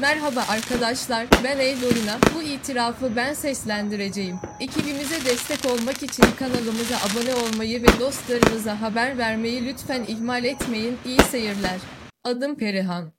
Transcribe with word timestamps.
Merhaba 0.00 0.44
arkadaşlar, 0.48 1.26
ben 1.44 1.58
Eylül'ina. 1.58 2.18
Bu 2.34 2.42
itirafı 2.42 3.16
ben 3.16 3.32
seslendireceğim. 3.32 4.36
Ekibimize 4.60 5.24
destek 5.24 5.72
olmak 5.72 6.02
için 6.02 6.24
kanalımıza 6.38 6.96
abone 6.96 7.34
olmayı 7.34 7.82
ve 7.82 7.86
dostlarınıza 8.00 8.80
haber 8.80 9.18
vermeyi 9.18 9.66
lütfen 9.66 10.04
ihmal 10.08 10.44
etmeyin. 10.44 10.96
İyi 11.06 11.18
seyirler. 11.18 11.78
Adım 12.24 12.56
Perihan. 12.56 13.12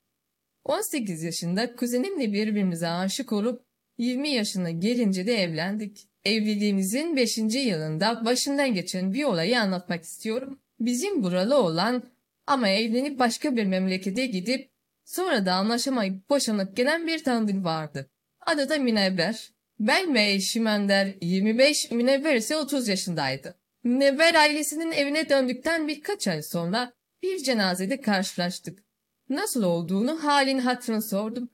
18 0.66 1.24
yaşında 1.24 1.76
kuzenimle 1.76 2.34
birbirimize 2.34 2.88
aşık 2.88 3.34
olup 3.34 3.64
20 3.98 4.30
yaşına 4.30 4.72
gelince 4.72 5.28
de 5.28 5.44
evlendik. 5.44 6.08
Evliliğimizin 6.26 7.16
5. 7.16 7.38
yılında 7.38 8.26
başından 8.26 8.74
geçen 8.74 9.14
bir 9.14 9.24
olayı 9.24 9.62
anlatmak 9.62 10.04
istiyorum. 10.04 10.60
Bizim 10.80 11.24
buralı 11.24 11.58
olan 11.58 12.04
ama 12.48 12.70
evlenip 12.70 13.20
başka 13.20 13.56
bir 13.56 13.66
memlekete 13.66 14.26
gidip 14.26 14.70
sonra 15.10 15.46
da 15.46 15.54
anlaşamayıp 15.54 16.30
boşanıp 16.30 16.78
gelen 16.78 17.08
bir 17.08 17.24
tanıdık 17.24 17.66
vardı. 17.66 18.10
Adı 18.46 18.70
da 18.70 18.78
Münevver. 18.78 19.52
Ben 19.80 20.14
ve 20.14 20.32
eşim 20.32 20.68
Ender 20.68 21.16
25, 21.22 21.92
Münevver 21.92 22.36
ise 22.36 22.58
30 22.58 22.88
yaşındaydı. 22.88 23.60
Münevver 23.84 24.36
ailesinin 24.36 24.92
evine 24.92 25.30
döndükten 25.30 25.88
birkaç 25.88 26.28
ay 26.28 26.42
sonra 26.42 26.94
bir 27.24 27.44
cenazede 27.44 28.02
karşılaştık. 28.02 28.84
Nasıl 29.30 29.64
olduğunu 29.64 30.24
halin 30.24 30.60
hatırını 30.60 31.02
sordum. 31.02 31.50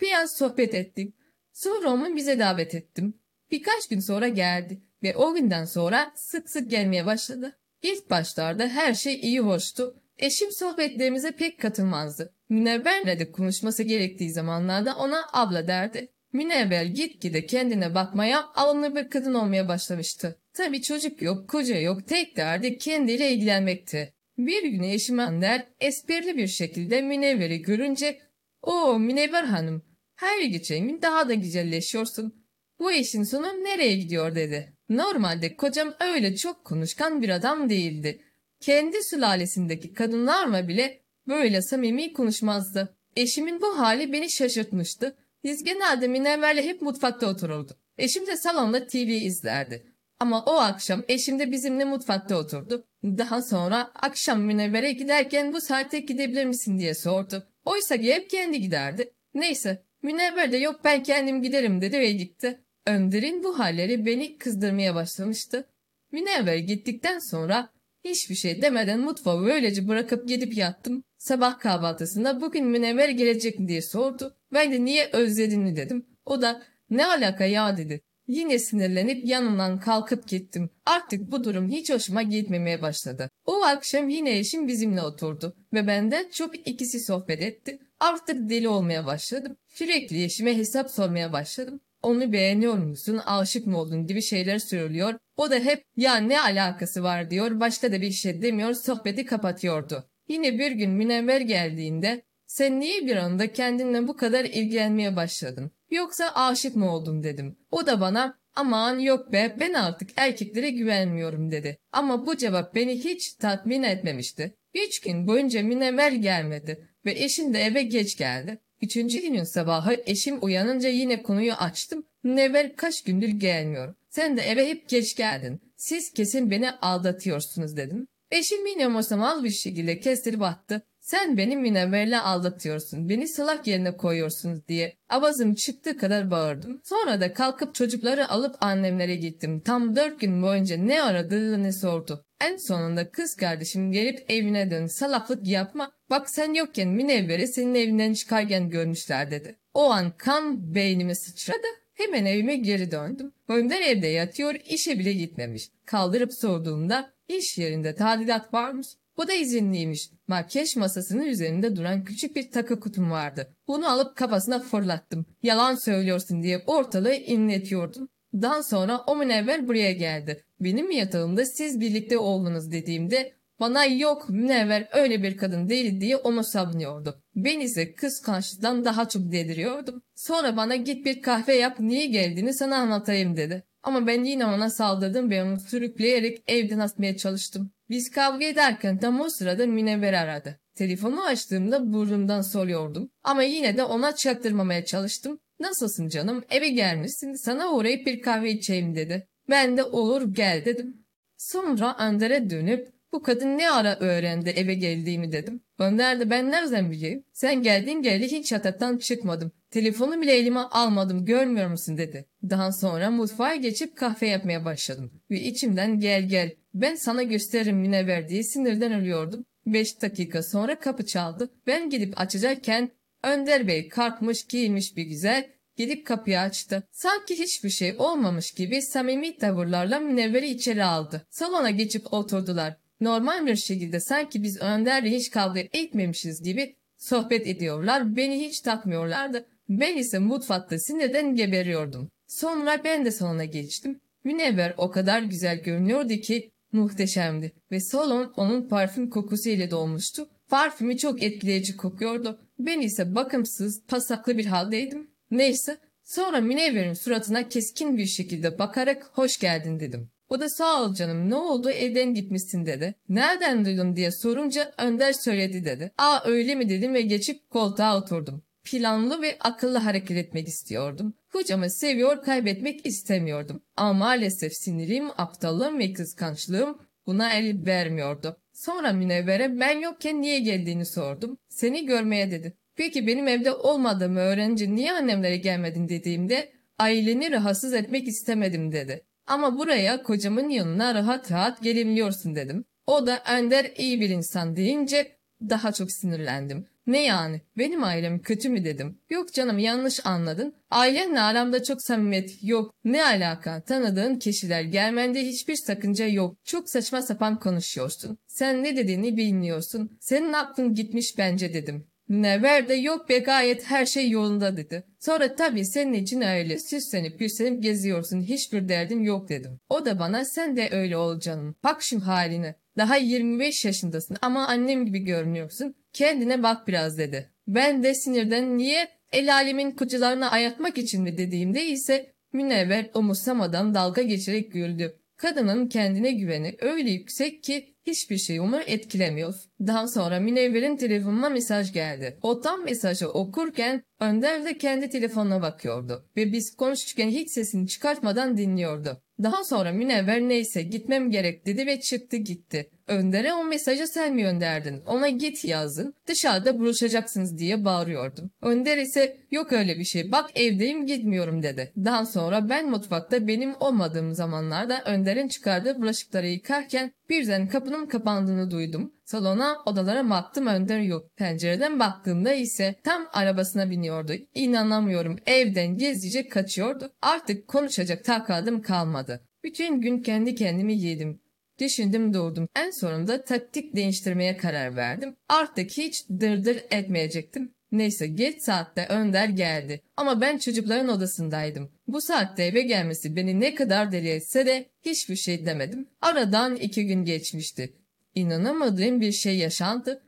Biraz 0.00 0.36
sohbet 0.36 0.74
ettik. 0.74 1.14
Sonra 1.52 1.90
onu 1.90 2.16
bize 2.16 2.38
davet 2.38 2.74
ettim. 2.74 3.14
Birkaç 3.50 3.88
gün 3.88 4.00
sonra 4.00 4.28
geldi 4.28 4.82
ve 5.02 5.16
o 5.16 5.34
günden 5.34 5.64
sonra 5.64 6.12
sık 6.14 6.50
sık 6.50 6.70
gelmeye 6.70 7.06
başladı. 7.06 7.58
İlk 7.82 8.10
başlarda 8.10 8.68
her 8.68 8.94
şey 8.94 9.14
iyi 9.14 9.40
hoştu. 9.40 10.02
Eşim 10.18 10.52
sohbetlerimize 10.52 11.32
pek 11.32 11.60
katılmazdı. 11.60 12.34
Münevver'le 12.50 13.18
de 13.18 13.32
konuşması 13.32 13.82
gerektiği 13.82 14.30
zamanlarda 14.30 14.96
ona 14.96 15.24
abla 15.32 15.68
derdi. 15.68 16.08
Münevver 16.32 16.84
gitgide 16.84 17.46
kendine 17.46 17.94
bakmaya, 17.94 18.46
alımlı 18.54 18.96
bir 18.96 19.10
kadın 19.10 19.34
olmaya 19.34 19.68
başlamıştı. 19.68 20.40
Tabi 20.54 20.82
çocuk 20.82 21.22
yok, 21.22 21.48
koca 21.48 21.80
yok, 21.80 22.08
tek 22.08 22.36
derdi 22.36 22.78
kendiyle 22.78 23.32
ilgilenmekti. 23.32 24.14
Bir 24.38 24.62
gün 24.62 24.82
eşim 24.82 25.18
Ander 25.18 25.66
esprili 25.80 26.36
bir 26.36 26.46
şekilde 26.46 27.02
Münevver'i 27.02 27.62
görünce 27.62 28.18
''Oo 28.62 28.98
Münevver 28.98 29.44
hanım, 29.44 29.82
her 30.16 30.42
geçen 30.42 30.88
gün 30.88 31.02
daha 31.02 31.28
da 31.28 31.34
güzelleşiyorsun. 31.34 32.46
Bu 32.78 32.92
işin 32.92 33.22
sonu 33.22 33.46
nereye 33.46 33.96
gidiyor?'' 33.96 34.34
dedi. 34.34 34.76
Normalde 34.88 35.56
kocam 35.56 35.94
öyle 36.00 36.36
çok 36.36 36.64
konuşkan 36.64 37.22
bir 37.22 37.28
adam 37.28 37.70
değildi. 37.70 38.22
Kendi 38.60 39.04
sülalesindeki 39.04 39.92
kadınlarla 39.92 40.68
bile 40.68 40.99
böyle 41.30 41.62
samimi 41.62 42.12
konuşmazdı. 42.12 42.96
Eşimin 43.16 43.60
bu 43.60 43.78
hali 43.78 44.12
beni 44.12 44.32
şaşırtmıştı. 44.32 45.16
Biz 45.44 45.64
genelde 45.64 46.08
Minerver'le 46.08 46.62
hep 46.62 46.82
mutfakta 46.82 47.26
otururdu. 47.26 47.76
Eşim 47.98 48.26
de 48.26 48.36
salonda 48.36 48.86
TV 48.86 48.96
izlerdi. 48.96 49.86
Ama 50.20 50.44
o 50.44 50.52
akşam 50.52 51.04
eşim 51.08 51.38
de 51.38 51.52
bizimle 51.52 51.84
mutfakta 51.84 52.36
oturdu. 52.36 52.84
Daha 53.04 53.42
sonra 53.42 53.90
akşam 53.94 54.42
Münevver'e 54.42 54.92
giderken 54.92 55.52
bu 55.52 55.60
saatte 55.60 55.98
gidebilir 55.98 56.44
misin 56.44 56.78
diye 56.78 56.94
sordu. 56.94 57.46
Oysa 57.64 57.96
ki 57.96 58.14
hep 58.14 58.30
kendi 58.30 58.60
giderdi. 58.60 59.12
Neyse 59.34 59.82
Münevver 60.02 60.52
de 60.52 60.56
yok 60.56 60.80
ben 60.84 61.02
kendim 61.02 61.42
giderim 61.42 61.80
dedi 61.80 61.98
ve 61.98 62.12
gitti. 62.12 62.60
Önder'in 62.86 63.42
bu 63.42 63.58
halleri 63.58 64.06
beni 64.06 64.38
kızdırmaya 64.38 64.94
başlamıştı. 64.94 65.68
Münevver 66.12 66.56
gittikten 66.56 67.18
sonra 67.18 67.72
hiçbir 68.04 68.34
şey 68.34 68.62
demeden 68.62 69.00
mutfağı 69.00 69.44
böylece 69.44 69.88
bırakıp 69.88 70.28
gidip 70.28 70.56
yattım. 70.56 71.04
Sabah 71.18 71.58
kahvaltısında 71.58 72.40
bugün 72.40 72.66
Münevver 72.66 73.08
gelecek 73.08 73.58
mi 73.58 73.68
diye 73.68 73.82
sordu. 73.82 74.36
Ben 74.52 74.72
de 74.72 74.84
niye 74.84 75.08
özledin 75.12 75.76
dedim. 75.76 76.06
O 76.24 76.42
da 76.42 76.62
ne 76.90 77.06
alaka 77.06 77.44
ya 77.44 77.76
dedi. 77.76 78.00
Yine 78.28 78.58
sinirlenip 78.58 79.26
yanından 79.26 79.80
kalkıp 79.80 80.28
gittim. 80.28 80.70
Artık 80.86 81.32
bu 81.32 81.44
durum 81.44 81.68
hiç 81.68 81.90
hoşuma 81.90 82.22
gitmemeye 82.22 82.82
başladı. 82.82 83.30
O 83.46 83.62
akşam 83.62 84.08
yine 84.08 84.38
eşim 84.38 84.68
bizimle 84.68 85.02
oturdu 85.02 85.56
ve 85.72 85.86
benden 85.86 86.30
çok 86.30 86.68
ikisi 86.68 87.00
sohbet 87.00 87.42
etti. 87.42 87.78
Artık 88.00 88.50
deli 88.50 88.68
olmaya 88.68 89.06
başladım. 89.06 89.56
Sürekli 89.66 90.24
eşime 90.24 90.56
hesap 90.56 90.90
sormaya 90.90 91.32
başladım. 91.32 91.80
Onu 92.02 92.32
beğeniyor 92.32 92.74
musun, 92.74 93.20
aşık 93.26 93.66
mı 93.66 93.78
oldun 93.78 94.06
gibi 94.06 94.22
şeyler 94.22 94.58
söylüyor. 94.58 95.14
O 95.40 95.50
da 95.50 95.54
hep 95.54 95.84
ya 95.96 96.16
ne 96.16 96.40
alakası 96.40 97.02
var 97.02 97.30
diyor, 97.30 97.60
başka 97.60 97.92
da 97.92 98.00
bir 98.00 98.10
şey 98.10 98.42
demiyor, 98.42 98.74
sohbeti 98.74 99.26
kapatıyordu. 99.26 100.10
Yine 100.28 100.58
bir 100.58 100.72
gün 100.72 100.90
Münevver 100.90 101.40
geldiğinde 101.40 102.22
sen 102.46 102.80
niye 102.80 103.06
bir 103.06 103.16
anda 103.16 103.52
kendinle 103.52 104.08
bu 104.08 104.16
kadar 104.16 104.44
ilgilenmeye 104.44 105.16
başladın? 105.16 105.70
Yoksa 105.90 106.32
aşık 106.34 106.76
mı 106.76 106.94
oldun 106.94 107.22
dedim. 107.22 107.58
O 107.70 107.86
da 107.86 108.00
bana 108.00 108.38
aman 108.54 108.98
yok 108.98 109.32
be 109.32 109.56
ben 109.60 109.72
artık 109.72 110.10
erkeklere 110.16 110.70
güvenmiyorum 110.70 111.50
dedi. 111.50 111.78
Ama 111.92 112.26
bu 112.26 112.36
cevap 112.36 112.74
beni 112.74 113.04
hiç 113.04 113.32
tatmin 113.34 113.82
etmemişti. 113.82 114.56
Üç 114.74 115.00
gün 115.00 115.26
boyunca 115.26 115.62
Münevver 115.62 116.12
gelmedi 116.12 116.88
ve 117.04 117.12
eşim 117.12 117.54
de 117.54 117.60
eve 117.62 117.82
geç 117.82 118.16
geldi. 118.16 118.58
Üçüncü 118.82 119.22
günün 119.22 119.44
sabahı 119.44 119.96
eşim 120.06 120.38
uyanınca 120.42 120.88
yine 120.88 121.22
konuyu 121.22 121.52
açtım. 121.52 122.04
Münevver 122.22 122.76
kaç 122.76 123.04
gündür 123.04 123.28
gelmiyor. 123.28 123.94
Sen 124.10 124.36
de 124.36 124.42
eve 124.42 124.68
hep 124.68 124.88
geç 124.88 125.16
geldin. 125.16 125.60
Siz 125.76 126.12
kesin 126.12 126.50
beni 126.50 126.70
aldatıyorsunuz 126.70 127.76
dedim. 127.76 128.06
Eşim 128.30 128.66
yine 128.66 128.86
umursamaz 128.86 129.44
bir 129.44 129.50
şekilde 129.50 130.00
kestirip 130.00 130.42
attı. 130.42 130.82
Sen 131.00 131.36
beni 131.36 131.56
münevverle 131.56 132.18
aldatıyorsun, 132.20 133.08
beni 133.08 133.28
salak 133.28 133.66
yerine 133.66 133.96
koyuyorsunuz 133.96 134.68
diye 134.68 134.96
avazım 135.08 135.54
çıktığı 135.54 135.96
kadar 135.96 136.30
bağırdım. 136.30 136.80
Sonra 136.84 137.20
da 137.20 137.32
kalkıp 137.32 137.74
çocukları 137.74 138.28
alıp 138.28 138.56
annemlere 138.60 139.16
gittim. 139.16 139.60
Tam 139.60 139.96
dört 139.96 140.20
gün 140.20 140.42
boyunca 140.42 140.76
ne 140.76 141.02
aradığını 141.02 141.72
sordu. 141.72 142.24
En 142.40 142.56
sonunda 142.56 143.10
kız 143.10 143.36
kardeşim 143.36 143.92
gelip 143.92 144.30
evine 144.30 144.70
dön 144.70 144.86
salaklık 144.86 145.46
yapma. 145.46 145.92
Bak 146.10 146.30
sen 146.30 146.54
yokken 146.54 146.88
münevveri 146.88 147.48
senin 147.48 147.74
evinden 147.74 148.12
çıkarken 148.12 148.70
görmüşler 148.70 149.30
dedi. 149.30 149.56
O 149.74 149.90
an 149.90 150.12
kan 150.16 150.74
beynime 150.74 151.14
sıçradı. 151.14 151.66
Hemen 151.94 152.24
evime 152.24 152.56
geri 152.56 152.90
döndüm. 152.90 153.32
Önder 153.48 153.80
evde 153.80 154.06
yatıyor, 154.06 154.54
işe 154.68 154.98
bile 154.98 155.12
gitmemiş. 155.12 155.70
Kaldırıp 155.86 156.34
sorduğumda 156.34 157.12
iş 157.28 157.58
yerinde 157.58 157.94
tadilat 157.94 158.54
varmış. 158.54 158.86
Bu 159.16 159.28
da 159.28 159.32
izinliymiş. 159.32 160.10
Makyaj 160.28 160.76
masasının 160.76 161.24
üzerinde 161.24 161.76
duran 161.76 162.04
küçük 162.04 162.36
bir 162.36 162.50
takı 162.50 162.80
kutum 162.80 163.10
vardı. 163.10 163.54
Bunu 163.68 163.90
alıp 163.90 164.16
kafasına 164.16 164.60
fırlattım. 164.60 165.26
Yalan 165.42 165.74
söylüyorsun 165.74 166.42
diye 166.42 166.62
ortalığı 166.66 167.14
inletiyordum. 167.14 168.08
Daha 168.34 168.62
sonra 168.62 168.98
o 169.06 169.16
münevver 169.16 169.68
buraya 169.68 169.92
geldi. 169.92 170.44
Benim 170.60 170.90
yatağımda 170.90 171.46
siz 171.46 171.80
birlikte 171.80 172.18
oldunuz 172.18 172.72
dediğimde 172.72 173.32
bana 173.60 173.84
yok 173.84 174.28
münevver 174.28 174.88
öyle 174.92 175.22
bir 175.22 175.36
kadın 175.36 175.68
değil 175.68 176.00
diye 176.00 176.16
onu 176.16 176.44
savunuyordu. 176.44 177.22
Ben 177.36 177.60
ise 177.60 177.94
kıskançlıktan 177.94 178.84
daha 178.84 179.08
çok 179.08 179.32
deliriyordum. 179.32 180.02
Sonra 180.14 180.56
bana 180.56 180.76
git 180.76 181.06
bir 181.06 181.22
kahve 181.22 181.54
yap 181.54 181.80
niye 181.80 182.06
geldiğini 182.06 182.54
sana 182.54 182.76
anlatayım 182.76 183.36
dedi. 183.36 183.64
Ama 183.82 184.06
ben 184.06 184.24
yine 184.24 184.46
ona 184.46 184.70
saldırdım 184.70 185.30
ve 185.30 185.42
onu 185.42 185.60
sürükleyerek 185.60 186.42
evden 186.46 186.78
atmaya 186.78 187.16
çalıştım. 187.16 187.72
Biz 187.88 188.10
kavga 188.10 188.44
ederken 188.44 188.98
tam 188.98 189.20
o 189.20 189.28
sırada 189.28 189.66
Münevver 189.66 190.12
aradı. 190.12 190.60
Telefonu 190.74 191.24
açtığımda 191.24 191.92
burnumdan 191.92 192.40
soluyordum. 192.40 193.10
Ama 193.24 193.42
yine 193.42 193.76
de 193.76 193.84
ona 193.84 194.14
çaktırmamaya 194.14 194.84
çalıştım. 194.84 195.38
Nasılsın 195.60 196.08
canım 196.08 196.44
eve 196.50 196.68
gelmişsin 196.68 197.32
sana 197.34 197.72
uğrayıp 197.72 198.06
bir 198.06 198.22
kahve 198.22 198.50
içeyim 198.50 198.94
dedi. 198.94 199.28
Ben 199.50 199.76
de 199.76 199.84
olur 199.84 200.34
gel 200.34 200.64
dedim. 200.64 201.06
Sonra 201.36 201.96
Önder'e 202.00 202.50
dönüp 202.50 202.88
bu 203.12 203.22
kadın 203.22 203.58
ne 203.58 203.70
ara 203.70 203.96
öğrendi 203.98 204.50
eve 204.50 204.74
geldiğimi 204.74 205.32
dedim. 205.32 205.60
Önder 205.78 206.20
de 206.20 206.30
ben 206.30 206.50
nereden 206.50 206.90
bileyim? 206.90 207.24
Sen 207.32 207.62
geldin 207.62 208.02
geldi 208.02 208.26
hiç 208.32 208.52
yataktan 208.52 208.98
çıkmadım. 208.98 209.52
Telefonu 209.70 210.20
bile 210.20 210.36
elime 210.36 210.60
almadım 210.60 211.24
görmüyor 211.24 211.70
musun 211.70 211.98
dedi. 211.98 212.26
Daha 212.50 212.72
sonra 212.72 213.10
mutfağa 213.10 213.54
geçip 213.54 213.96
kahve 213.96 214.28
yapmaya 214.28 214.64
başladım. 214.64 215.12
Ve 215.30 215.40
içimden 215.40 216.00
gel 216.00 216.28
gel 216.28 216.52
ben 216.74 216.94
sana 216.94 217.22
gösteririm 217.22 217.76
Münevver 217.76 218.28
diye 218.28 218.42
sinirden 218.42 218.92
ölüyordum. 218.92 219.44
Beş 219.66 220.02
dakika 220.02 220.42
sonra 220.42 220.78
kapı 220.78 221.06
çaldı. 221.06 221.50
Ben 221.66 221.90
gidip 221.90 222.20
açacakken 222.20 222.90
Önder 223.22 223.68
Bey 223.68 223.88
kalkmış 223.88 224.44
giyinmiş 224.44 224.96
bir 224.96 225.02
güzel 225.02 225.50
gidip 225.76 226.06
kapıyı 226.06 226.40
açtı. 226.40 226.82
Sanki 226.92 227.38
hiçbir 227.38 227.70
şey 227.70 227.94
olmamış 227.98 228.52
gibi 228.52 228.82
samimi 228.82 229.36
tavırlarla 229.36 230.00
Münevver'i 230.00 230.46
içeri 230.46 230.84
aldı. 230.84 231.26
Salona 231.30 231.70
geçip 231.70 232.12
oturdular. 232.12 232.76
Normal 233.00 233.46
bir 233.46 233.56
şekilde 233.56 234.00
sanki 234.00 234.42
biz 234.42 234.60
Önder'le 234.60 235.10
hiç 235.10 235.30
kavga 235.30 235.60
etmemişiz 235.60 236.42
gibi 236.42 236.76
sohbet 236.98 237.46
ediyorlar. 237.46 238.16
Beni 238.16 238.40
hiç 238.40 238.60
takmıyorlardı. 238.60 239.46
Ben 239.68 239.96
ise 239.96 240.18
mutfakta 240.18 240.78
sinirden 240.78 241.34
geberiyordum. 241.34 242.10
Sonra 242.26 242.84
ben 242.84 243.04
de 243.04 243.10
salona 243.10 243.44
geçtim. 243.44 244.00
Münevver 244.24 244.74
o 244.76 244.90
kadar 244.90 245.22
güzel 245.22 245.62
görünüyordu 245.62 246.14
ki 246.14 246.50
muhteşemdi 246.72 247.52
ve 247.72 247.80
salon 247.80 248.32
onun 248.36 248.68
parfüm 248.68 249.10
kokusu 249.10 249.48
ile 249.48 249.70
dolmuştu. 249.70 250.28
Parfümü 250.48 250.96
çok 250.96 251.22
etkileyici 251.22 251.76
kokuyordu. 251.76 252.40
Ben 252.58 252.80
ise 252.80 253.14
bakımsız, 253.14 253.82
pasaklı 253.88 254.38
bir 254.38 254.46
haldeydim. 254.46 255.10
Neyse, 255.30 255.78
sonra 256.04 256.40
Münevver'in 256.40 256.94
suratına 256.94 257.48
keskin 257.48 257.96
bir 257.96 258.06
şekilde 258.06 258.58
bakarak 258.58 259.10
hoş 259.12 259.38
geldin 259.38 259.80
dedim. 259.80 260.10
O 260.30 260.40
da 260.40 260.48
sağ 260.48 260.82
ol 260.82 260.94
canım 260.94 261.30
ne 261.30 261.34
oldu 261.34 261.70
evden 261.70 262.14
gitmişsin 262.14 262.66
dedi. 262.66 262.94
Nereden 263.08 263.64
duydum 263.64 263.96
diye 263.96 264.10
sorunca 264.10 264.72
Önder 264.78 265.12
söyledi 265.12 265.64
dedi. 265.64 265.92
Aa 265.98 266.20
öyle 266.24 266.54
mi 266.54 266.68
dedim 266.68 266.94
ve 266.94 267.00
geçip 267.00 267.50
koltuğa 267.50 267.98
oturdum. 267.98 268.42
Planlı 268.64 269.22
ve 269.22 269.36
akıllı 269.40 269.78
hareket 269.78 270.16
etmek 270.16 270.48
istiyordum. 270.48 271.14
Kocamı 271.32 271.70
seviyor 271.70 272.22
kaybetmek 272.22 272.86
istemiyordum. 272.86 273.62
Ama 273.76 273.92
maalesef 273.92 274.52
sinirim, 274.54 275.10
aptallığım 275.16 275.78
ve 275.78 275.92
kıskançlığım 275.92 276.78
buna 277.06 277.32
el 277.32 277.66
vermiyordu. 277.66 278.36
Sonra 278.52 278.92
Münevver'e 278.92 279.60
ben 279.60 279.78
yokken 279.78 280.22
niye 280.22 280.40
geldiğini 280.40 280.86
sordum. 280.86 281.38
Seni 281.48 281.86
görmeye 281.86 282.30
dedi. 282.30 282.56
Peki 282.76 283.06
benim 283.06 283.28
evde 283.28 283.52
olmadığımı 283.52 284.20
öğrenince 284.20 284.74
niye 284.74 284.92
annemlere 284.92 285.36
gelmedin 285.36 285.88
dediğimde 285.88 286.52
aileni 286.78 287.30
rahatsız 287.30 287.74
etmek 287.74 288.08
istemedim 288.08 288.72
dedi. 288.72 289.04
Ama 289.30 289.58
buraya 289.58 290.02
kocamın 290.02 290.48
yanına 290.48 290.94
rahat 290.94 291.30
rahat 291.30 291.62
gelebiliyorsun 291.62 292.34
dedim. 292.36 292.64
O 292.86 293.06
da 293.06 293.16
Ender 293.16 293.72
iyi 293.76 294.00
bir 294.00 294.10
insan 294.10 294.56
deyince 294.56 295.16
daha 295.50 295.72
çok 295.72 295.92
sinirlendim. 295.92 296.66
Ne 296.86 297.04
yani? 297.04 297.42
Benim 297.58 297.84
ailem 297.84 298.18
kötü 298.18 298.48
mü 298.48 298.64
dedim. 298.64 298.98
Yok 299.10 299.32
canım 299.32 299.58
yanlış 299.58 300.06
anladın. 300.06 300.54
Ailenle 300.70 301.20
aramda 301.20 301.62
çok 301.62 301.82
samimiyet 301.82 302.42
yok. 302.42 302.74
Ne 302.84 303.04
alaka? 303.04 303.62
Tanıdığın 303.62 304.14
kişiler 304.14 304.62
gelmende 304.62 305.26
hiçbir 305.26 305.56
sakınca 305.56 306.06
yok. 306.06 306.36
Çok 306.44 306.70
saçma 306.70 307.02
sapan 307.02 307.38
konuşuyorsun. 307.40 308.18
Sen 308.26 308.64
ne 308.64 308.76
dediğini 308.76 309.16
bilmiyorsun. 309.16 309.98
Senin 310.00 310.32
aklın 310.32 310.74
gitmiş 310.74 311.18
bence 311.18 311.54
dedim. 311.54 311.86
Never 312.08 312.68
de 312.68 312.74
yok 312.74 313.08
be 313.08 313.18
gayet 313.18 313.64
her 313.70 313.86
şey 313.86 314.10
yolunda 314.10 314.56
dedi. 314.56 314.84
Sonra 315.00 315.34
tabii 315.34 315.64
senin 315.64 315.92
için 315.92 316.20
öyle 316.20 316.58
süslenip 316.58 317.18
püslenip 317.18 317.62
geziyorsun 317.62 318.20
hiçbir 318.20 318.68
derdin 318.68 319.02
yok 319.02 319.28
dedim. 319.28 319.60
O 319.68 319.84
da 319.84 319.98
bana 319.98 320.24
sen 320.24 320.56
de 320.56 320.68
öyle 320.72 320.96
ol 320.96 321.20
canım. 321.20 321.56
Bak 321.64 321.82
şu 321.82 322.00
haline. 322.00 322.54
Daha 322.76 322.96
25 322.96 323.64
yaşındasın 323.64 324.16
ama 324.22 324.46
annem 324.46 324.86
gibi 324.86 324.98
görünüyorsun. 324.98 325.74
Kendine 325.92 326.42
bak 326.42 326.68
biraz 326.68 326.98
dedi. 326.98 327.30
Ben 327.48 327.82
de 327.82 327.94
sinirden 327.94 328.58
niye 328.58 328.88
el 329.12 329.34
alemin 329.34 329.70
kucularına 329.70 330.30
ayatmak 330.30 330.78
için 330.78 331.02
mi 331.02 331.18
dediğimde 331.18 331.64
ise 331.64 332.12
Münevver 332.32 332.90
umursamadan 332.94 333.74
dalga 333.74 334.02
geçerek 334.02 334.52
güldü. 334.52 335.00
Kadının 335.20 335.68
kendine 335.68 336.12
güveni 336.12 336.56
öyle 336.60 336.90
yüksek 336.90 337.42
ki 337.42 337.74
hiçbir 337.86 338.18
şey 338.18 338.40
onu 338.40 338.60
etkilemiyor. 338.60 339.34
Daha 339.66 339.88
sonra 339.88 340.20
Münevver'in 340.20 340.76
telefonuna 340.76 341.28
mesaj 341.28 341.72
geldi. 341.72 342.18
O 342.22 342.40
tam 342.40 342.64
mesajı 342.64 343.08
okurken 343.08 343.82
Önder 344.00 344.44
de 344.44 344.58
kendi 344.58 344.88
telefonuna 344.88 345.42
bakıyordu 345.42 346.08
ve 346.16 346.32
biz 346.32 346.56
konuşurken 346.56 347.08
hiç 347.08 347.30
sesini 347.30 347.68
çıkartmadan 347.68 348.36
dinliyordu. 348.36 349.02
Daha 349.22 349.44
sonra 349.44 349.72
Münevver 349.72 350.20
neyse 350.20 350.62
gitmem 350.62 351.10
gerek 351.10 351.46
dedi 351.46 351.66
ve 351.66 351.80
çıktı 351.80 352.16
gitti. 352.16 352.70
Önder'e 352.90 353.34
o 353.34 353.44
mesajı 353.44 353.86
sen 353.86 354.14
mi 354.14 354.22
gönderdin? 354.22 354.82
Ona 354.86 355.08
git 355.08 355.44
yazdın. 355.44 355.94
Dışarıda 356.06 356.58
buluşacaksınız 356.58 357.38
diye 357.38 357.64
bağırıyordum. 357.64 358.30
Önder 358.42 358.78
ise 358.78 359.16
yok 359.30 359.52
öyle 359.52 359.78
bir 359.78 359.84
şey 359.84 360.12
bak 360.12 360.30
evdeyim 360.34 360.86
gitmiyorum 360.86 361.42
dedi. 361.42 361.72
Daha 361.76 362.06
sonra 362.06 362.48
ben 362.48 362.70
mutfakta 362.70 363.26
benim 363.26 363.54
olmadığım 363.60 364.14
zamanlarda 364.14 364.82
Önder'in 364.84 365.28
çıkardığı 365.28 365.82
bulaşıkları 365.82 366.26
yıkarken 366.26 366.92
birden 367.08 367.48
kapının 367.48 367.86
kapandığını 367.86 368.50
duydum. 368.50 368.92
Salona 369.04 369.56
odalara 369.66 370.10
baktım 370.10 370.46
Önder 370.46 370.80
yok. 370.80 371.16
Pencereden 371.16 371.78
baktığımda 371.80 372.32
ise 372.32 372.74
tam 372.84 373.06
arabasına 373.12 373.70
biniyordu. 373.70 374.12
İnanamıyorum 374.34 375.16
evden 375.26 375.76
gizlice 375.76 376.28
kaçıyordu. 376.28 376.92
Artık 377.02 377.48
konuşacak 377.48 378.04
takadım 378.04 378.62
kalmadı. 378.62 379.20
Bütün 379.44 379.80
gün 379.80 380.02
kendi 380.02 380.34
kendimi 380.34 380.78
yedim. 380.78 381.20
Düşündüm 381.60 382.14
durdum. 382.14 382.48
En 382.56 382.70
sonunda 382.70 383.24
taktik 383.24 383.76
değiştirmeye 383.76 384.36
karar 384.36 384.76
verdim. 384.76 385.16
Artık 385.28 385.70
hiç 385.70 386.08
dırdır 386.08 386.56
etmeyecektim. 386.70 387.54
Neyse 387.72 388.06
geç 388.06 388.42
saatte 388.42 388.86
Önder 388.86 389.28
geldi. 389.28 389.82
Ama 389.96 390.20
ben 390.20 390.38
çocukların 390.38 390.88
odasındaydım. 390.88 391.72
Bu 391.86 392.00
saatte 392.00 392.44
eve 392.44 392.62
gelmesi 392.62 393.16
beni 393.16 393.40
ne 393.40 393.54
kadar 393.54 393.92
deli 393.92 394.08
etse 394.08 394.46
de 394.46 394.70
hiçbir 394.82 395.16
şey 395.16 395.46
demedim. 395.46 395.88
Aradan 396.00 396.56
iki 396.56 396.86
gün 396.86 397.04
geçmişti. 397.04 397.74
İnanamadığım 398.14 399.00
bir 399.00 399.12
şey 399.12 399.38
yaşandı. 399.38 400.02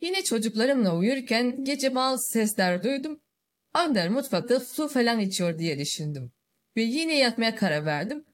Yine 0.00 0.24
çocuklarımla 0.24 0.96
uyurken 0.96 1.64
gece 1.64 1.94
bazı 1.94 2.32
sesler 2.32 2.82
duydum. 2.82 3.20
Önder 3.86 4.08
mutfakta 4.08 4.60
su 4.60 4.88
falan 4.88 5.20
içiyor 5.20 5.58
diye 5.58 5.78
düşündüm. 5.78 6.32
Ve 6.76 6.82
yine 6.82 7.18
yatmaya 7.18 7.54
karar 7.54 7.84
verdim. 7.84 8.24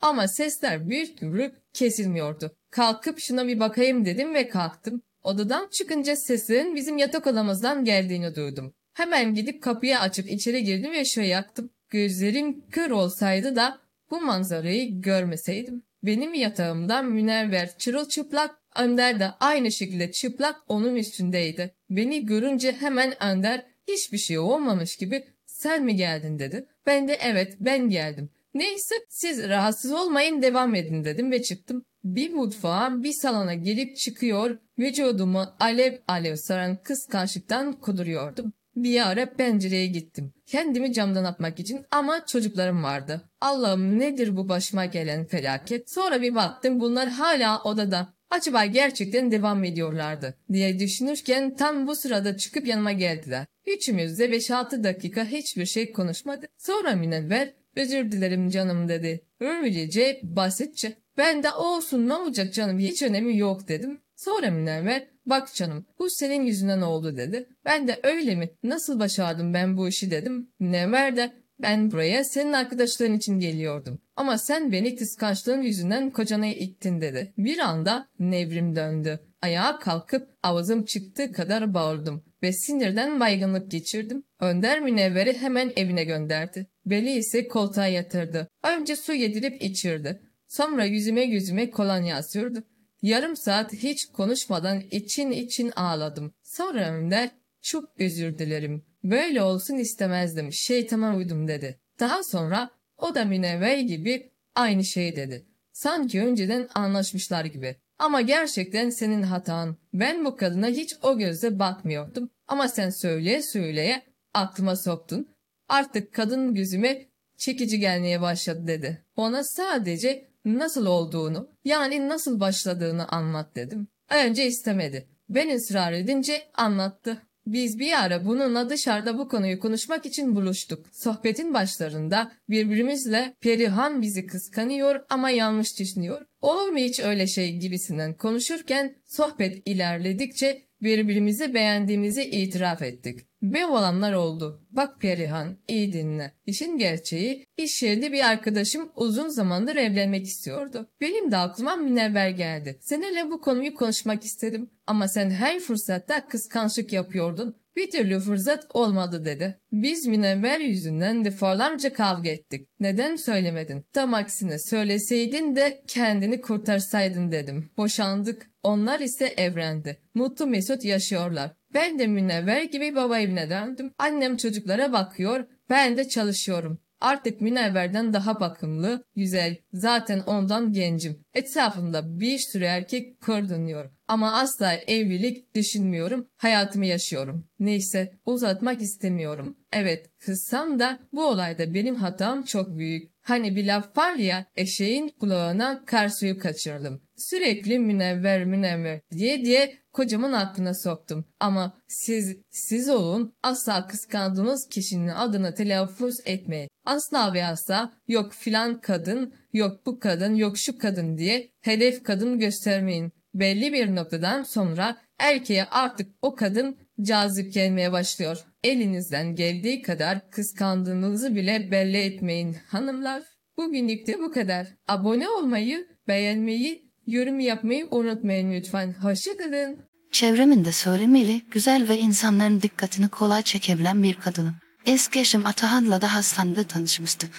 Ama 0.00 0.28
sesler 0.28 0.88
bir 0.90 1.16
türlü 1.16 1.52
kesilmiyordu. 1.72 2.56
Kalkıp 2.70 3.18
şuna 3.20 3.48
bir 3.48 3.60
bakayım 3.60 4.04
dedim 4.04 4.34
ve 4.34 4.48
kalktım. 4.48 5.02
Odadan 5.22 5.68
çıkınca 5.68 6.16
sesin 6.16 6.74
bizim 6.74 6.98
yatak 6.98 7.26
odamızdan 7.26 7.84
geldiğini 7.84 8.34
duydum. 8.34 8.74
Hemen 8.94 9.34
gidip 9.34 9.62
kapıyı 9.62 9.98
açıp 9.98 10.30
içeri 10.30 10.64
girdim 10.64 10.92
ve 10.92 11.00
ışığı 11.00 11.20
yaktım. 11.20 11.70
Gözlerim 11.90 12.68
kör 12.70 12.90
olsaydı 12.90 13.56
da 13.56 13.78
bu 14.10 14.20
manzarayı 14.20 15.00
görmeseydim. 15.00 15.82
Benim 16.02 16.34
yatağımdan 16.34 17.06
münevver 17.06 17.78
çırılçıplak 17.78 18.56
Önder 18.76 19.20
de 19.20 19.30
aynı 19.40 19.72
şekilde 19.72 20.12
çıplak 20.12 20.56
onun 20.68 20.96
üstündeydi. 20.96 21.74
Beni 21.90 22.26
görünce 22.26 22.72
hemen 22.72 23.22
Önder 23.22 23.66
hiçbir 23.88 24.18
şey 24.18 24.38
olmamış 24.38 24.96
gibi 24.96 25.24
sen 25.46 25.84
mi 25.84 25.96
geldin 25.96 26.38
dedi. 26.38 26.66
Ben 26.86 27.08
de 27.08 27.18
evet 27.22 27.56
ben 27.60 27.88
geldim. 27.88 28.30
Neyse 28.56 28.94
siz 29.08 29.48
rahatsız 29.48 29.92
olmayın 29.92 30.42
devam 30.42 30.74
edin 30.74 31.04
dedim 31.04 31.30
ve 31.30 31.42
çıktım. 31.42 31.84
Bir 32.04 32.32
mutfağa 32.32 33.02
bir 33.02 33.12
salona 33.12 33.54
gelip 33.54 33.96
çıkıyor 33.96 34.58
vücudumu 34.78 35.46
alev 35.60 35.98
alev 36.08 36.36
saran 36.36 36.82
kıskançlıktan 36.82 37.72
kuduruyordum. 37.72 38.52
Bir 38.76 39.10
ara 39.10 39.32
pencereye 39.32 39.86
gittim. 39.86 40.32
Kendimi 40.46 40.92
camdan 40.92 41.24
atmak 41.24 41.60
için 41.60 41.86
ama 41.90 42.26
çocuklarım 42.26 42.82
vardı. 42.82 43.30
Allah'ım 43.40 43.98
nedir 43.98 44.36
bu 44.36 44.48
başıma 44.48 44.84
gelen 44.84 45.26
felaket? 45.26 45.90
Sonra 45.90 46.22
bir 46.22 46.34
baktım 46.34 46.80
bunlar 46.80 47.08
hala 47.08 47.62
odada. 47.62 48.14
Acaba 48.30 48.64
gerçekten 48.64 49.30
devam 49.30 49.64
ediyorlardı 49.64 50.34
diye 50.52 50.78
düşünürken 50.78 51.56
tam 51.56 51.86
bu 51.86 51.96
sırada 51.96 52.36
çıkıp 52.36 52.66
yanıma 52.66 52.92
geldiler. 52.92 53.46
Üçümüz 53.66 54.18
de 54.18 54.30
5-6 54.30 54.84
dakika 54.84 55.24
hiçbir 55.24 55.66
şey 55.66 55.92
konuşmadı. 55.92 56.46
Sonra 56.58 56.96
Münevver 56.96 57.54
özür 57.76 58.12
dilerim 58.12 58.48
canım 58.48 58.88
dedi. 58.88 59.20
Öylece 59.40 60.20
basitçe. 60.22 60.96
Ben 61.16 61.42
de 61.42 61.52
olsun 61.52 62.08
ne 62.08 62.14
olacak 62.14 62.54
canım 62.54 62.78
hiç 62.78 63.02
önemi 63.02 63.38
yok 63.38 63.68
dedim. 63.68 64.00
Sonra 64.16 64.50
Münevver 64.50 65.06
bak 65.26 65.54
canım 65.54 65.86
bu 65.98 66.10
senin 66.10 66.42
yüzünden 66.42 66.80
oldu 66.80 67.16
dedi. 67.16 67.48
Ben 67.64 67.88
de 67.88 68.00
öyle 68.02 68.34
mi 68.34 68.50
nasıl 68.62 69.00
başardım 69.00 69.54
ben 69.54 69.76
bu 69.76 69.88
işi 69.88 70.10
dedim. 70.10 70.50
Münevver 70.60 71.16
de 71.16 71.32
ben 71.58 71.90
buraya 71.90 72.24
senin 72.24 72.52
arkadaşların 72.52 73.16
için 73.16 73.38
geliyordum. 73.38 73.98
Ama 74.16 74.38
sen 74.38 74.72
beni 74.72 74.96
kıskançlığın 74.96 75.62
yüzünden 75.62 76.10
kocana 76.10 76.46
ittin 76.46 77.00
dedi. 77.00 77.32
Bir 77.38 77.58
anda 77.58 78.08
nevrim 78.18 78.76
döndü. 78.76 79.20
Ayağa 79.42 79.78
kalkıp 79.78 80.28
avazım 80.42 80.84
çıktığı 80.84 81.32
kadar 81.32 81.74
bağırdım 81.74 82.24
ve 82.42 82.52
sinirden 82.52 83.20
baygınlık 83.20 83.70
geçirdim. 83.70 84.24
Önder 84.40 84.80
Münevver'i 84.80 85.38
hemen 85.38 85.72
evine 85.76 86.04
gönderdi. 86.04 86.66
Beli 86.86 87.12
ise 87.12 87.48
koltuğa 87.48 87.86
yatırdı. 87.86 88.48
Önce 88.64 88.96
su 88.96 89.12
yedirip 89.12 89.62
içirdi. 89.62 90.20
Sonra 90.48 90.84
yüzüme 90.84 91.22
yüzüme 91.22 91.70
kolonya 91.70 92.22
sürdü. 92.22 92.64
Yarım 93.02 93.36
saat 93.36 93.72
hiç 93.72 94.06
konuşmadan 94.06 94.80
için 94.90 95.30
için 95.30 95.72
ağladım. 95.76 96.34
Sonra 96.42 96.90
Önder 96.90 97.30
çok 97.62 98.00
özür 98.00 98.38
dilerim. 98.38 98.84
Böyle 99.04 99.42
olsun 99.42 99.76
istemezdim. 99.76 100.52
Şeytana 100.52 101.16
uydum 101.16 101.48
dedi. 101.48 101.80
Daha 102.00 102.22
sonra 102.22 102.70
o 102.98 103.14
da 103.14 103.24
Münevver 103.24 103.78
gibi 103.78 104.32
aynı 104.54 104.84
şey 104.84 105.16
dedi. 105.16 105.46
Sanki 105.72 106.22
önceden 106.22 106.68
anlaşmışlar 106.74 107.44
gibi. 107.44 107.76
Ama 107.98 108.20
gerçekten 108.20 108.90
senin 108.90 109.22
hatan. 109.22 109.76
Ben 109.94 110.24
bu 110.24 110.36
kadına 110.36 110.66
hiç 110.66 110.94
o 111.02 111.18
gözle 111.18 111.58
bakmıyordum. 111.58 112.30
Ama 112.48 112.68
sen 112.68 112.90
söyleye 112.90 113.42
söyleye 113.42 114.02
aklıma 114.36 114.76
soktun. 114.76 115.28
Artık 115.68 116.14
kadın 116.14 116.54
gözüme 116.54 117.06
çekici 117.36 117.78
gelmeye 117.80 118.20
başladı 118.20 118.66
dedi. 118.66 119.04
Ona 119.16 119.44
sadece 119.44 120.28
nasıl 120.44 120.86
olduğunu 120.86 121.50
yani 121.64 122.08
nasıl 122.08 122.40
başladığını 122.40 123.08
anlat 123.08 123.56
dedim. 123.56 123.88
Önce 124.10 124.46
istemedi. 124.46 125.08
Ben 125.28 125.56
ısrar 125.56 125.92
edince 125.92 126.42
anlattı. 126.54 127.22
Biz 127.46 127.78
bir 127.78 128.04
ara 128.04 128.26
bununla 128.26 128.70
dışarıda 128.70 129.18
bu 129.18 129.28
konuyu 129.28 129.60
konuşmak 129.60 130.06
için 130.06 130.36
buluştuk. 130.36 130.86
Sohbetin 130.92 131.54
başlarında 131.54 132.32
birbirimizle 132.48 133.34
Perihan 133.40 134.02
bizi 134.02 134.26
kıskanıyor 134.26 135.04
ama 135.10 135.30
yanlış 135.30 135.78
düşünüyor. 135.78 136.26
Olur 136.40 136.68
mu 136.68 136.78
hiç 136.78 137.00
öyle 137.00 137.26
şey 137.26 137.56
gibisinden 137.56 138.14
konuşurken 138.14 138.96
sohbet 139.04 139.62
ilerledikçe 139.68 140.65
Birbirimizi 140.82 141.54
beğendiğimizi 141.54 142.22
itiraf 142.22 142.82
ettik. 142.82 143.20
Ve 143.42 143.66
olanlar 143.66 144.12
oldu. 144.12 144.66
Bak 144.70 145.00
Perihan, 145.00 145.58
iyi 145.68 145.92
dinle. 145.92 146.32
İşin 146.46 146.78
gerçeği, 146.78 147.44
iş 147.56 147.82
yerinde 147.82 148.12
bir 148.12 148.30
arkadaşım 148.30 148.90
uzun 148.96 149.28
zamandır 149.28 149.76
evlenmek 149.76 150.26
istiyordu. 150.26 150.90
Benim 151.00 151.30
de 151.30 151.36
aklıma 151.36 151.76
münevver 151.76 152.30
geldi. 152.30 152.78
Seninle 152.80 153.30
bu 153.30 153.40
konuyu 153.40 153.74
konuşmak 153.74 154.24
istedim. 154.24 154.70
Ama 154.86 155.08
sen 155.08 155.30
her 155.30 155.60
fırsatta 155.60 156.26
kıskançlık 156.28 156.92
yapıyordun. 156.92 157.56
Bir 157.76 157.90
türlü 157.90 158.20
fırsat 158.20 158.66
olmadı 158.74 159.24
dedi. 159.24 159.60
Biz 159.72 160.06
münevver 160.06 160.60
yüzünden 160.60 161.24
defalarca 161.24 161.92
kavga 161.92 162.30
ettik. 162.30 162.68
Neden 162.80 163.16
söylemedin? 163.16 163.84
Tam 163.92 164.14
aksine 164.14 164.58
söyleseydin 164.58 165.56
de 165.56 165.82
kendini 165.86 166.40
kurtarsaydın 166.40 167.32
dedim. 167.32 167.70
Boşandık. 167.76 168.50
Onlar 168.62 169.00
ise 169.00 169.26
evrendi. 169.26 169.98
Mutlu 170.14 170.46
mesut 170.46 170.84
yaşıyorlar. 170.84 171.50
Ben 171.74 171.98
de 171.98 172.06
münevver 172.06 172.62
gibi 172.62 172.94
baba 172.94 173.18
evine 173.18 173.50
döndüm. 173.50 173.92
Annem 173.98 174.36
çocuklara 174.36 174.92
bakıyor, 174.92 175.44
ben 175.70 175.96
de 175.96 176.08
çalışıyorum. 176.08 176.78
Artık 177.00 177.40
Münevver'den 177.40 178.12
daha 178.12 178.40
bakımlı, 178.40 179.04
güzel, 179.16 179.56
zaten 179.72 180.20
ondan 180.20 180.72
gencim. 180.72 181.24
Etrafımda 181.34 182.20
bir 182.20 182.38
sürü 182.38 182.64
erkek 182.64 183.20
kırdınıyor. 183.20 183.90
Ama 184.08 184.32
asla 184.32 184.72
evlilik 184.72 185.54
düşünmüyorum, 185.54 186.28
hayatımı 186.36 186.86
yaşıyorum. 186.86 187.48
Neyse, 187.58 188.12
uzatmak 188.26 188.82
istemiyorum. 188.82 189.56
Evet, 189.72 190.10
kızsam 190.18 190.78
da 190.78 190.98
bu 191.12 191.26
olayda 191.26 191.74
benim 191.74 191.94
hatam 191.94 192.42
çok 192.42 192.76
büyük. 192.78 193.15
Hani 193.26 193.56
bir 193.56 193.66
laf 193.66 193.96
var 193.96 194.14
ya, 194.14 194.46
eşeğin 194.56 195.08
kulağına 195.08 195.84
kar 195.84 196.08
suyu 196.08 196.38
kaçırdım. 196.38 197.02
Sürekli 197.16 197.78
münevver 197.78 198.44
münevver 198.44 199.00
diye 199.10 199.44
diye 199.44 199.78
kocamın 199.92 200.32
aklına 200.32 200.74
soktum. 200.74 201.24
Ama 201.40 201.78
siz, 201.88 202.36
siz 202.50 202.88
olun 202.88 203.34
asla 203.42 203.86
kıskandığınız 203.86 204.68
kişinin 204.68 205.08
adını 205.08 205.54
telaffuz 205.54 206.14
etmeyin. 206.24 206.68
Asla 206.84 207.34
ve 207.34 207.44
asla 207.44 207.92
yok 208.08 208.32
filan 208.32 208.80
kadın, 208.80 209.34
yok 209.52 209.86
bu 209.86 209.98
kadın, 209.98 210.34
yok 210.34 210.58
şu 210.58 210.78
kadın 210.78 211.18
diye 211.18 211.50
hedef 211.60 212.02
kadın 212.02 212.38
göstermeyin. 212.38 213.12
Belli 213.34 213.72
bir 213.72 213.94
noktadan 213.94 214.42
sonra 214.42 214.96
erkeğe 215.18 215.64
artık 215.64 216.12
o 216.22 216.34
kadın 216.34 216.78
cazip 217.02 217.54
gelmeye 217.54 217.92
başlıyor. 217.92 218.38
Elinizden 218.64 219.34
geldiği 219.34 219.82
kadar 219.82 220.30
kıskandığınızı 220.30 221.34
bile 221.34 221.70
belli 221.70 221.96
etmeyin 221.96 222.56
hanımlar. 222.68 223.22
Bugünlük 223.56 224.06
de 224.06 224.18
bu 224.18 224.32
kadar. 224.32 224.66
Abone 224.88 225.28
olmayı, 225.28 225.86
beğenmeyi, 226.08 226.92
yorum 227.06 227.40
yapmayı 227.40 227.88
unutmayın 227.90 228.52
lütfen. 228.52 228.92
Hoşçakalın. 229.02 229.78
Çevremin 230.12 230.64
de 230.64 230.72
söylemeli, 230.72 231.42
güzel 231.50 231.88
ve 231.88 231.98
insanların 231.98 232.62
dikkatini 232.62 233.08
kolay 233.08 233.42
çekebilen 233.42 234.02
bir 234.02 234.14
kadınım. 234.14 234.54
Eski 234.86 235.20
eşim 235.20 235.46
Atahan'la 235.46 236.00
da 236.00 236.14
hastanede 236.14 236.64
tanışmıştık. 236.64 237.30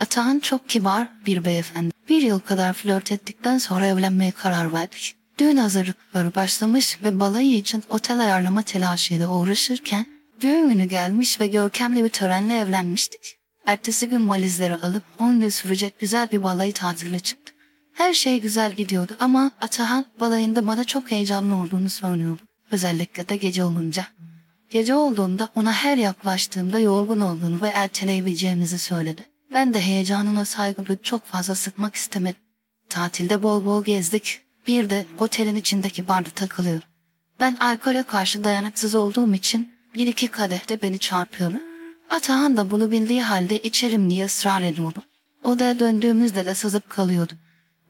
Atahan 0.00 0.38
çok 0.38 0.68
kibar 0.68 1.08
bir 1.26 1.44
beyefendi. 1.44 1.94
Bir 2.08 2.22
yıl 2.22 2.40
kadar 2.40 2.72
flört 2.72 3.12
ettikten 3.12 3.58
sonra 3.58 3.86
evlenmeye 3.86 4.30
karar 4.30 4.72
verdik. 4.72 5.16
Düğün 5.38 5.56
hazırlıkları 5.56 6.34
başlamış 6.34 6.98
ve 7.02 7.20
balayı 7.20 7.56
için 7.56 7.82
otel 7.88 8.20
ayarlama 8.20 8.62
telaşıyla 8.62 9.28
uğraşırken 9.28 10.06
düğün 10.40 10.68
günü 10.68 10.84
gelmiş 10.84 11.40
ve 11.40 11.46
görkemli 11.46 12.04
bir 12.04 12.08
törenle 12.08 12.58
evlenmiştik. 12.58 13.36
Ertesi 13.66 14.08
gün 14.08 14.28
valizleri 14.28 14.74
alıp 14.74 15.02
10 15.18 15.40
gün 15.40 15.48
sürecek 15.48 16.00
güzel 16.00 16.30
bir 16.32 16.42
balayı 16.42 16.72
tatiline 16.72 17.20
çıktık. 17.20 17.54
Her 17.92 18.14
şey 18.14 18.40
güzel 18.40 18.72
gidiyordu 18.72 19.16
ama 19.20 19.50
Atahan 19.60 20.04
balayında 20.20 20.66
bana 20.66 20.84
çok 20.84 21.10
heyecanlı 21.10 21.56
olduğunu 21.56 21.90
söylüyordu. 21.90 22.42
Özellikle 22.70 23.28
de 23.28 23.36
gece 23.36 23.64
olunca. 23.64 24.06
Gece 24.70 24.94
olduğunda 24.94 25.48
ona 25.54 25.72
her 25.72 25.96
yaklaştığımda 25.96 26.78
yorgun 26.78 27.20
olduğunu 27.20 27.62
ve 27.62 27.68
erteleyebileceğimizi 27.68 28.78
söyledi. 28.78 29.22
Ben 29.52 29.74
de 29.74 29.80
heyecanına 29.80 30.44
saygı 30.44 30.98
çok 31.02 31.24
fazla 31.24 31.54
sıkmak 31.54 31.94
istemedim. 31.94 32.40
Tatilde 32.88 33.42
bol 33.42 33.64
bol 33.64 33.84
gezdik. 33.84 34.43
Bir 34.66 34.90
de 34.90 35.06
otelin 35.18 35.56
içindeki 35.56 36.08
barda 36.08 36.30
takılıyor. 36.30 36.82
Ben 37.40 37.56
alkole 37.56 38.02
karşı 38.02 38.44
dayanıksız 38.44 38.94
olduğum 38.94 39.34
için 39.34 39.72
bir 39.94 40.06
iki 40.06 40.28
kadehte 40.28 40.82
beni 40.82 40.98
çarpıyordu. 40.98 41.56
Atahan 42.10 42.56
da 42.56 42.70
bunu 42.70 42.90
bildiği 42.90 43.22
halde 43.22 43.58
içerim 43.58 44.10
diye 44.10 44.24
ısrar 44.24 44.62
ediyordu. 44.62 45.02
Odaya 45.44 45.78
döndüğümüzde 45.78 46.46
de 46.46 46.54
sızıp 46.54 46.90
kalıyordu. 46.90 47.32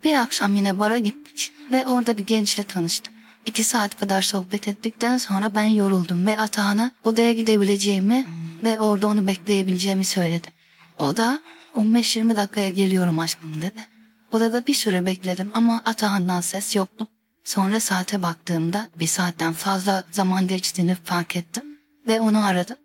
Bir 0.04 0.14
akşam 0.14 0.54
yine 0.54 0.78
bara 0.78 0.98
gittik 0.98 1.52
ve 1.72 1.86
orada 1.86 2.18
bir 2.18 2.26
gençle 2.26 2.62
tanıştım. 2.62 3.14
İki 3.46 3.64
saat 3.64 4.00
kadar 4.00 4.22
sohbet 4.22 4.68
ettikten 4.68 5.18
sonra 5.18 5.54
ben 5.54 5.64
yoruldum 5.64 6.26
ve 6.26 6.38
Atahan'a 6.38 6.90
odaya 7.04 7.32
gidebileceğimi 7.32 8.26
ve 8.64 8.80
orada 8.80 9.06
onu 9.06 9.26
bekleyebileceğimi 9.26 10.04
söyledi. 10.04 10.48
O 10.98 11.16
da 11.16 11.40
15-20 11.76 12.36
dakikaya 12.36 12.70
geliyorum 12.70 13.18
aşkım 13.18 13.62
dedi. 13.62 13.93
Odada 14.34 14.66
bir 14.66 14.74
süre 14.74 15.06
bekledim 15.06 15.50
ama 15.54 15.82
Atahan'dan 15.84 16.40
ses 16.40 16.76
yoktu. 16.76 17.08
Sonra 17.44 17.80
saate 17.80 18.22
baktığımda 18.22 18.88
bir 18.98 19.06
saatten 19.06 19.52
fazla 19.52 20.04
zaman 20.10 20.46
geçtiğini 20.48 20.94
fark 20.94 21.36
ettim 21.36 21.64
ve 22.06 22.20
onu 22.20 22.44
aradım. 22.46 22.76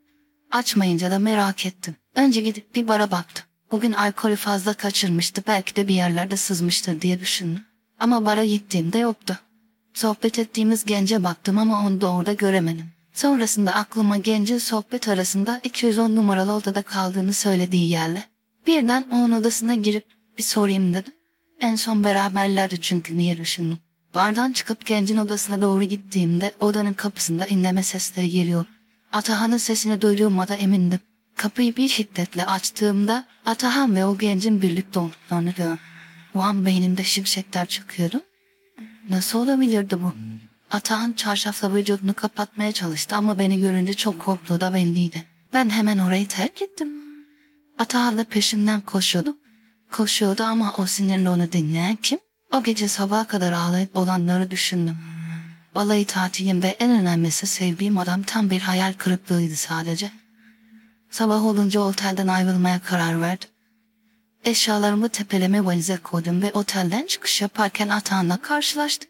Açmayınca 0.52 1.12
da 1.12 1.20
merak 1.20 1.66
ettim. 1.66 1.96
Önce 2.16 2.42
gidip 2.42 2.76
bir 2.76 2.88
bara 2.88 3.12
baktım. 3.12 3.46
Bugün 3.72 3.92
alkolü 3.94 4.36
fazla 4.36 4.74
kaçırmıştı 4.74 5.44
belki 5.48 5.76
de 5.76 5.88
bir 5.88 5.96
yerlerde 5.96 6.38
sızmıştır 6.38 7.02
diye 7.02 7.20
düşündüm. 7.20 7.64
Ama 8.00 8.26
bara 8.26 8.46
gittiğimde 8.46 8.98
yoktu. 8.98 9.40
Sohbet 9.94 10.40
ettiğimiz 10.40 10.86
gence 10.86 11.24
baktım 11.24 11.58
ama 11.58 11.88
onu 11.88 12.02
da 12.02 12.12
orada 12.12 12.34
göremedim. 12.34 12.86
Sonrasında 13.14 13.74
aklıma 13.76 14.18
gencin 14.18 14.58
sohbet 14.58 15.08
arasında 15.08 15.62
210 15.64 16.16
numaralı 16.16 16.54
odada 16.54 16.82
kaldığını 16.82 17.34
söylediği 17.34 17.90
yerle. 17.90 18.24
Birden 18.68 19.06
onun 19.12 19.32
odasına 19.32 19.76
girip 19.76 20.06
bir 20.38 20.44
sorayım 20.44 20.94
dedim. 20.94 21.14
En 21.60 21.76
son 21.76 22.04
beraberlerdi 22.04 22.82
çünkü 22.82 23.18
niye 23.18 23.38
düşündüm. 23.38 23.78
Bardan 24.16 24.52
çıkıp 24.52 24.86
gencin 24.86 25.18
odasına 25.18 25.62
doğru 25.62 25.84
gittiğimde 25.84 26.54
odanın 26.60 26.94
kapısında 26.94 27.46
inleme 27.46 27.84
sesleri 27.84 28.30
geliyor. 28.30 28.66
Atahan'ın 29.12 29.58
sesini 29.58 30.02
duyduğuma 30.02 30.48
da 30.48 30.56
emindim. 30.56 31.00
Kapıyı 31.36 31.76
bir 31.76 31.88
şiddetle 31.88 32.46
açtığımda 32.46 33.26
Atahan 33.46 33.96
ve 33.96 34.06
o 34.06 34.18
gencin 34.18 34.62
birlikte 34.62 35.00
olduklarını 35.00 35.52
gördüm. 35.52 35.80
O 36.36 36.40
an 36.40 36.66
beynimde 36.66 37.04
şimşekler 37.04 37.66
çıkıyordu. 37.66 38.22
Nasıl 39.10 39.40
olabilirdi 39.40 40.02
bu? 40.02 40.14
Atahan 40.72 41.14
çarşafla 41.14 41.76
vücudunu 41.76 42.14
kapatmaya 42.14 42.72
çalıştı 42.72 43.16
ama 43.16 43.40
beni 43.40 43.60
görünce 43.60 43.94
çok 43.94 44.20
korktuğu 44.20 44.62
da 44.62 44.74
belliydi. 44.74 45.24
Ben 45.54 45.70
hemen 45.70 45.98
orayı 45.98 46.28
terk 46.28 46.62
ettim. 46.62 46.90
Atahan 47.78 48.18
da 48.18 48.24
peşinden 48.24 48.82
koşuyordu. 48.82 49.38
Koşuyordu 49.92 50.44
ama 50.44 50.74
o 50.78 50.86
sinirle 50.86 51.30
onu 51.30 51.52
dinleyen 51.52 51.96
kim? 51.96 52.20
O 52.54 52.64
gece 52.64 52.88
sabaha 52.88 53.28
kadar 53.28 53.52
ağlayıp 53.52 53.98
olanları 53.98 54.52
düşündüm. 54.52 54.98
Balayı 55.76 56.06
tatilim 56.06 56.64
ve 56.64 56.68
en 56.68 56.92
önemlisi 56.92 57.48
sevdiğim 57.48 57.98
adam 57.98 58.24
tam 58.24 58.50
bir 58.50 58.60
hayal 58.60 58.94
kırıklığıydı 58.94 59.56
sadece. 59.56 60.12
Sabah 61.10 61.46
olunca 61.46 61.80
otelden 61.80 62.28
ayrılmaya 62.28 62.80
karar 62.80 63.22
verdim. 63.22 63.50
Eşyalarımı 64.46 65.10
tepeleme 65.10 65.66
valize 65.66 65.98
koydum 65.98 66.42
ve 66.42 66.52
otelden 66.54 67.06
çıkış 67.06 67.42
yaparken 67.42 67.90
Atahan'la 67.90 68.38
karşılaştık. 68.38 69.10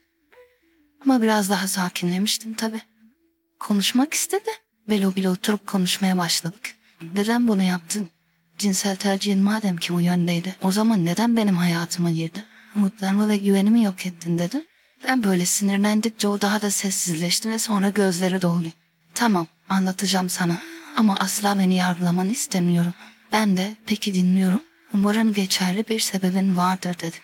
Ama 1.05 1.21
biraz 1.21 1.49
daha 1.49 1.67
sakinlemiştim 1.67 2.53
tabi. 2.53 2.81
Konuşmak 3.59 4.13
istedi 4.13 4.49
ve 4.89 5.01
lobide 5.01 5.29
oturup 5.29 5.67
konuşmaya 5.67 6.17
başladık. 6.17 6.75
Neden 7.13 7.47
bunu 7.47 7.63
yaptın? 7.63 8.09
Cinsel 8.59 8.95
tercihin 8.95 9.39
madem 9.39 9.77
ki 9.77 9.93
bu 9.93 10.01
yöndeydi, 10.01 10.55
o 10.61 10.71
zaman 10.71 11.05
neden 11.05 11.37
benim 11.37 11.57
hayatıma 11.57 12.11
girdi? 12.11 12.45
Umutlarımı 12.75 13.29
ve 13.29 13.37
güvenimi 13.37 13.83
yok 13.83 14.05
ettin 14.05 14.39
dedim. 14.39 14.63
Ben 15.07 15.23
böyle 15.23 15.45
sinirlendikçe 15.45 16.27
o 16.27 16.41
daha 16.41 16.61
da 16.61 16.71
sessizleşti 16.71 17.49
ve 17.49 17.59
sonra 17.59 17.89
gözleri 17.89 18.41
doldu. 18.41 18.67
Tamam, 19.13 19.47
anlatacağım 19.69 20.29
sana 20.29 20.57
ama 20.97 21.15
asla 21.19 21.59
beni 21.59 21.75
yargılamanı 21.75 22.31
istemiyorum. 22.31 22.93
Ben 23.31 23.57
de 23.57 23.75
peki 23.85 24.13
dinliyorum. 24.13 24.63
Umarım 24.93 25.33
geçerli 25.33 25.85
bir 25.89 25.99
sebebin 25.99 26.57
vardır 26.57 26.99
dedi. 26.99 27.15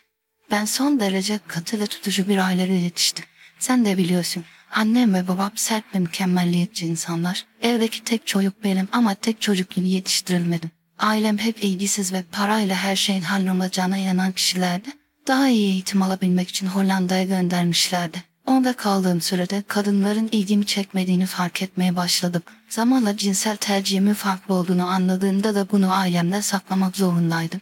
Ben 0.51 0.65
son 0.65 0.99
derece 0.99 1.39
katı 1.47 1.79
ve 1.79 1.85
tutucu 1.85 2.27
bir 2.27 2.37
aileyle 2.37 2.73
yetiştim. 2.73 3.25
Sen 3.59 3.85
de 3.85 3.97
biliyorsun. 3.97 4.43
Annem 4.71 5.13
ve 5.13 5.27
babam 5.27 5.51
sert 5.55 5.95
ve 5.95 5.99
mükemmelliyetçi 5.99 6.85
insanlar. 6.85 7.45
Evdeki 7.61 8.03
tek 8.03 8.27
çocuk 8.27 8.63
benim 8.63 8.87
ama 8.91 9.15
tek 9.15 9.41
çocuk 9.41 9.69
gibi 9.69 9.89
yetiştirilmedim. 9.89 10.71
Ailem 10.99 11.37
hep 11.37 11.63
ilgisiz 11.63 12.13
ve 12.13 12.23
parayla 12.31 12.75
her 12.75 12.95
şeyin 12.95 13.21
hallolacağına 13.21 13.97
inanan 13.97 14.31
kişilerdi. 14.31 14.89
Daha 15.27 15.49
iyi 15.49 15.71
eğitim 15.71 16.01
alabilmek 16.01 16.49
için 16.49 16.67
Hollanda'ya 16.67 17.23
göndermişlerdi. 17.23 18.23
Onda 18.45 18.73
kaldığım 18.73 19.21
sürede 19.21 19.63
kadınların 19.67 20.29
ilgimi 20.31 20.65
çekmediğini 20.65 21.25
fark 21.25 21.61
etmeye 21.61 21.95
başladım. 21.95 22.41
Zamanla 22.69 23.17
cinsel 23.17 23.57
tercihimin 23.57 24.13
farklı 24.13 24.53
olduğunu 24.53 24.87
anladığımda 24.87 25.55
da 25.55 25.71
bunu 25.71 25.93
ailemden 25.93 26.41
saklamak 26.41 26.97
zorundaydım. 26.97 27.61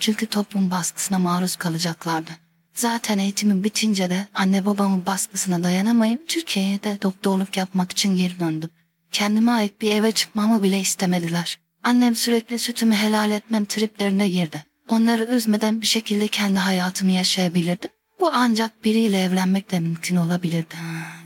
Çünkü 0.00 0.26
toplum 0.26 0.70
baskısına 0.70 1.18
maruz 1.18 1.56
kalacaklardı. 1.56 2.30
Zaten 2.74 3.18
eğitimim 3.18 3.64
bitince 3.64 4.10
de 4.10 4.26
anne 4.34 4.66
babamın 4.66 5.06
baskısına 5.06 5.64
dayanamayıp 5.64 6.28
Türkiye'ye 6.28 6.82
de 6.82 6.98
doktorluk 7.02 7.56
yapmak 7.56 7.92
için 7.92 8.16
geri 8.16 8.40
döndüm. 8.40 8.70
Kendime 9.12 9.52
ait 9.52 9.80
bir 9.80 9.90
eve 9.90 10.12
çıkmamı 10.12 10.62
bile 10.62 10.80
istemediler. 10.80 11.58
Annem 11.82 12.16
sürekli 12.16 12.58
sütümü 12.58 12.94
helal 12.94 13.30
etmem 13.30 13.64
triplerine 13.64 14.28
girdi. 14.28 14.64
Onları 14.88 15.24
üzmeden 15.24 15.80
bir 15.80 15.86
şekilde 15.86 16.28
kendi 16.28 16.58
hayatımı 16.58 17.10
yaşayabilirdim. 17.10 17.90
Bu 18.20 18.30
ancak 18.32 18.84
biriyle 18.84 19.22
evlenmekle 19.22 19.80
mümkün 19.80 20.16
olabilirdi. 20.16 20.74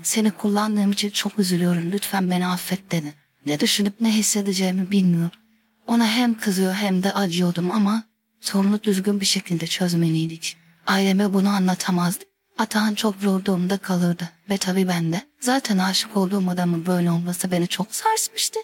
Seni 0.02 0.30
kullandığım 0.30 0.92
için 0.92 1.10
çok 1.10 1.38
üzülüyorum 1.38 1.92
lütfen 1.92 2.30
beni 2.30 2.46
affet 2.46 2.92
dedi. 2.92 3.14
Ne 3.46 3.60
düşünüp 3.60 4.00
ne 4.00 4.12
hissedeceğimi 4.12 4.90
bilmiyorum. 4.90 5.38
Ona 5.86 6.06
hem 6.06 6.38
kızıyor 6.38 6.74
hem 6.74 7.02
de 7.02 7.12
acıyordum 7.12 7.70
ama 7.70 8.02
sorunu 8.40 8.82
düzgün 8.82 9.20
bir 9.20 9.26
şekilde 9.26 9.66
çözmeliydik. 9.66 10.56
Aileme 10.86 11.34
bunu 11.34 11.48
anlatamazdım. 11.48 12.28
Atahan 12.58 12.94
çok 12.94 13.16
zor 13.16 13.44
kalırdı 13.82 14.30
ve 14.50 14.58
tabii 14.58 14.88
ben 14.88 15.12
de. 15.12 15.22
Zaten 15.40 15.78
aşık 15.78 16.16
olduğum 16.16 16.50
adamın 16.50 16.86
böyle 16.86 17.10
olması 17.10 17.50
beni 17.50 17.68
çok 17.68 17.94
sarsmıştı. 17.94 18.60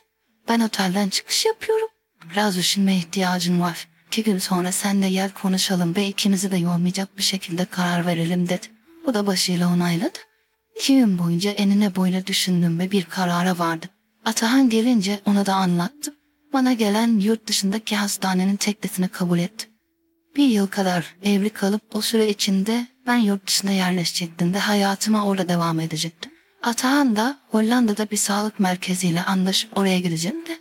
Ben 0.51 0.61
otelden 0.61 1.09
çıkış 1.09 1.47
yapıyorum. 1.47 1.89
Biraz 2.33 2.57
düşünme 2.57 2.97
ihtiyacın 2.97 3.61
var. 3.61 3.89
İki 4.07 4.23
gün 4.23 4.39
sonra 4.39 4.73
sen 4.73 5.03
de 5.03 5.11
gel 5.11 5.31
konuşalım 5.31 5.97
ve 5.97 6.07
ikimizi 6.07 6.51
de 6.51 6.57
yormayacak 6.57 7.19
bir 7.19 7.23
şekilde 7.23 7.65
karar 7.65 8.07
verelim 8.07 8.49
dedi. 8.49 8.67
Bu 9.07 9.15
da 9.15 9.27
başıyla 9.27 9.73
onayladı. 9.73 10.19
İki 10.81 10.97
gün 10.97 11.19
boyunca 11.19 11.51
enine 11.51 11.97
boyuna 11.97 12.27
düşündüm 12.27 12.79
ve 12.79 12.91
bir 12.91 13.05
karara 13.05 13.59
vardım. 13.59 13.89
Atahan 14.25 14.69
gelince 14.69 15.21
ona 15.27 15.47
da 15.47 15.55
anlattım. 15.55 16.15
Bana 16.53 16.73
gelen 16.73 17.19
yurt 17.19 17.47
dışındaki 17.47 17.97
hastanenin 17.97 18.57
teklifini 18.57 19.09
kabul 19.09 19.39
etti. 19.39 19.67
Bir 20.37 20.49
yıl 20.49 20.67
kadar 20.67 21.15
evli 21.23 21.51
kalıp 21.51 21.83
o 21.93 22.01
süre 22.01 22.29
içinde 22.29 22.87
ben 23.07 23.17
yurt 23.17 23.47
dışına 23.47 23.71
yerleşecektim 23.71 24.55
ve 24.55 24.59
hayatıma 24.59 25.27
orada 25.27 25.49
devam 25.49 25.81
edecektim. 25.81 26.30
Atahan 26.63 27.17
da 27.17 27.39
Hollanda'da 27.51 28.11
bir 28.11 28.17
sağlık 28.17 28.61
merkeziyle 28.61 29.23
anlaşıp 29.23 29.79
oraya 29.79 29.99
gideceğim 29.99 30.47
de 30.47 30.59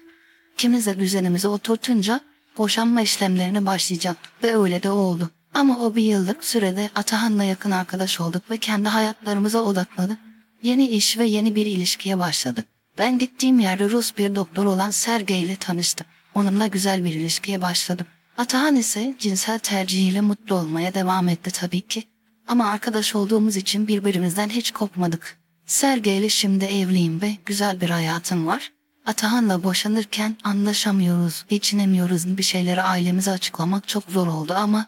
ikimiz 0.54 0.86
de 0.86 1.00
düzenimizi 1.00 1.48
oturtunca 1.48 2.20
boşanma 2.58 3.02
işlemlerine 3.02 3.66
başlayacak 3.66 4.18
ve 4.44 4.58
öyle 4.58 4.84
de 4.84 4.90
oldu. 4.92 5.30
Ama 5.54 5.80
o 5.80 5.96
bir 5.96 6.04
yıllık 6.04 6.44
sürede 6.44 6.90
Atahan'la 6.96 7.44
yakın 7.44 7.72
arkadaş 7.72 8.20
olduk 8.20 8.52
ve 8.52 8.58
kendi 8.58 8.90
hayatlarımıza 8.90 9.62
odakladık. 9.62 10.18
Yeni 10.64 10.88
iş 10.88 11.18
ve 11.18 11.26
yeni 11.26 11.56
bir 11.56 11.66
ilişkiye 11.66 12.20
başladık. 12.20 12.66
Ben 12.98 13.20
gittiğim 13.20 13.60
yerde 13.60 13.90
Rus 13.90 14.18
bir 14.18 14.36
doktor 14.36 14.66
olan 14.66 14.92
Sergey 14.92 15.44
ile 15.44 15.56
tanıştım. 15.56 16.08
Onunla 16.36 16.68
güzel 16.68 17.06
bir 17.06 17.14
ilişkiye 17.14 17.62
başladım. 17.62 18.06
Atahan 18.38 18.76
ise 18.76 19.16
cinsel 19.20 19.60
tercihiyle 19.60 20.22
mutlu 20.22 20.56
olmaya 20.56 20.94
devam 20.94 21.30
etti 21.30 21.52
tabii 21.52 21.82
ki. 21.82 22.04
Ama 22.48 22.68
arkadaş 22.68 23.16
olduğumuz 23.16 23.58
için 23.58 23.88
birbirimizden 23.88 24.50
hiç 24.50 24.72
kopmadık. 24.72 25.39
Sergey 25.70 26.18
ile 26.18 26.30
şimdi 26.30 26.66
evliyim 26.66 27.22
ve 27.22 27.38
güzel 27.46 27.82
bir 27.82 27.90
hayatım 27.90 28.48
var. 28.48 28.72
Atahan'la 29.06 29.64
boşanırken 29.64 30.38
anlaşamıyoruz, 30.44 31.46
geçinemiyoruz 31.50 32.38
bir 32.38 32.44
şeyleri 32.44 32.82
ailemize 32.82 33.32
açıklamak 33.32 33.88
çok 33.88 34.04
zor 34.08 34.28
oldu 34.28 34.54
ama 34.54 34.86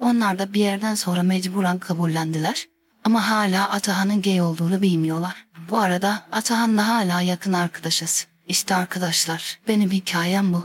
onlar 0.00 0.38
da 0.38 0.52
bir 0.52 0.60
yerden 0.60 0.94
sonra 0.94 1.22
mecburen 1.22 1.78
kabullendiler. 1.78 2.66
Ama 3.04 3.30
hala 3.30 3.70
Atahan'ın 3.70 4.22
gay 4.22 4.40
olduğunu 4.40 4.82
bilmiyorlar. 4.82 5.46
Bu 5.70 5.78
arada 5.78 6.22
Atahan'la 6.32 6.88
hala 6.88 7.20
yakın 7.20 7.52
arkadaşız. 7.52 8.26
İşte 8.48 8.74
arkadaşlar 8.74 9.58
benim 9.68 9.90
hikayem 9.90 10.52
bu. 10.52 10.64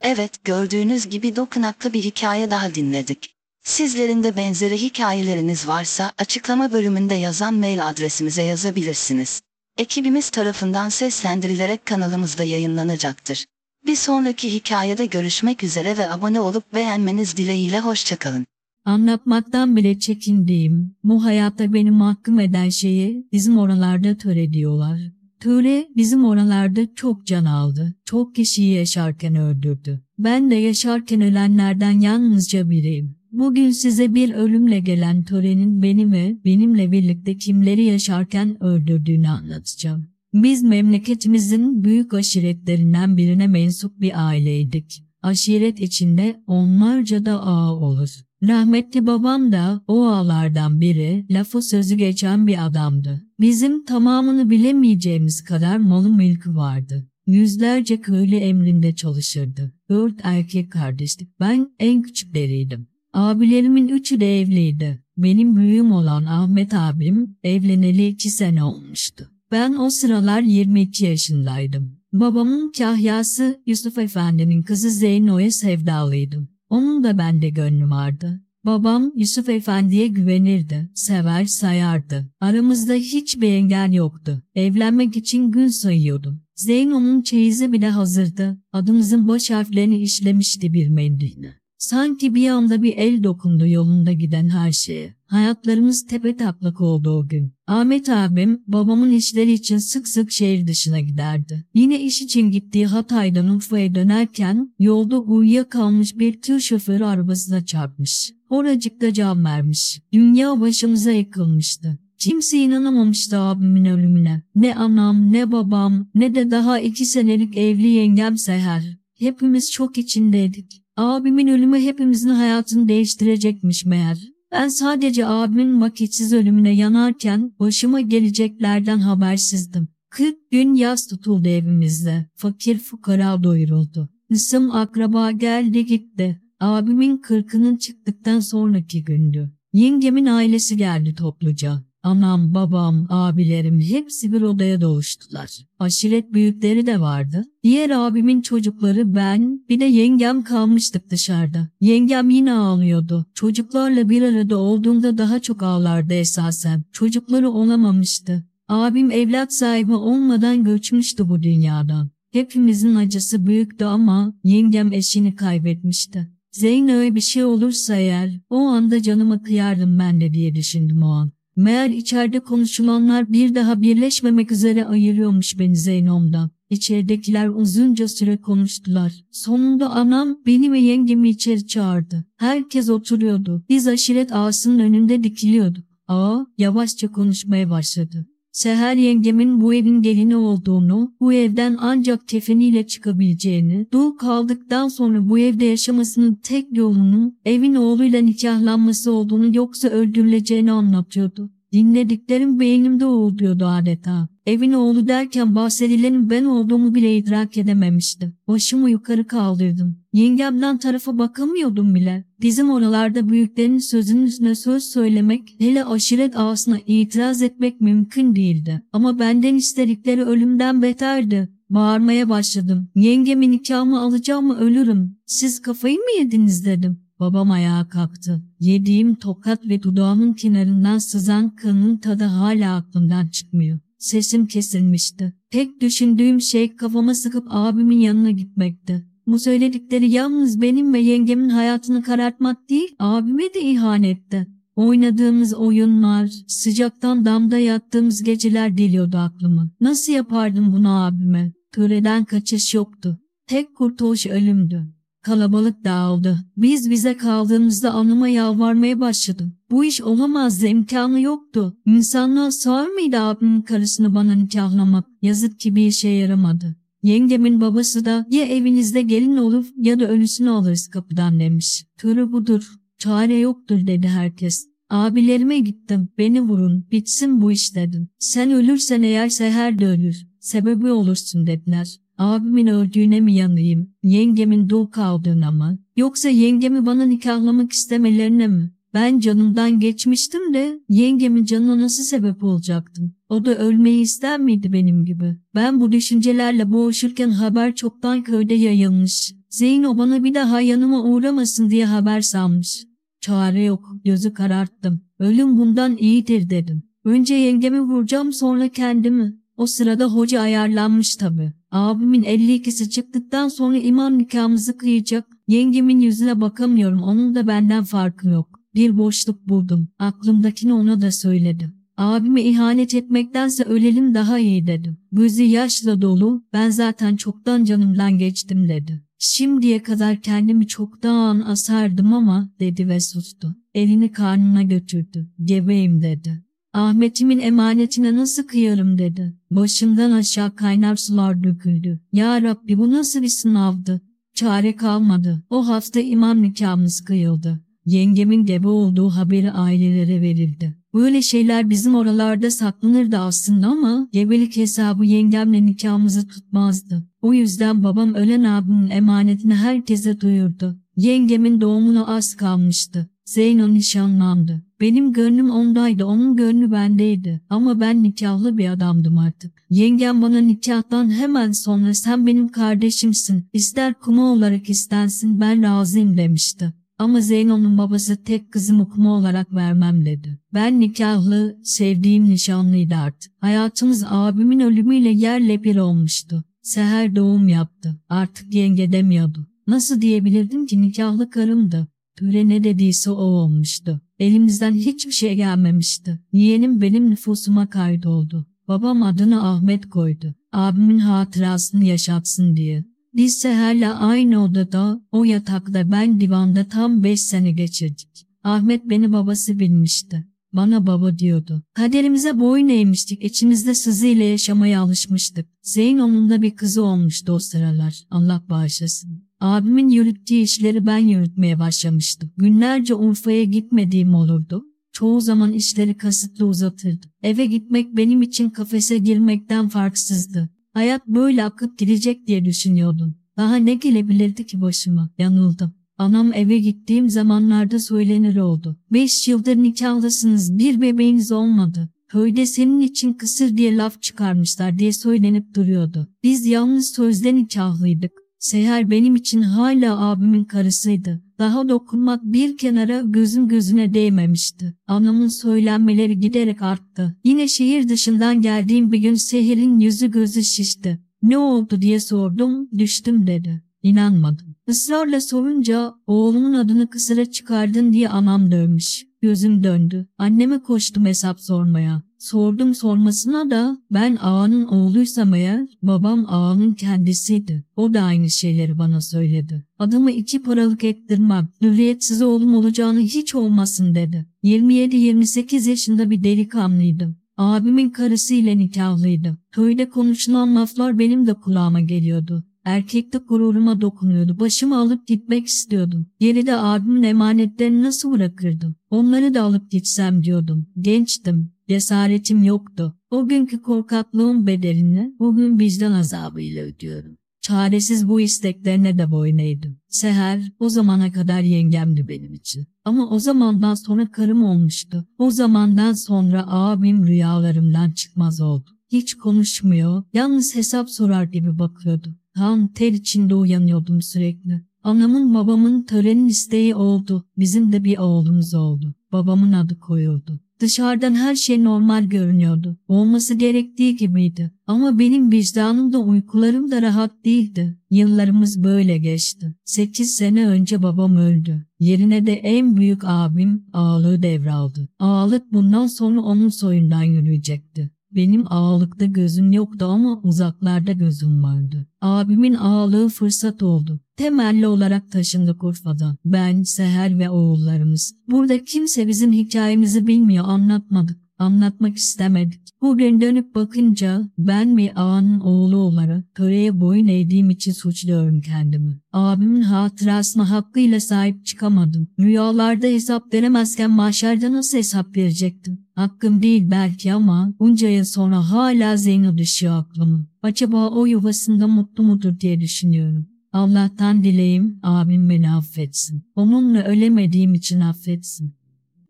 Evet 0.00 0.44
gördüğünüz 0.44 1.08
gibi 1.08 1.36
dokunaklı 1.36 1.92
bir 1.92 2.04
hikaye 2.04 2.50
daha 2.50 2.74
dinledik. 2.74 3.31
Sizlerin 3.62 4.22
de 4.22 4.36
benzeri 4.36 4.82
hikayeleriniz 4.82 5.68
varsa 5.68 6.12
açıklama 6.18 6.72
bölümünde 6.72 7.14
yazan 7.14 7.54
mail 7.54 7.88
adresimize 7.88 8.42
yazabilirsiniz. 8.42 9.42
Ekibimiz 9.78 10.30
tarafından 10.30 10.88
seslendirilerek 10.88 11.86
kanalımızda 11.86 12.44
yayınlanacaktır. 12.44 13.46
Bir 13.86 13.96
sonraki 13.96 14.54
hikayede 14.54 15.06
görüşmek 15.06 15.64
üzere 15.64 15.98
ve 15.98 16.10
abone 16.10 16.40
olup 16.40 16.74
beğenmeniz 16.74 17.36
dileğiyle 17.36 17.80
hoşçakalın. 17.80 18.46
Anlatmaktan 18.84 19.76
bile 19.76 19.98
çekindiğim, 19.98 20.96
bu 21.04 21.24
hayatta 21.24 21.72
beni 21.72 21.90
mahkum 21.90 22.40
eden 22.40 22.68
şeyi 22.68 23.26
bizim 23.32 23.58
oralarda 23.58 24.16
töre 24.16 24.52
diyorlar. 24.52 25.00
Töre 25.40 25.88
bizim 25.96 26.24
oralarda 26.24 26.94
çok 26.94 27.26
can 27.26 27.44
aldı. 27.44 27.94
Çok 28.04 28.34
kişiyi 28.34 28.74
yaşarken 28.74 29.34
öldürdü. 29.34 30.00
Ben 30.18 30.50
de 30.50 30.54
yaşarken 30.54 31.20
ölenlerden 31.20 32.00
yalnızca 32.00 32.70
biriyim. 32.70 33.21
Bugün 33.32 33.70
size 33.70 34.14
bir 34.14 34.34
ölümle 34.34 34.80
gelen 34.80 35.24
törenin 35.24 35.82
beni 35.82 36.12
ve 36.12 36.36
benimle 36.44 36.92
birlikte 36.92 37.36
kimleri 37.36 37.84
yaşarken 37.84 38.62
öldürdüğünü 38.64 39.28
anlatacağım. 39.28 40.08
Biz 40.34 40.62
memleketimizin 40.62 41.84
büyük 41.84 42.14
aşiretlerinden 42.14 43.16
birine 43.16 43.46
mensup 43.46 44.00
bir 44.00 44.26
aileydik. 44.28 45.04
Aşiret 45.22 45.80
içinde 45.80 46.42
onlarca 46.46 47.24
da 47.24 47.42
ağa 47.42 47.74
olur. 47.74 48.10
Rahmetli 48.42 49.06
babam 49.06 49.52
da 49.52 49.82
o 49.86 50.06
ağalardan 50.06 50.80
biri, 50.80 51.26
lafı 51.30 51.62
sözü 51.62 51.94
geçen 51.94 52.46
bir 52.46 52.66
adamdı. 52.66 53.22
Bizim 53.40 53.84
tamamını 53.84 54.50
bilemeyeceğimiz 54.50 55.44
kadar 55.44 55.76
malı 55.76 56.10
mülkü 56.10 56.54
vardı. 56.54 57.08
Yüzlerce 57.26 58.00
köylü 58.00 58.36
emrinde 58.36 58.94
çalışırdı. 58.94 59.72
Dört 59.88 60.20
erkek 60.22 60.72
kardeştik. 60.72 61.40
Ben 61.40 61.70
en 61.78 62.02
küçükleriydim. 62.02 62.91
Abilerimin 63.12 63.88
üçü 63.88 64.20
de 64.20 64.40
evliydi. 64.40 65.02
Benim 65.16 65.56
büyüğüm 65.56 65.92
olan 65.92 66.24
Ahmet 66.24 66.74
abim 66.74 67.36
evleneli 67.42 68.06
iki 68.06 68.30
sene 68.30 68.64
olmuştu. 68.64 69.30
Ben 69.50 69.74
o 69.74 69.90
sıralar 69.90 70.40
22 70.40 71.04
yaşındaydım. 71.04 71.96
Babamın 72.12 72.72
kahyası 72.78 73.62
Yusuf 73.66 73.98
Efendi'nin 73.98 74.62
kızı 74.62 74.90
Zeyno'ya 74.90 75.50
sevdalıydım. 75.50 76.48
Onun 76.68 77.04
da 77.04 77.18
bende 77.18 77.48
gönlü 77.50 77.90
vardı. 77.90 78.40
Babam 78.64 79.12
Yusuf 79.16 79.48
Efendi'ye 79.48 80.06
güvenirdi, 80.06 80.90
sever 80.94 81.44
sayardı. 81.44 82.30
Aramızda 82.40 82.94
hiçbir 82.94 83.48
engel 83.48 83.92
yoktu. 83.92 84.42
Evlenmek 84.54 85.16
için 85.16 85.50
gün 85.50 85.68
sayıyordum. 85.68 86.42
Zeyno'nun 86.54 87.22
çeyizi 87.22 87.72
bile 87.72 87.88
hazırdı. 87.88 88.58
Adımızın 88.72 89.28
baş 89.28 89.50
harflerini 89.50 89.98
işlemişti 89.98 90.72
bir 90.72 90.88
mendiline. 90.88 91.61
Sanki 91.82 92.34
bir 92.34 92.48
anda 92.48 92.82
bir 92.82 92.96
el 92.96 93.24
dokundu 93.24 93.66
yolunda 93.66 94.12
giden 94.12 94.48
her 94.48 94.72
şeye. 94.72 95.14
Hayatlarımız 95.26 96.06
tepe 96.06 96.36
taklak 96.36 96.80
oldu 96.80 97.10
o 97.10 97.28
gün. 97.28 97.52
Ahmet 97.66 98.08
abim 98.08 98.62
babamın 98.66 99.10
işleri 99.10 99.52
için 99.52 99.78
sık 99.78 100.08
sık 100.08 100.32
şehir 100.32 100.66
dışına 100.66 101.00
giderdi. 101.00 101.64
Yine 101.74 102.00
iş 102.00 102.22
için 102.22 102.50
gittiği 102.50 102.86
Hatay'dan 102.86 103.48
Urfa'ya 103.48 103.94
dönerken 103.94 104.74
yolda 104.78 105.18
uyuyakalmış 105.18 106.18
bir 106.18 106.42
tır 106.42 106.60
şoförü 106.60 107.04
arabasına 107.04 107.64
çarpmış. 107.64 108.32
Oracıkta 108.50 109.12
can 109.12 109.44
vermiş. 109.44 110.02
Dünya 110.12 110.60
başımıza 110.60 111.10
yıkılmıştı. 111.10 111.98
Kimse 112.18 112.58
inanamamıştı 112.58 113.38
abimin 113.38 113.84
ölümüne. 113.84 114.42
Ne 114.54 114.74
anam, 114.74 115.32
ne 115.32 115.52
babam, 115.52 116.08
ne 116.14 116.34
de 116.34 116.50
daha 116.50 116.80
iki 116.80 117.06
senelik 117.06 117.56
evli 117.56 117.88
yengem 117.88 118.38
Seher. 118.38 118.98
Hepimiz 119.18 119.72
çok 119.72 119.98
içindeydik. 119.98 120.82
Abimin 120.96 121.46
ölümü 121.46 121.80
hepimizin 121.80 122.28
hayatını 122.28 122.88
değiştirecekmiş 122.88 123.84
meğer. 123.84 124.18
Ben 124.52 124.68
sadece 124.68 125.26
abimin 125.26 125.80
vakitsiz 125.80 126.32
ölümüne 126.32 126.74
yanarken 126.74 127.52
başıma 127.60 128.00
geleceklerden 128.00 128.98
habersizdim. 128.98 129.88
40 130.10 130.50
gün 130.50 130.74
yaz 130.74 131.06
tutuldu 131.06 131.48
evimizde. 131.48 132.26
Fakir 132.34 132.78
fukara 132.78 133.42
doyuruldu. 133.42 134.08
Hısım 134.28 134.70
akraba 134.70 135.30
geldi 135.30 135.86
gitti. 135.86 136.42
Abimin 136.60 137.16
kırkının 137.16 137.76
çıktıktan 137.76 138.40
sonraki 138.40 139.04
gündü. 139.04 139.52
Yengemin 139.72 140.26
ailesi 140.26 140.76
geldi 140.76 141.14
topluca. 141.14 141.84
Anam, 142.04 142.54
babam, 142.54 143.06
abilerim 143.08 143.80
hepsi 143.80 144.32
bir 144.32 144.42
odaya 144.42 144.80
doğuştular. 144.80 145.50
Aşiret 145.78 146.32
büyükleri 146.32 146.86
de 146.86 147.00
vardı. 147.00 147.44
Diğer 147.62 147.90
abimin 147.90 148.40
çocukları 148.42 149.14
ben, 149.14 149.64
bir 149.68 149.80
de 149.80 149.84
yengem 149.84 150.42
kalmıştık 150.44 151.10
dışarıda. 151.10 151.68
Yengem 151.80 152.30
yine 152.30 152.52
ağlıyordu. 152.52 153.26
Çocuklarla 153.34 154.08
bir 154.08 154.22
arada 154.22 154.58
olduğunda 154.58 155.18
daha 155.18 155.40
çok 155.40 155.62
ağlardı 155.62 156.14
esasen. 156.14 156.84
Çocukları 156.92 157.50
olamamıştı. 157.50 158.44
Abim 158.68 159.10
evlat 159.10 159.52
sahibi 159.52 159.94
olmadan 159.94 160.64
göçmüştü 160.64 161.28
bu 161.28 161.42
dünyadan. 161.42 162.10
Hepimizin 162.32 162.94
acısı 162.94 163.46
büyüktü 163.46 163.84
ama 163.84 164.34
yengem 164.44 164.92
eşini 164.92 165.36
kaybetmişti. 165.36 166.30
Zeyno'ya 166.50 167.14
bir 167.14 167.20
şey 167.20 167.44
olursa 167.44 167.96
eğer 167.96 168.40
o 168.50 168.56
anda 168.56 169.02
canıma 169.02 169.42
kıyardım 169.42 169.98
ben 169.98 170.20
de 170.20 170.32
diye 170.32 170.54
düşündüm 170.54 171.02
o 171.02 171.10
an. 171.10 171.32
Meğer 171.56 171.90
içeride 171.90 172.40
konuşulanlar 172.40 173.32
bir 173.32 173.54
daha 173.54 173.80
birleşmemek 173.80 174.52
üzere 174.52 174.84
ayırıyormuş 174.84 175.58
beni 175.58 175.76
Zeynom'dan. 175.76 176.50
İçeridekiler 176.70 177.48
uzunca 177.48 178.08
süre 178.08 178.36
konuştular. 178.36 179.12
Sonunda 179.30 179.90
anam 179.90 180.38
beni 180.46 180.72
ve 180.72 180.78
yengemi 180.80 181.28
içeri 181.28 181.66
çağırdı. 181.66 182.24
Herkes 182.36 182.88
oturuyordu. 182.90 183.64
Biz 183.68 183.86
aşiret 183.86 184.32
ağasının 184.32 184.78
önünde 184.78 185.24
dikiliyorduk. 185.24 185.84
Ağa 186.08 186.46
yavaşça 186.58 187.08
konuşmaya 187.08 187.70
başladı. 187.70 188.26
Seher 188.52 188.96
yengemin 188.96 189.60
bu 189.60 189.74
evin 189.74 190.02
gelini 190.02 190.36
olduğunu, 190.36 191.14
bu 191.20 191.32
evden 191.32 191.76
ancak 191.80 192.28
kefeniyle 192.28 192.86
çıkabileceğini, 192.86 193.86
dul 193.92 194.16
kaldıktan 194.16 194.88
sonra 194.88 195.28
bu 195.28 195.38
evde 195.38 195.64
yaşamasının 195.64 196.34
tek 196.34 196.76
yolunun 196.76 197.38
evin 197.44 197.74
oğluyla 197.74 198.20
nikahlanması 198.20 199.12
olduğunu 199.12 199.56
yoksa 199.56 199.88
öldürüleceğini 199.88 200.72
anlatıyordu. 200.72 201.50
Dinlediklerim 201.72 202.60
beynimde 202.60 203.06
uğulduyordu 203.06 203.66
adeta. 203.66 204.28
Evin 204.46 204.72
oğlu 204.72 205.08
derken 205.08 205.54
bahsedilenin 205.54 206.30
ben 206.30 206.44
olduğumu 206.44 206.94
bile 206.94 207.16
idrak 207.16 207.56
edememiştim. 207.56 208.34
Başımı 208.48 208.90
yukarı 208.90 209.26
kaldırdım. 209.26 209.98
Yengemden 210.12 210.78
tarafa 210.78 211.18
bakamıyordum 211.18 211.94
bile. 211.94 212.24
Bizim 212.40 212.70
oralarda 212.70 213.28
büyüklerin 213.28 213.78
sözünün 213.78 214.26
üstüne 214.26 214.54
söz 214.54 214.84
söylemek, 214.84 215.54
hele 215.58 215.84
aşiret 215.84 216.36
ağasına 216.36 216.78
itiraz 216.86 217.42
etmek 217.42 217.80
mümkün 217.80 218.36
değildi. 218.36 218.82
Ama 218.92 219.18
benden 219.18 219.54
istedikleri 219.54 220.24
ölümden 220.24 220.82
beterdi. 220.82 221.48
Bağırmaya 221.70 222.28
başladım. 222.28 222.88
Yengemi 222.94 223.50
nikahımı 223.50 224.00
alacağım 224.00 224.46
mı 224.46 224.58
ölürüm. 224.58 225.16
Siz 225.26 225.62
kafayı 225.62 225.96
mı 225.96 226.18
yediniz 226.18 226.66
dedim. 226.66 227.00
Babam 227.20 227.50
ayağa 227.50 227.88
kalktı. 227.88 228.42
Yediğim 228.60 229.14
tokat 229.14 229.68
ve 229.68 229.82
dudağımın 229.82 230.32
kenarından 230.32 230.98
sızan 230.98 231.56
kanın 231.56 231.96
tadı 231.96 232.24
hala 232.24 232.76
aklımdan 232.76 233.28
çıkmıyor. 233.28 233.78
Sesim 234.02 234.46
kesilmişti. 234.46 235.32
Tek 235.50 235.80
düşündüğüm 235.80 236.40
şey 236.40 236.76
kafama 236.76 237.14
sıkıp 237.14 237.46
abimin 237.50 237.98
yanına 237.98 238.30
gitmekti. 238.30 239.06
Bu 239.26 239.38
söyledikleri 239.38 240.10
yalnız 240.10 240.60
benim 240.60 240.94
ve 240.94 240.98
yengemin 240.98 241.48
hayatını 241.48 242.02
karartmak 242.02 242.70
değil, 242.70 242.94
abime 242.98 243.54
de 243.54 243.60
ihanetti. 243.60 244.46
Oynadığımız 244.76 245.54
oyunlar, 245.54 246.30
sıcaktan 246.48 247.24
damda 247.24 247.58
yattığımız 247.58 248.22
geceler 248.22 248.68
geliyordu 248.68 249.16
aklıma. 249.16 249.70
Nasıl 249.80 250.12
yapardım 250.12 250.72
bunu 250.72 251.04
abime? 251.04 251.52
Töreden 251.72 252.24
kaçış 252.24 252.74
yoktu. 252.74 253.18
Tek 253.46 253.76
kurtuluş 253.76 254.26
ölümdü. 254.26 254.86
Kalabalık 255.22 255.84
dağıldı. 255.84 256.38
Biz 256.56 256.90
bize 256.90 257.16
kaldığımızda 257.16 257.92
anıma 257.92 258.28
yalvarmaya 258.28 259.00
başladım. 259.00 259.52
Bu 259.70 259.84
iş 259.84 260.00
olamazdı, 260.00 260.66
imkanı 260.66 261.20
yoktu. 261.20 261.76
İnsanlar 261.86 262.50
sağır 262.50 262.88
mıydı 262.88 263.18
abimin 263.20 263.62
karısını 263.62 264.14
bana 264.14 264.32
nikahlamak? 264.32 265.06
Yazık 265.22 265.60
ki 265.60 265.76
bir 265.76 265.86
işe 265.86 266.08
yaramadı. 266.08 266.76
Yengemin 267.02 267.60
babası 267.60 268.04
da 268.04 268.26
ya 268.30 268.44
evinizde 268.44 269.02
gelin 269.02 269.36
olur 269.36 269.66
ya 269.76 270.00
da 270.00 270.08
ölüsünü 270.08 270.50
alırız 270.50 270.88
kapıdan 270.88 271.40
demiş. 271.40 271.86
Türü 271.98 272.32
budur, 272.32 272.72
çare 272.98 273.38
yoktur 273.38 273.86
dedi 273.86 274.08
herkes. 274.08 274.66
Abilerime 274.90 275.58
gittim, 275.58 276.08
beni 276.18 276.40
vurun, 276.40 276.86
bitsin 276.90 277.40
bu 277.40 277.52
iş 277.52 277.74
dedim. 277.74 278.08
Sen 278.18 278.50
ölürsen 278.50 279.02
eğer 279.02 279.28
Seher 279.28 279.78
de 279.78 279.86
ölür, 279.86 280.26
sebebi 280.40 280.90
olursun 280.90 281.46
dediler. 281.46 281.96
Abimin 282.22 282.66
öldüğüne 282.66 283.20
mi 283.20 283.34
yanayım, 283.34 283.90
yengemin 284.02 284.68
dul 284.68 284.86
kaldığına 284.86 285.50
mı? 285.50 285.78
Yoksa 285.96 286.28
yengemi 286.28 286.86
bana 286.86 287.04
nikahlamak 287.04 287.72
istemelerine 287.72 288.46
mi? 288.46 288.70
Ben 288.94 289.18
canımdan 289.18 289.80
geçmiştim 289.80 290.54
de 290.54 290.80
yengemin 290.88 291.44
canına 291.44 291.78
nasıl 291.78 292.02
sebep 292.02 292.42
olacaktım? 292.42 293.14
O 293.28 293.44
da 293.44 293.58
ölmeyi 293.58 294.00
ister 294.00 294.40
miydi 294.40 294.72
benim 294.72 295.04
gibi? 295.04 295.36
Ben 295.54 295.80
bu 295.80 295.92
düşüncelerle 295.92 296.72
boğuşurken 296.72 297.30
haber 297.30 297.74
çoktan 297.74 298.22
köyde 298.22 298.54
yayılmış. 298.54 299.34
Zeyno 299.50 299.98
bana 299.98 300.24
bir 300.24 300.34
daha 300.34 300.60
yanıma 300.60 301.04
uğramasın 301.04 301.70
diye 301.70 301.86
haber 301.86 302.20
salmış. 302.20 302.86
Çare 303.20 303.62
yok, 303.62 303.96
gözü 304.04 304.34
kararttım. 304.34 305.00
Ölüm 305.18 305.58
bundan 305.58 305.96
iyidir 305.96 306.50
dedim. 306.50 306.82
Önce 307.04 307.34
yengemi 307.34 307.80
vuracağım 307.80 308.32
sonra 308.32 308.68
kendimi. 308.68 309.41
O 309.62 309.66
sırada 309.66 310.04
hoca 310.04 310.40
ayarlanmış 310.40 311.16
tabii. 311.16 311.52
Abimin 311.70 312.22
52'si 312.22 312.90
çıktıktan 312.90 313.48
sonra 313.48 313.78
imam 313.78 314.18
nikahımızı 314.18 314.76
kıyacak. 314.76 315.26
Yengemin 315.48 316.00
yüzüne 316.00 316.40
bakamıyorum. 316.40 317.02
Onun 317.02 317.34
da 317.34 317.46
benden 317.46 317.84
farkı 317.84 318.28
yok. 318.28 318.60
Bir 318.74 318.98
boşluk 318.98 319.48
buldum. 319.48 319.88
Aklımdakini 319.98 320.72
ona 320.72 321.00
da 321.00 321.12
söyledim. 321.12 321.74
Abime 321.96 322.42
ihanet 322.42 322.94
etmektense 322.94 323.64
ölelim 323.64 324.14
daha 324.14 324.38
iyi 324.38 324.66
dedim. 324.66 324.96
Gözü 325.12 325.42
yaşla 325.42 326.02
dolu, 326.02 326.44
ben 326.52 326.70
zaten 326.70 327.16
çoktan 327.16 327.64
canımdan 327.64 328.18
geçtim 328.18 328.68
dedi. 328.68 329.02
Şimdiye 329.18 329.82
kadar 329.82 330.20
kendimi 330.20 330.66
çoktan 330.66 331.40
asardım 331.40 332.12
ama 332.12 332.50
dedi 332.60 332.88
ve 332.88 333.00
sustu. 333.00 333.56
Elini 333.74 334.12
karnına 334.12 334.62
götürdü. 334.62 335.30
Gebeyim 335.44 336.02
dedi. 336.02 336.44
Ahmet'imin 336.72 337.38
emanetine 337.38 338.16
nasıl 338.16 338.42
kıyarım 338.42 338.98
dedi. 338.98 339.34
Başımdan 339.50 340.10
aşağı 340.10 340.54
kaynar 340.54 340.96
sular 340.96 341.44
döküldü. 341.44 342.00
Ya 342.12 342.42
Rabbi 342.42 342.78
bu 342.78 342.90
nasıl 342.90 343.22
bir 343.22 343.28
sınavdı? 343.28 344.00
Çare 344.34 344.76
kalmadı. 344.76 345.42
O 345.50 345.68
hafta 345.68 346.00
imam 346.00 346.42
nikahımız 346.42 347.00
kıyıldı. 347.04 347.60
Yengemin 347.86 348.46
gebe 348.46 348.68
olduğu 348.68 349.10
haberi 349.10 349.52
ailelere 349.52 350.20
verildi. 350.20 350.76
Böyle 350.94 351.22
şeyler 351.22 351.70
bizim 351.70 351.94
oralarda 351.94 352.50
saklanırdı 352.50 353.18
aslında 353.18 353.66
ama 353.66 354.08
gebelik 354.12 354.56
hesabı 354.56 355.04
yengemle 355.04 355.66
nikahımızı 355.66 356.28
tutmazdı. 356.28 357.08
O 357.22 357.34
yüzden 357.34 357.84
babam 357.84 358.14
ölen 358.14 358.44
abimin 358.44 358.90
emanetini 358.90 359.54
herkese 359.54 360.20
duyurdu. 360.20 360.76
Yengemin 360.96 361.60
doğumuna 361.60 362.06
az 362.06 362.34
kalmıştı. 362.34 363.10
Zeyno 363.32 363.74
nişanlandı. 363.74 364.62
Benim 364.80 365.12
gönlüm 365.12 365.50
ondaydı, 365.50 366.04
onun 366.04 366.36
gönlü 366.36 366.72
bendeydi. 366.72 367.40
Ama 367.50 367.80
ben 367.80 368.02
nikahlı 368.02 368.58
bir 368.58 368.68
adamdım 368.68 369.18
artık. 369.18 369.52
Yengem 369.70 370.22
bana 370.22 370.38
nikahtan 370.38 371.10
hemen 371.10 371.52
sonra 371.52 371.94
sen 371.94 372.26
benim 372.26 372.48
kardeşimsin. 372.48 373.44
İster 373.52 373.94
kuma 373.94 374.32
olarak 374.32 374.70
istensin 374.70 375.40
ben 375.40 375.62
razıyım 375.62 376.16
demişti. 376.16 376.72
Ama 376.98 377.20
Zeyno'nun 377.20 377.78
babası 377.78 378.24
tek 378.24 378.52
kızımı 378.52 378.88
kuma 378.88 379.12
olarak 379.12 379.54
vermem 379.54 380.04
dedi. 380.04 380.38
Ben 380.54 380.80
nikahlı, 380.80 381.56
sevdiğim 381.64 382.24
nişanlıydı 382.24 382.94
artık. 382.94 383.32
Hayatımız 383.40 384.04
abimin 384.08 384.60
ölümüyle 384.60 385.10
yerle 385.10 385.64
bir 385.64 385.76
olmuştu. 385.76 386.44
Seher 386.62 387.16
doğum 387.16 387.48
yaptı. 387.48 388.00
Artık 388.08 388.54
yenge 388.54 388.92
demiyordu. 388.92 389.46
Nasıl 389.66 390.00
diyebilirdim 390.00 390.66
ki 390.66 390.82
nikahlı 390.82 391.30
karımdı. 391.30 391.88
Töre 392.16 392.48
ne 392.48 392.64
dediyse 392.64 393.10
o 393.10 393.14
olmuştu. 393.14 394.00
Elimizden 394.18 394.74
hiçbir 394.74 395.12
şey 395.12 395.36
gelmemişti. 395.36 396.20
Yeğenim 396.32 396.80
benim 396.80 397.10
nüfusuma 397.10 397.70
kaydoldu. 397.70 398.46
Babam 398.68 399.02
adını 399.02 399.48
Ahmet 399.48 399.88
koydu. 399.88 400.34
Abimin 400.52 400.98
hatırasını 400.98 401.84
yaşatsın 401.84 402.56
diye. 402.56 402.84
Biz 403.14 403.38
Seher'le 403.38 403.94
aynı 403.98 404.44
odada, 404.44 405.00
o 405.12 405.24
yatakta 405.24 405.92
ben 405.92 406.20
divanda 406.20 406.64
tam 406.64 407.04
beş 407.04 407.20
sene 407.20 407.52
geçirdik. 407.52 408.26
Ahmet 408.44 408.90
beni 408.90 409.12
babası 409.12 409.58
bilmişti. 409.58 410.26
Bana 410.52 410.86
baba 410.86 411.18
diyordu. 411.18 411.62
Kaderimize 411.74 412.40
boyun 412.40 412.68
eğmiştik. 412.68 413.24
İçimizde 413.24 413.74
sızı 413.74 414.06
ile 414.06 414.24
yaşamaya 414.24 414.80
alışmıştık. 414.80 415.46
Zeyno'nun 415.62 416.30
da 416.30 416.42
bir 416.42 416.56
kızı 416.56 416.84
olmuştu 416.84 417.32
o 417.32 417.38
sıralar. 417.38 418.04
Allah 418.10 418.42
bağışlasın. 418.48 419.24
Abimin 419.42 419.88
yürüttüğü 419.88 420.34
işleri 420.34 420.86
ben 420.86 420.98
yürütmeye 420.98 421.58
başlamıştım. 421.58 422.30
Günlerce 422.36 422.94
Urfa'ya 422.94 423.44
gitmediğim 423.44 424.14
olurdu. 424.14 424.64
Çoğu 424.92 425.20
zaman 425.20 425.52
işleri 425.52 425.96
kasıtlı 425.96 426.46
uzatırdı. 426.46 427.06
Eve 427.22 427.46
gitmek 427.46 427.96
benim 427.96 428.22
için 428.22 428.50
kafese 428.50 428.98
girmekten 428.98 429.68
farksızdı. 429.68 430.50
Hayat 430.72 431.06
böyle 431.06 431.44
akıp 431.44 431.78
gidecek 431.78 432.26
diye 432.26 432.44
düşünüyordum. 432.44 433.14
Daha 433.36 433.56
ne 433.56 433.74
gelebilirdi 433.74 434.46
ki 434.46 434.60
başıma? 434.60 435.10
Yanıldım. 435.18 435.74
Anam 435.98 436.32
eve 436.32 436.58
gittiğim 436.58 437.10
zamanlarda 437.10 437.78
söylenir 437.78 438.36
oldu. 438.36 438.76
Beş 438.92 439.28
yıldır 439.28 439.56
nikahlısınız, 439.56 440.58
bir 440.58 440.80
bebeğiniz 440.80 441.32
olmadı. 441.32 441.90
Köyde 442.08 442.46
senin 442.46 442.80
için 442.80 443.12
kısır 443.12 443.56
diye 443.56 443.76
laf 443.76 444.02
çıkarmışlar 444.02 444.78
diye 444.78 444.92
söylenip 444.92 445.54
duruyordu. 445.54 446.08
Biz 446.22 446.46
yalnız 446.46 446.92
sözde 446.92 447.34
nikahlıydık. 447.34 448.21
Seher 448.42 448.90
benim 448.90 449.16
için 449.16 449.42
hala 449.42 450.00
abimin 450.00 450.44
karısıydı. 450.44 451.22
Daha 451.38 451.68
dokunmak 451.68 452.24
bir 452.24 452.56
kenara 452.56 453.00
gözüm 453.00 453.48
gözüne 453.48 453.94
değmemişti. 453.94 454.74
Anamın 454.86 455.28
söylenmeleri 455.28 456.20
giderek 456.20 456.62
arttı. 456.62 457.16
Yine 457.24 457.48
şehir 457.48 457.88
dışından 457.88 458.40
geldiğim 458.40 458.92
bir 458.92 458.98
gün 458.98 459.14
Seher'in 459.14 459.80
yüzü 459.80 460.10
gözü 460.10 460.44
şişti. 460.44 461.00
Ne 461.22 461.38
oldu 461.38 461.80
diye 461.80 462.00
sordum, 462.00 462.68
düştüm 462.78 463.26
dedi. 463.26 463.62
İnanmadım. 463.82 464.56
Israrla 464.68 465.20
sorunca 465.20 465.94
oğlumun 466.06 466.54
adını 466.54 466.90
kısıra 466.90 467.24
çıkardın 467.24 467.92
diye 467.92 468.08
anam 468.08 468.50
dövmüş. 468.50 469.06
Gözüm 469.20 469.64
döndü. 469.64 470.08
Anneme 470.18 470.62
koştum 470.62 471.06
hesap 471.06 471.40
sormaya. 471.40 472.02
Sordum 472.22 472.74
sormasına 472.74 473.50
da 473.50 473.78
ben 473.90 474.18
ağanın 474.20 474.66
oğluysam 474.66 475.34
eğer 475.34 475.66
babam 475.82 476.24
ağanın 476.28 476.74
kendisiydi. 476.74 477.64
O 477.76 477.94
da 477.94 478.02
aynı 478.02 478.30
şeyleri 478.30 478.78
bana 478.78 479.00
söyledi. 479.00 479.64
Adamı 479.78 480.10
iki 480.10 480.42
paralık 480.42 480.84
ettirmem. 480.84 481.48
Hürriyetsiz 481.60 482.22
oğlum 482.22 482.54
olacağını 482.54 483.00
hiç 483.00 483.34
olmasın 483.34 483.94
dedi. 483.94 484.26
27-28 484.44 485.70
yaşında 485.70 486.10
bir 486.10 486.24
delikanlıydım. 486.24 487.16
Abimin 487.36 487.90
karısıyla 487.90 488.54
nikahlıydım. 488.54 489.38
Köyde 489.52 489.88
konuşulan 489.88 490.56
laflar 490.56 490.98
benim 490.98 491.26
de 491.26 491.34
kulağıma 491.34 491.80
geliyordu. 491.80 492.44
Erkeklik 492.64 493.28
gururuma 493.28 493.80
dokunuyordu. 493.80 494.40
Başımı 494.40 494.76
alıp 494.76 495.06
gitmek 495.06 495.46
istiyordum. 495.46 496.06
Geride 496.20 496.56
abimin 496.56 497.02
emanetlerini 497.02 497.82
nasıl 497.82 498.12
bırakırdım? 498.12 498.74
Onları 498.90 499.34
da 499.34 499.42
alıp 499.42 499.70
gitsem 499.70 500.24
diyordum. 500.24 500.66
Gençtim. 500.80 501.52
Cesaretim 501.72 502.42
yoktu. 502.42 502.94
O 503.10 503.28
günkü 503.28 503.62
korkaklığın 503.62 504.46
bedelini 504.46 505.14
bugün 505.18 505.58
vicdan 505.58 505.92
azabıyla 505.92 506.64
ödüyorum. 506.64 507.16
Çaresiz 507.40 508.08
bu 508.08 508.20
isteklerine 508.20 508.98
de 508.98 509.10
boyun 509.10 509.38
eğdim. 509.38 509.78
Seher 509.88 510.52
o 510.58 510.68
zamana 510.68 511.12
kadar 511.12 511.40
yengemdi 511.40 512.08
benim 512.08 512.34
için. 512.34 512.66
Ama 512.84 513.10
o 513.10 513.18
zamandan 513.18 513.74
sonra 513.74 514.10
karım 514.10 514.44
olmuştu. 514.44 515.06
O 515.18 515.30
zamandan 515.30 515.92
sonra 515.92 516.44
abim 516.46 517.06
rüyalarımdan 517.06 517.90
çıkmaz 517.90 518.40
oldu. 518.40 518.70
Hiç 518.88 519.14
konuşmuyor, 519.14 520.02
yalnız 520.12 520.54
hesap 520.54 520.90
sorar 520.90 521.24
gibi 521.24 521.58
bakıyordu. 521.58 522.14
Kan 522.34 522.68
ter 522.68 522.92
içinde 522.92 523.34
uyanıyordum 523.34 524.02
sürekli. 524.02 524.64
Anamın 524.84 525.34
babamın 525.34 525.82
törenin 525.82 526.28
isteği 526.28 526.74
oldu. 526.74 527.24
Bizim 527.38 527.72
de 527.72 527.84
bir 527.84 527.98
oğlumuz 527.98 528.54
oldu. 528.54 528.94
Babamın 529.12 529.52
adı 529.52 529.78
koyuldu. 529.78 530.40
Dışarıdan 530.62 531.14
her 531.14 531.34
şey 531.34 531.64
normal 531.64 532.04
görünüyordu. 532.04 532.76
Olması 532.88 533.34
gerektiği 533.34 533.96
gibiydi. 533.96 534.50
Ama 534.66 534.98
benim 534.98 535.32
vicdanım 535.32 535.92
da 535.92 535.98
uykularım 535.98 536.70
da 536.70 536.82
rahat 536.82 537.24
değildi. 537.24 537.78
Yıllarımız 537.90 538.64
böyle 538.64 538.98
geçti. 538.98 539.54
Sekiz 539.64 540.14
sene 540.14 540.48
önce 540.48 540.82
babam 540.82 541.16
öldü. 541.16 541.66
Yerine 541.78 542.26
de 542.26 542.32
en 542.32 542.76
büyük 542.76 543.02
abim 543.04 543.66
ağalığı 543.72 544.22
devraldı. 544.22 544.88
Ağalık 544.98 545.52
bundan 545.52 545.86
sonra 545.86 546.20
onun 546.20 546.48
soyundan 546.48 547.02
yürüyecekti. 547.02 547.90
Benim 548.14 548.52
ağalıkta 548.52 549.04
gözüm 549.04 549.52
yoktu 549.52 549.84
ama 549.84 550.20
uzaklarda 550.22 550.92
gözüm 550.92 551.42
vardı. 551.42 551.86
Abimin 552.00 552.54
ağalığı 552.54 553.08
fırsat 553.08 553.62
oldu. 553.62 554.00
Temelli 554.16 554.66
olarak 554.66 555.12
taşındık 555.12 555.64
Urfa'dan. 555.64 556.16
Ben, 556.24 556.62
Seher 556.62 557.18
ve 557.18 557.30
oğullarımız. 557.30 558.14
Burada 558.30 558.64
kimse 558.64 559.08
bizim 559.08 559.32
hikayemizi 559.32 560.06
bilmiyor 560.06 560.44
anlatmadık. 560.48 561.21
Anlatmak 561.42 561.96
istemedik. 561.96 562.60
Bugün 562.80 563.20
dönüp 563.20 563.54
bakınca 563.54 564.22
ben 564.38 564.68
mi 564.68 564.92
ağanın 564.94 565.40
oğlu 565.40 565.76
olarak 565.76 566.34
töreye 566.34 566.80
boyun 566.80 567.08
eğdiğim 567.08 567.50
için 567.50 567.72
suçluyorum 567.72 568.40
kendimi. 568.40 569.00
Abimin 569.12 569.62
hatırasına 569.62 570.50
hakkıyla 570.50 571.00
sahip 571.00 571.46
çıkamadım. 571.46 572.08
Rüyalarda 572.20 572.86
hesap 572.86 573.34
veremezken 573.34 573.90
mahşerde 573.90 574.52
nasıl 574.52 574.78
hesap 574.78 575.16
verecektim? 575.16 575.86
Hakkım 575.94 576.42
değil 576.42 576.70
belki 576.70 577.12
ama 577.12 577.54
bunca 577.58 577.88
yıl 577.88 578.04
sonra 578.04 578.50
hala 578.50 578.96
Zeyno 578.96 579.38
düşüyor 579.38 579.78
aklımı. 579.78 580.26
Acaba 580.42 580.90
o 580.90 581.06
yuvasında 581.06 581.66
mutlu 581.66 582.02
mudur 582.02 582.40
diye 582.40 582.60
düşünüyorum. 582.60 583.28
Allah'tan 583.52 584.24
dileyim 584.24 584.78
abim 584.82 585.30
beni 585.30 585.50
affetsin. 585.50 586.24
Onunla 586.34 586.82
ölemediğim 586.84 587.54
için 587.54 587.80
affetsin. 587.80 588.54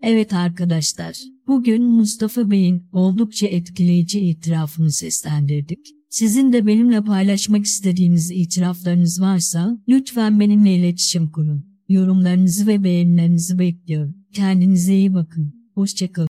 Evet 0.02 0.32
arkadaşlar, 0.32 1.31
bugün 1.52 1.84
Mustafa 1.84 2.50
Bey'in 2.50 2.88
oldukça 2.92 3.46
etkileyici 3.46 4.20
itirafını 4.20 4.92
seslendirdik. 4.92 5.86
Sizin 6.10 6.52
de 6.52 6.66
benimle 6.66 7.04
paylaşmak 7.04 7.64
istediğiniz 7.64 8.30
itiraflarınız 8.30 9.20
varsa 9.20 9.78
lütfen 9.88 10.40
benimle 10.40 10.74
iletişim 10.74 11.30
kurun. 11.30 11.66
Yorumlarınızı 11.88 12.66
ve 12.66 12.84
beğenilerinizi 12.84 13.58
bekliyorum. 13.58 14.14
Kendinize 14.32 14.94
iyi 14.94 15.14
bakın. 15.14 15.70
Hoşçakalın. 15.74 16.28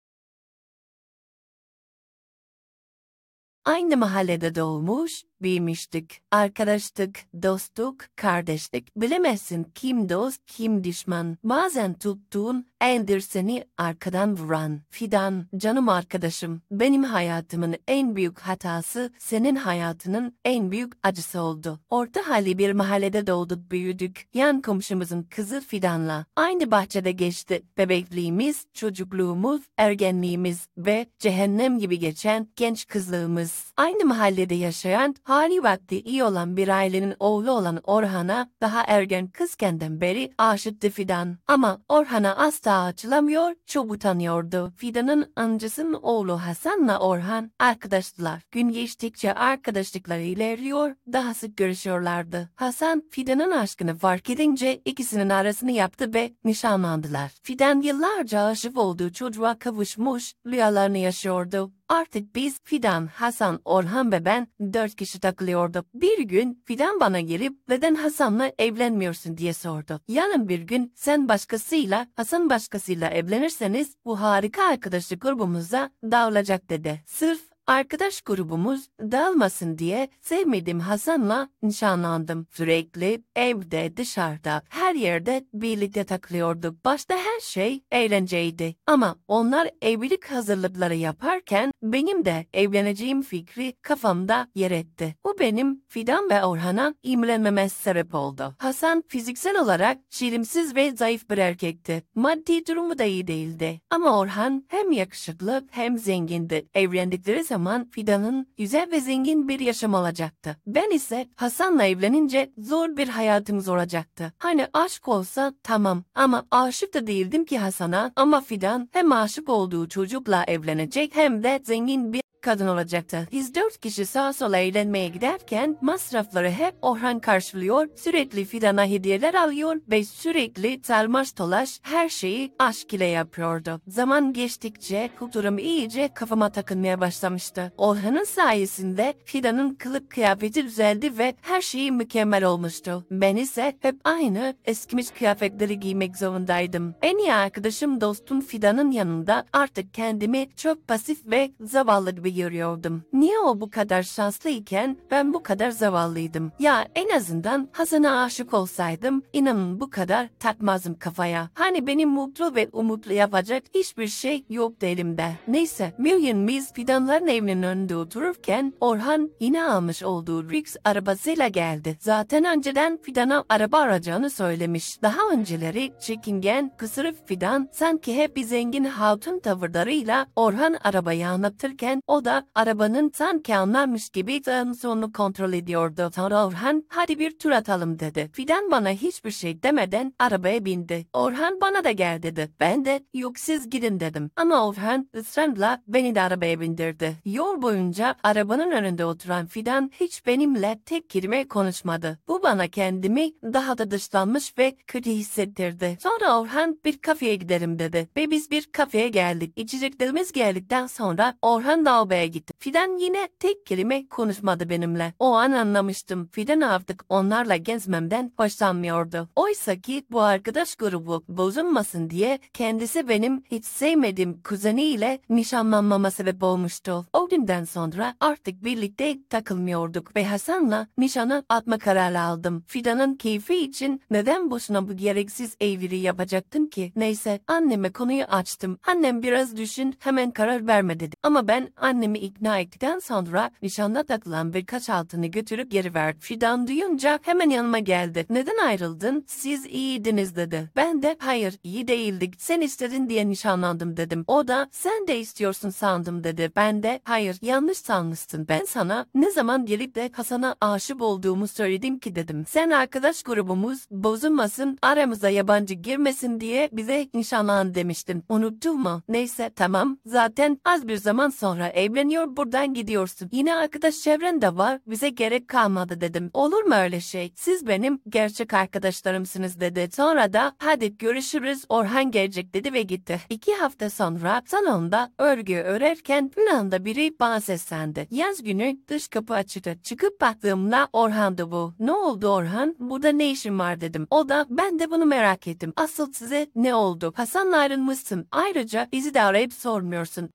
Aynı 3.66 3.98
mahallede 3.98 4.56
doğmuş, 4.56 5.24
büyümüştük. 5.42 6.22
Arkadaştık, 6.32 7.20
dostluk, 7.44 7.96
kardeşlik. 8.16 8.96
Bilemezsin 8.96 9.68
kim 9.76 10.10
dost, 10.10 10.42
kim 10.48 10.84
düşman. 10.84 11.38
Bazen 11.44 11.94
tuttuğun 11.94 12.66
endir 12.82 13.20
seni 13.20 13.66
arkadan 13.78 14.38
vuran. 14.38 14.82
Fidan, 14.90 15.46
canım 15.58 15.90
arkadaşım. 15.90 16.62
Benim 16.72 17.04
hayatımın 17.04 17.76
en 17.88 18.16
büyük 18.16 18.40
hatası 18.40 19.12
senin 19.18 19.56
hayatının 19.56 20.36
en 20.46 20.72
büyük 20.72 20.94
acısı 21.04 21.42
oldu. 21.42 21.80
Orta 21.90 22.30
halli 22.30 22.58
bir 22.58 22.72
mahallede 22.72 23.28
doğduk 23.28 23.72
büyüdük. 23.72 24.28
Yan 24.34 24.62
komşumuzun 24.62 25.24
kızı 25.24 25.62
Fidan'la. 25.62 26.26
Aynı 26.36 26.72
bahçede 26.72 27.12
geçti. 27.12 27.64
Bebekliğimiz, 27.78 28.66
çocukluğumuz, 28.74 29.62
ergenliğimiz 29.78 30.68
ve 30.78 31.06
cehennem 31.20 31.80
gibi 31.80 32.00
geçen 32.00 32.48
genç 32.56 32.88
kızlığımız. 32.88 33.74
Aynı 33.78 34.06
mahallede 34.06 34.56
yaşayan, 34.56 35.16
hali 35.30 35.64
vakti 35.64 36.02
iyi 36.02 36.24
olan 36.24 36.58
bir 36.58 36.68
ailenin 36.68 37.16
oğlu 37.20 37.52
olan 37.52 37.80
Orhan'a 37.84 38.50
daha 38.62 38.84
ergen 38.88 39.28
kızkenden 39.28 40.02
beri 40.02 40.32
aşıktı 40.38 40.90
Fidan. 40.90 41.38
Ama 41.48 41.82
Orhan'a 41.90 42.36
asla 42.36 42.84
açılamıyor, 42.84 43.54
çok 43.66 43.92
utanıyordu. 43.92 44.74
Fidan'ın 44.78 45.32
amcasının 45.36 45.94
oğlu 45.94 46.42
Hasan'la 46.42 47.00
Orhan 47.00 47.52
arkadaştılar. 47.60 48.42
Gün 48.52 48.70
geçtikçe 48.70 49.34
arkadaşlıkları 49.34 50.22
ilerliyor, 50.22 50.96
daha 51.14 51.34
sık 51.34 51.58
görüşüyorlardı. 51.58 52.50
Hasan, 52.56 53.04
Fidan'ın 53.12 53.52
aşkını 53.52 53.96
fark 53.96 54.30
edince 54.30 54.82
ikisinin 54.86 55.30
arasını 55.30 55.72
yaptı 55.72 56.14
ve 56.14 56.34
nişanlandılar. 56.44 57.32
Fidan 57.44 57.82
yıllarca 57.82 58.42
aşık 58.42 58.78
olduğu 58.78 59.14
çocuğa 59.14 59.60
kavuşmuş, 59.60 60.34
rüyalarını 60.46 60.98
yaşıyordu. 60.98 61.72
Artık 61.90 62.36
biz 62.36 62.60
Fidan, 62.64 63.08
Hasan, 63.08 63.62
Orhan 63.66 64.12
ve 64.12 64.26
ben 64.26 64.48
dört 64.74 64.96
kişi 64.96 65.20
takılıyorduk. 65.20 65.86
Bir 65.94 66.20
gün 66.20 66.64
Fidan 66.66 67.00
bana 67.00 67.20
gelip 67.20 67.54
neden 67.68 67.96
Hasan'la 67.96 68.52
evlenmiyorsun 68.58 69.38
diye 69.38 69.54
sordu. 69.54 70.02
Yarın 70.08 70.50
bir 70.50 70.60
gün 70.60 70.94
sen 70.96 71.30
başkasıyla, 71.30 72.08
Hasan 72.16 72.50
başkasıyla 72.50 73.10
evlenirseniz 73.10 73.96
bu 74.06 74.22
harika 74.22 74.64
arkadaşlık 74.64 75.22
grubumuza 75.22 75.90
dağılacak 76.04 76.70
dedi. 76.70 77.02
Sırf 77.06 77.49
Arkadaş 77.70 78.22
grubumuz 78.22 78.90
dağılmasın 79.02 79.78
diye 79.78 80.10
sevmediğim 80.22 80.80
Hasan'la 80.80 81.50
nişanlandım. 81.64 82.48
Sürekli 82.52 83.24
evde, 83.36 83.98
dışarıda, 83.98 84.62
her 84.70 84.96
yerde 84.96 85.46
birlikte 85.54 86.04
takılıyorduk. 86.04 86.86
Başta 86.86 87.16
her 87.16 87.40
şey 87.40 87.84
eğlenceydi. 87.92 88.76
Ama 88.88 89.16
onlar 89.28 89.70
evlilik 89.82 90.26
hazırlıkları 90.26 90.96
yaparken 90.96 91.72
benim 91.82 92.26
de 92.26 92.46
evleneceğim 92.54 93.22
fikri 93.22 93.74
kafamda 93.82 94.48
yer 94.56 94.72
etti. 94.72 95.16
Bu 95.26 95.40
benim 95.40 95.82
Fidan 95.88 96.30
ve 96.30 96.46
Orhan'a 96.46 96.94
imrenmeme 97.04 97.70
sebep 97.70 98.16
oldu. 98.16 98.56
Hasan 98.58 99.04
fiziksel 99.08 99.62
olarak 99.62 99.98
şirimsiz 100.10 100.76
ve 100.76 100.92
zayıf 100.92 101.30
bir 101.30 101.38
erkekti. 101.38 102.04
Maddi 102.16 102.66
durumu 102.66 103.00
da 103.00 103.04
iyi 103.04 103.28
değildi. 103.28 103.82
Ama 103.90 104.20
Orhan 104.20 104.66
hem 104.68 104.92
yakışıklı 104.92 105.68
hem 105.72 105.98
zengindi. 105.98 106.68
Evlendikleri 106.74 107.44
zaman 107.44 107.59
Fidan'ın 107.92 108.48
güzel 108.58 108.92
ve 108.92 109.00
zengin 109.00 109.48
bir 109.48 109.60
yaşam 109.60 109.94
olacaktı. 109.94 110.58
Ben 110.68 110.92
ise 110.92 111.30
Hasan'la 111.36 111.84
evlenince 111.84 112.52
zor 112.58 112.98
bir 112.98 113.08
hayatımız 113.08 113.70
olacaktı. 113.70 114.34
Hani 114.38 114.68
aşk 114.74 115.08
olsa 115.08 115.54
tamam 115.64 116.04
ama 116.16 116.46
aşık 116.52 116.94
da 116.94 117.08
değildim 117.08 117.46
ki 117.46 117.60
Hasan'a 117.60 118.12
ama 118.16 118.42
Fidan 118.42 118.90
hem 118.92 119.12
aşık 119.12 119.50
olduğu 119.50 119.90
çocukla 119.90 120.44
evlenecek 120.44 121.16
hem 121.16 121.44
de 121.44 121.62
zengin 121.64 122.14
bir 122.14 122.22
kadın 122.42 122.68
olacaktı. 122.68 123.28
Biz 123.32 123.56
dört 123.56 123.78
kişi 123.78 124.06
sağa 124.06 124.34
sola 124.34 124.58
eğlenmeye 124.58 125.08
giderken 125.08 125.78
masrafları 125.82 126.52
hep 126.52 126.76
Orhan 126.82 127.20
karşılıyor, 127.20 127.88
sürekli 127.96 128.46
Fidan'a 128.46 128.86
hediyeler 128.86 129.34
alıyor 129.34 129.76
ve 129.92 130.04
sürekli 130.04 130.82
sarmaş 130.84 131.38
dolaş 131.38 131.80
her 131.82 132.10
şeyi 132.10 132.54
aşk 132.60 132.94
ile 132.94 133.06
yapıyordu. 133.06 133.82
Zaman 133.88 134.34
geçtikçe 134.34 135.10
kulturum 135.20 135.58
iyice 135.58 136.10
kafama 136.14 136.50
takılmaya 136.50 137.02
başlamıştı. 137.02 137.74
Orhan'ın 137.78 138.24
sayesinde 138.24 139.14
Fidan'ın 139.26 139.76
kılık 139.76 140.10
kıyafeti 140.10 140.64
düzeldi 140.64 141.18
ve 141.18 141.36
her 141.42 141.62
şeyi 141.62 141.92
mükemmel 141.92 142.44
olmuştu. 142.44 143.06
Ben 143.12 143.36
ise 143.36 143.78
hep 143.80 143.96
aynı 144.04 144.56
eskimiş 144.66 145.12
kıyafetleri 145.12 145.80
giymek 145.80 146.18
zorundaydım. 146.18 146.96
En 147.02 147.18
iyi 147.18 147.34
arkadaşım 147.34 148.02
dostum 148.02 148.42
Fidan'ın 148.42 148.92
yanında 148.92 149.46
artık 149.54 149.94
kendimi 149.94 150.48
çok 150.56 150.88
pasif 150.88 151.26
ve 151.26 151.52
zavallı 151.62 152.12
gibi 152.12 152.29
gibi 152.30 152.50
görüyordum. 152.50 153.04
Niye 153.14 153.40
o 153.40 153.62
bu 153.62 153.70
kadar 153.70 154.04
şanslıyken 154.04 154.98
ben 155.12 155.34
bu 155.34 155.44
kadar 155.44 155.72
zavallıydım? 155.72 156.52
Ya 156.60 156.88
en 156.96 157.16
azından 157.16 157.70
Hasan'a 157.72 158.24
aşık 158.24 158.54
olsaydım 158.54 159.24
inanın 159.34 159.80
bu 159.80 159.90
kadar 159.90 160.30
takmazdım 160.40 161.00
kafaya. 161.00 161.50
Hani 161.54 161.88
benim 161.88 162.10
mutlu 162.10 162.56
ve 162.56 162.70
umutlu 162.74 163.14
yapacak 163.14 163.64
hiçbir 163.76 164.08
şey 164.08 164.46
yoktu 164.50 164.86
elimde. 164.86 165.32
Neyse 165.48 165.94
Million 165.98 166.48
biz 166.48 166.74
fidanların 166.74 167.28
evinin 167.28 167.64
önünde 167.64 167.96
otururken 167.96 168.74
Orhan 168.82 169.30
yine 169.40 169.64
almış 169.64 170.04
olduğu 170.04 170.50
Rix 170.50 170.76
arabasıyla 170.84 171.48
geldi. 171.48 171.98
Zaten 172.00 172.46
önceden 172.46 172.98
fidana 173.02 173.44
araba 173.50 173.78
arayacağını 173.78 174.30
söylemiş. 174.30 175.02
Daha 175.02 175.30
önceleri 175.32 175.92
çekingen, 176.02 176.72
kısırık 176.78 177.28
fidan 177.28 177.70
sanki 177.72 178.16
hep 178.16 178.36
bir 178.36 178.44
zengin 178.44 178.84
hatun 178.84 179.40
tavırlarıyla 179.40 180.28
Orhan 180.36 180.76
arabayı 180.84 181.28
anlatırken 181.28 182.02
o 182.08 182.19
da 182.26 182.46
arabanın 182.56 183.12
sanki 183.16 183.56
anlarmış 183.56 184.10
gibi 184.10 184.42
solunu 184.80 185.12
kontrol 185.14 185.54
ediyordu. 185.54 186.12
Sonra 186.16 186.46
Orhan 186.46 186.84
hadi 186.90 187.20
bir 187.20 187.40
tur 187.40 187.52
atalım 187.52 188.00
dedi. 188.00 188.30
Fidan 188.34 188.72
bana 188.72 188.90
hiçbir 188.90 189.32
şey 189.32 189.64
demeden 189.64 190.14
arabaya 190.20 190.66
bindi. 190.66 191.06
Orhan 191.14 191.62
bana 191.62 191.84
da 191.84 191.92
gel 191.92 192.24
dedi. 192.24 192.50
Ben 192.60 192.86
de 192.86 193.04
yok 193.14 193.40
siz 193.40 193.70
gidin 193.70 194.00
dedim. 194.00 194.32
Ama 194.36 194.68
Orhan 194.68 195.10
ısrarla 195.16 195.82
beni 195.88 196.16
de 196.16 196.22
arabaya 196.22 196.60
bindirdi. 196.60 197.16
Yol 197.26 197.62
boyunca 197.62 198.16
arabanın 198.24 198.72
önünde 198.72 199.06
oturan 199.06 199.46
Fidan 199.46 199.92
hiç 200.00 200.26
benimle 200.26 200.80
tek 200.86 201.10
kelime 201.10 201.48
konuşmadı. 201.48 202.20
Bu 202.28 202.44
bana 202.44 202.68
kendimi 202.68 203.32
daha 203.44 203.78
da 203.78 203.92
dışlanmış 203.92 204.58
ve 204.58 204.76
kötü 204.88 205.10
hissettirdi. 205.10 205.98
Sonra 206.00 206.40
Orhan 206.40 206.80
bir 206.86 206.98
kafeye 206.98 207.36
gidelim 207.36 207.80
dedi. 207.80 208.10
Ve 208.18 208.32
biz 208.32 208.52
bir 208.52 208.72
kafeye 208.72 209.10
geldik. 209.10 209.54
İçeceklerimiz 209.56 210.32
geldikten 210.32 210.88
sonra 210.88 211.38
Orhan 211.42 211.86
lavaboya 212.10 212.26
gitti. 212.26 212.54
Fidan 212.60 212.98
yine 212.98 213.28
tek 213.40 213.66
kelime 213.66 214.08
konuşmadı 214.08 214.70
benimle. 214.70 215.14
O 215.20 215.34
an 215.34 215.52
anlamıştım. 215.52 216.30
Fidan 216.32 216.62
artık 216.62 217.06
onlarla 217.10 217.56
gezmemden 217.56 218.32
hoşlanmıyordu. 218.38 219.30
Oysa 219.36 219.76
ki 219.76 220.04
bu 220.12 220.22
arkadaş 220.22 220.76
grubu 220.76 221.24
bozulmasın 221.28 222.10
diye 222.10 222.40
kendisi 222.54 223.10
benim 223.10 223.44
hiç 223.52 223.66
sevmediğim 223.66 224.42
kuzeniyle 224.42 225.20
nişanlanmama 225.30 226.12
sebep 226.12 226.44
olmuştu. 226.44 227.06
O 227.14 227.30
günden 227.30 227.64
sonra 227.64 228.16
artık 228.20 228.64
birlikte 228.64 229.18
takılmıyorduk 229.30 230.16
ve 230.16 230.26
Hasan'la 230.26 230.88
nişanı 230.98 231.44
atma 231.50 231.78
kararı 231.78 232.22
aldım. 232.22 232.64
Fidan'ın 232.68 233.16
keyfi 233.16 233.56
için 233.56 234.02
neden 234.12 234.52
boşuna 234.52 234.88
bu 234.88 234.98
gereksiz 234.98 235.56
evliliği 235.60 236.02
yapacaktım 236.02 236.70
ki? 236.70 236.92
Neyse 236.96 237.40
anneme 237.48 237.92
konuyu 237.92 238.24
açtım. 238.24 238.78
Annem 238.88 239.24
biraz 239.24 239.58
düşün 239.58 239.96
hemen 240.00 240.32
karar 240.32 240.68
verme 240.68 241.00
dedi. 241.00 241.16
Ama 241.24 241.48
ben 241.48 241.70
annemi 242.00 242.20
ikna 242.20 242.60
ettikten 242.60 243.00
sonra 243.00 243.52
nişanda 243.62 244.04
takılan 244.04 244.54
birkaç 244.54 244.90
altını 244.90 245.28
götürüp 245.28 245.72
geri 245.72 245.94
verdi. 245.94 246.20
Fidan 246.20 246.68
duyunca 246.68 247.20
hemen 247.22 247.50
yanıma 247.50 247.80
geldi. 247.80 248.26
Neden 248.30 248.58
ayrıldın? 248.58 249.26
Siz 249.28 249.66
iyiydiniz 249.66 250.36
dedi. 250.36 250.70
Ben 250.76 251.02
de 251.02 251.16
hayır 251.20 251.60
iyi 251.64 251.88
değildik. 251.88 252.34
Sen 252.38 252.62
istedin 252.62 253.10
diye 253.10 253.30
nişanlandım 253.30 253.98
dedim. 253.98 254.24
O 254.28 254.48
da 254.48 254.68
sen 254.72 255.08
de 255.08 255.20
istiyorsun 255.20 255.70
sandım 255.70 256.24
dedi. 256.24 256.52
Ben 256.56 256.84
de 256.84 257.00
hayır 257.04 257.38
yanlış 257.42 257.78
sanmışsın. 257.78 258.48
Ben 258.48 258.66
sana 258.66 259.06
ne 259.16 259.32
zaman 259.32 259.66
gelip 259.66 259.96
de 259.96 260.10
Hasan'a 260.14 260.56
aşık 260.62 261.02
olduğumu 261.02 261.48
söyledim 261.48 262.00
ki 262.00 262.16
dedim. 262.16 262.46
Sen 262.48 262.70
arkadaş 262.70 263.24
grubumuz 263.24 263.88
bozulmasın 263.92 264.78
aramıza 264.82 265.30
yabancı 265.30 265.74
girmesin 265.74 266.40
diye 266.40 266.70
bize 266.72 267.10
nişanlan 267.14 267.76
demiştin. 267.76 268.24
Unuttun 268.30 268.80
mu? 268.80 269.02
Neyse 269.08 269.52
tamam. 269.56 269.98
Zaten 270.06 270.60
az 270.66 270.88
bir 270.88 270.98
zaman 270.98 271.30
sonra 271.30 271.68
evleniyor 271.90 272.38
buradan 272.38 272.74
gidiyorsun. 272.74 273.30
Yine 273.32 273.56
arkadaş 273.56 274.00
çevren 274.00 274.42
de 274.42 274.58
var. 274.58 274.80
Bize 274.88 275.10
gerek 275.10 275.48
kalmadı 275.48 276.02
dedim. 276.02 276.30
Olur 276.34 276.64
mu 276.64 276.76
öyle 276.76 277.02
şey? 277.02 277.34
Siz 277.36 277.68
benim 277.68 278.00
gerçek 278.10 278.54
arkadaşlarımsınız 278.54 279.60
dedi. 279.60 279.90
Sonra 279.96 280.34
da 280.34 280.56
hadi 280.58 280.98
görüşürüz 280.98 281.66
Orhan 281.70 282.12
gelecek 282.12 282.54
dedi 282.54 282.74
ve 282.74 282.82
gitti. 282.82 283.20
İki 283.30 283.56
hafta 283.56 283.90
sonra 283.90 284.42
salonda 284.46 285.12
örgü 285.18 285.56
örerken 285.56 286.32
bir 286.38 286.48
anda 286.48 286.86
biri 286.86 287.14
bana 287.20 287.42
seslendi. 287.42 288.08
Yaz 288.12 288.44
günü 288.44 288.78
dış 288.88 289.08
kapı 289.08 289.34
açıktı. 289.34 289.76
Çıkıp 289.84 290.22
baktığımda 290.22 290.88
Orhan'dı 290.94 291.52
bu. 291.52 291.74
Ne 291.80 291.92
oldu 291.92 292.28
Orhan? 292.28 292.76
Burada 292.80 293.12
ne 293.12 293.32
işin 293.32 293.60
var 293.60 293.82
dedim. 293.82 294.08
O 294.12 294.30
da 294.30 294.46
ben 294.50 294.80
de 294.80 294.92
bunu 294.92 295.06
merak 295.06 295.48
ettim. 295.48 295.74
Asıl 295.76 296.14
size 296.14 296.48
ne 296.56 296.76
oldu? 296.76 297.14
Hasan'la 297.16 297.58
ayrılmışsın. 297.58 298.28
Ayrıca 298.32 298.88
bizi 298.92 299.14
de 299.14 299.22
arayıp 299.22 299.54
sormuyorsun. 299.54 300.30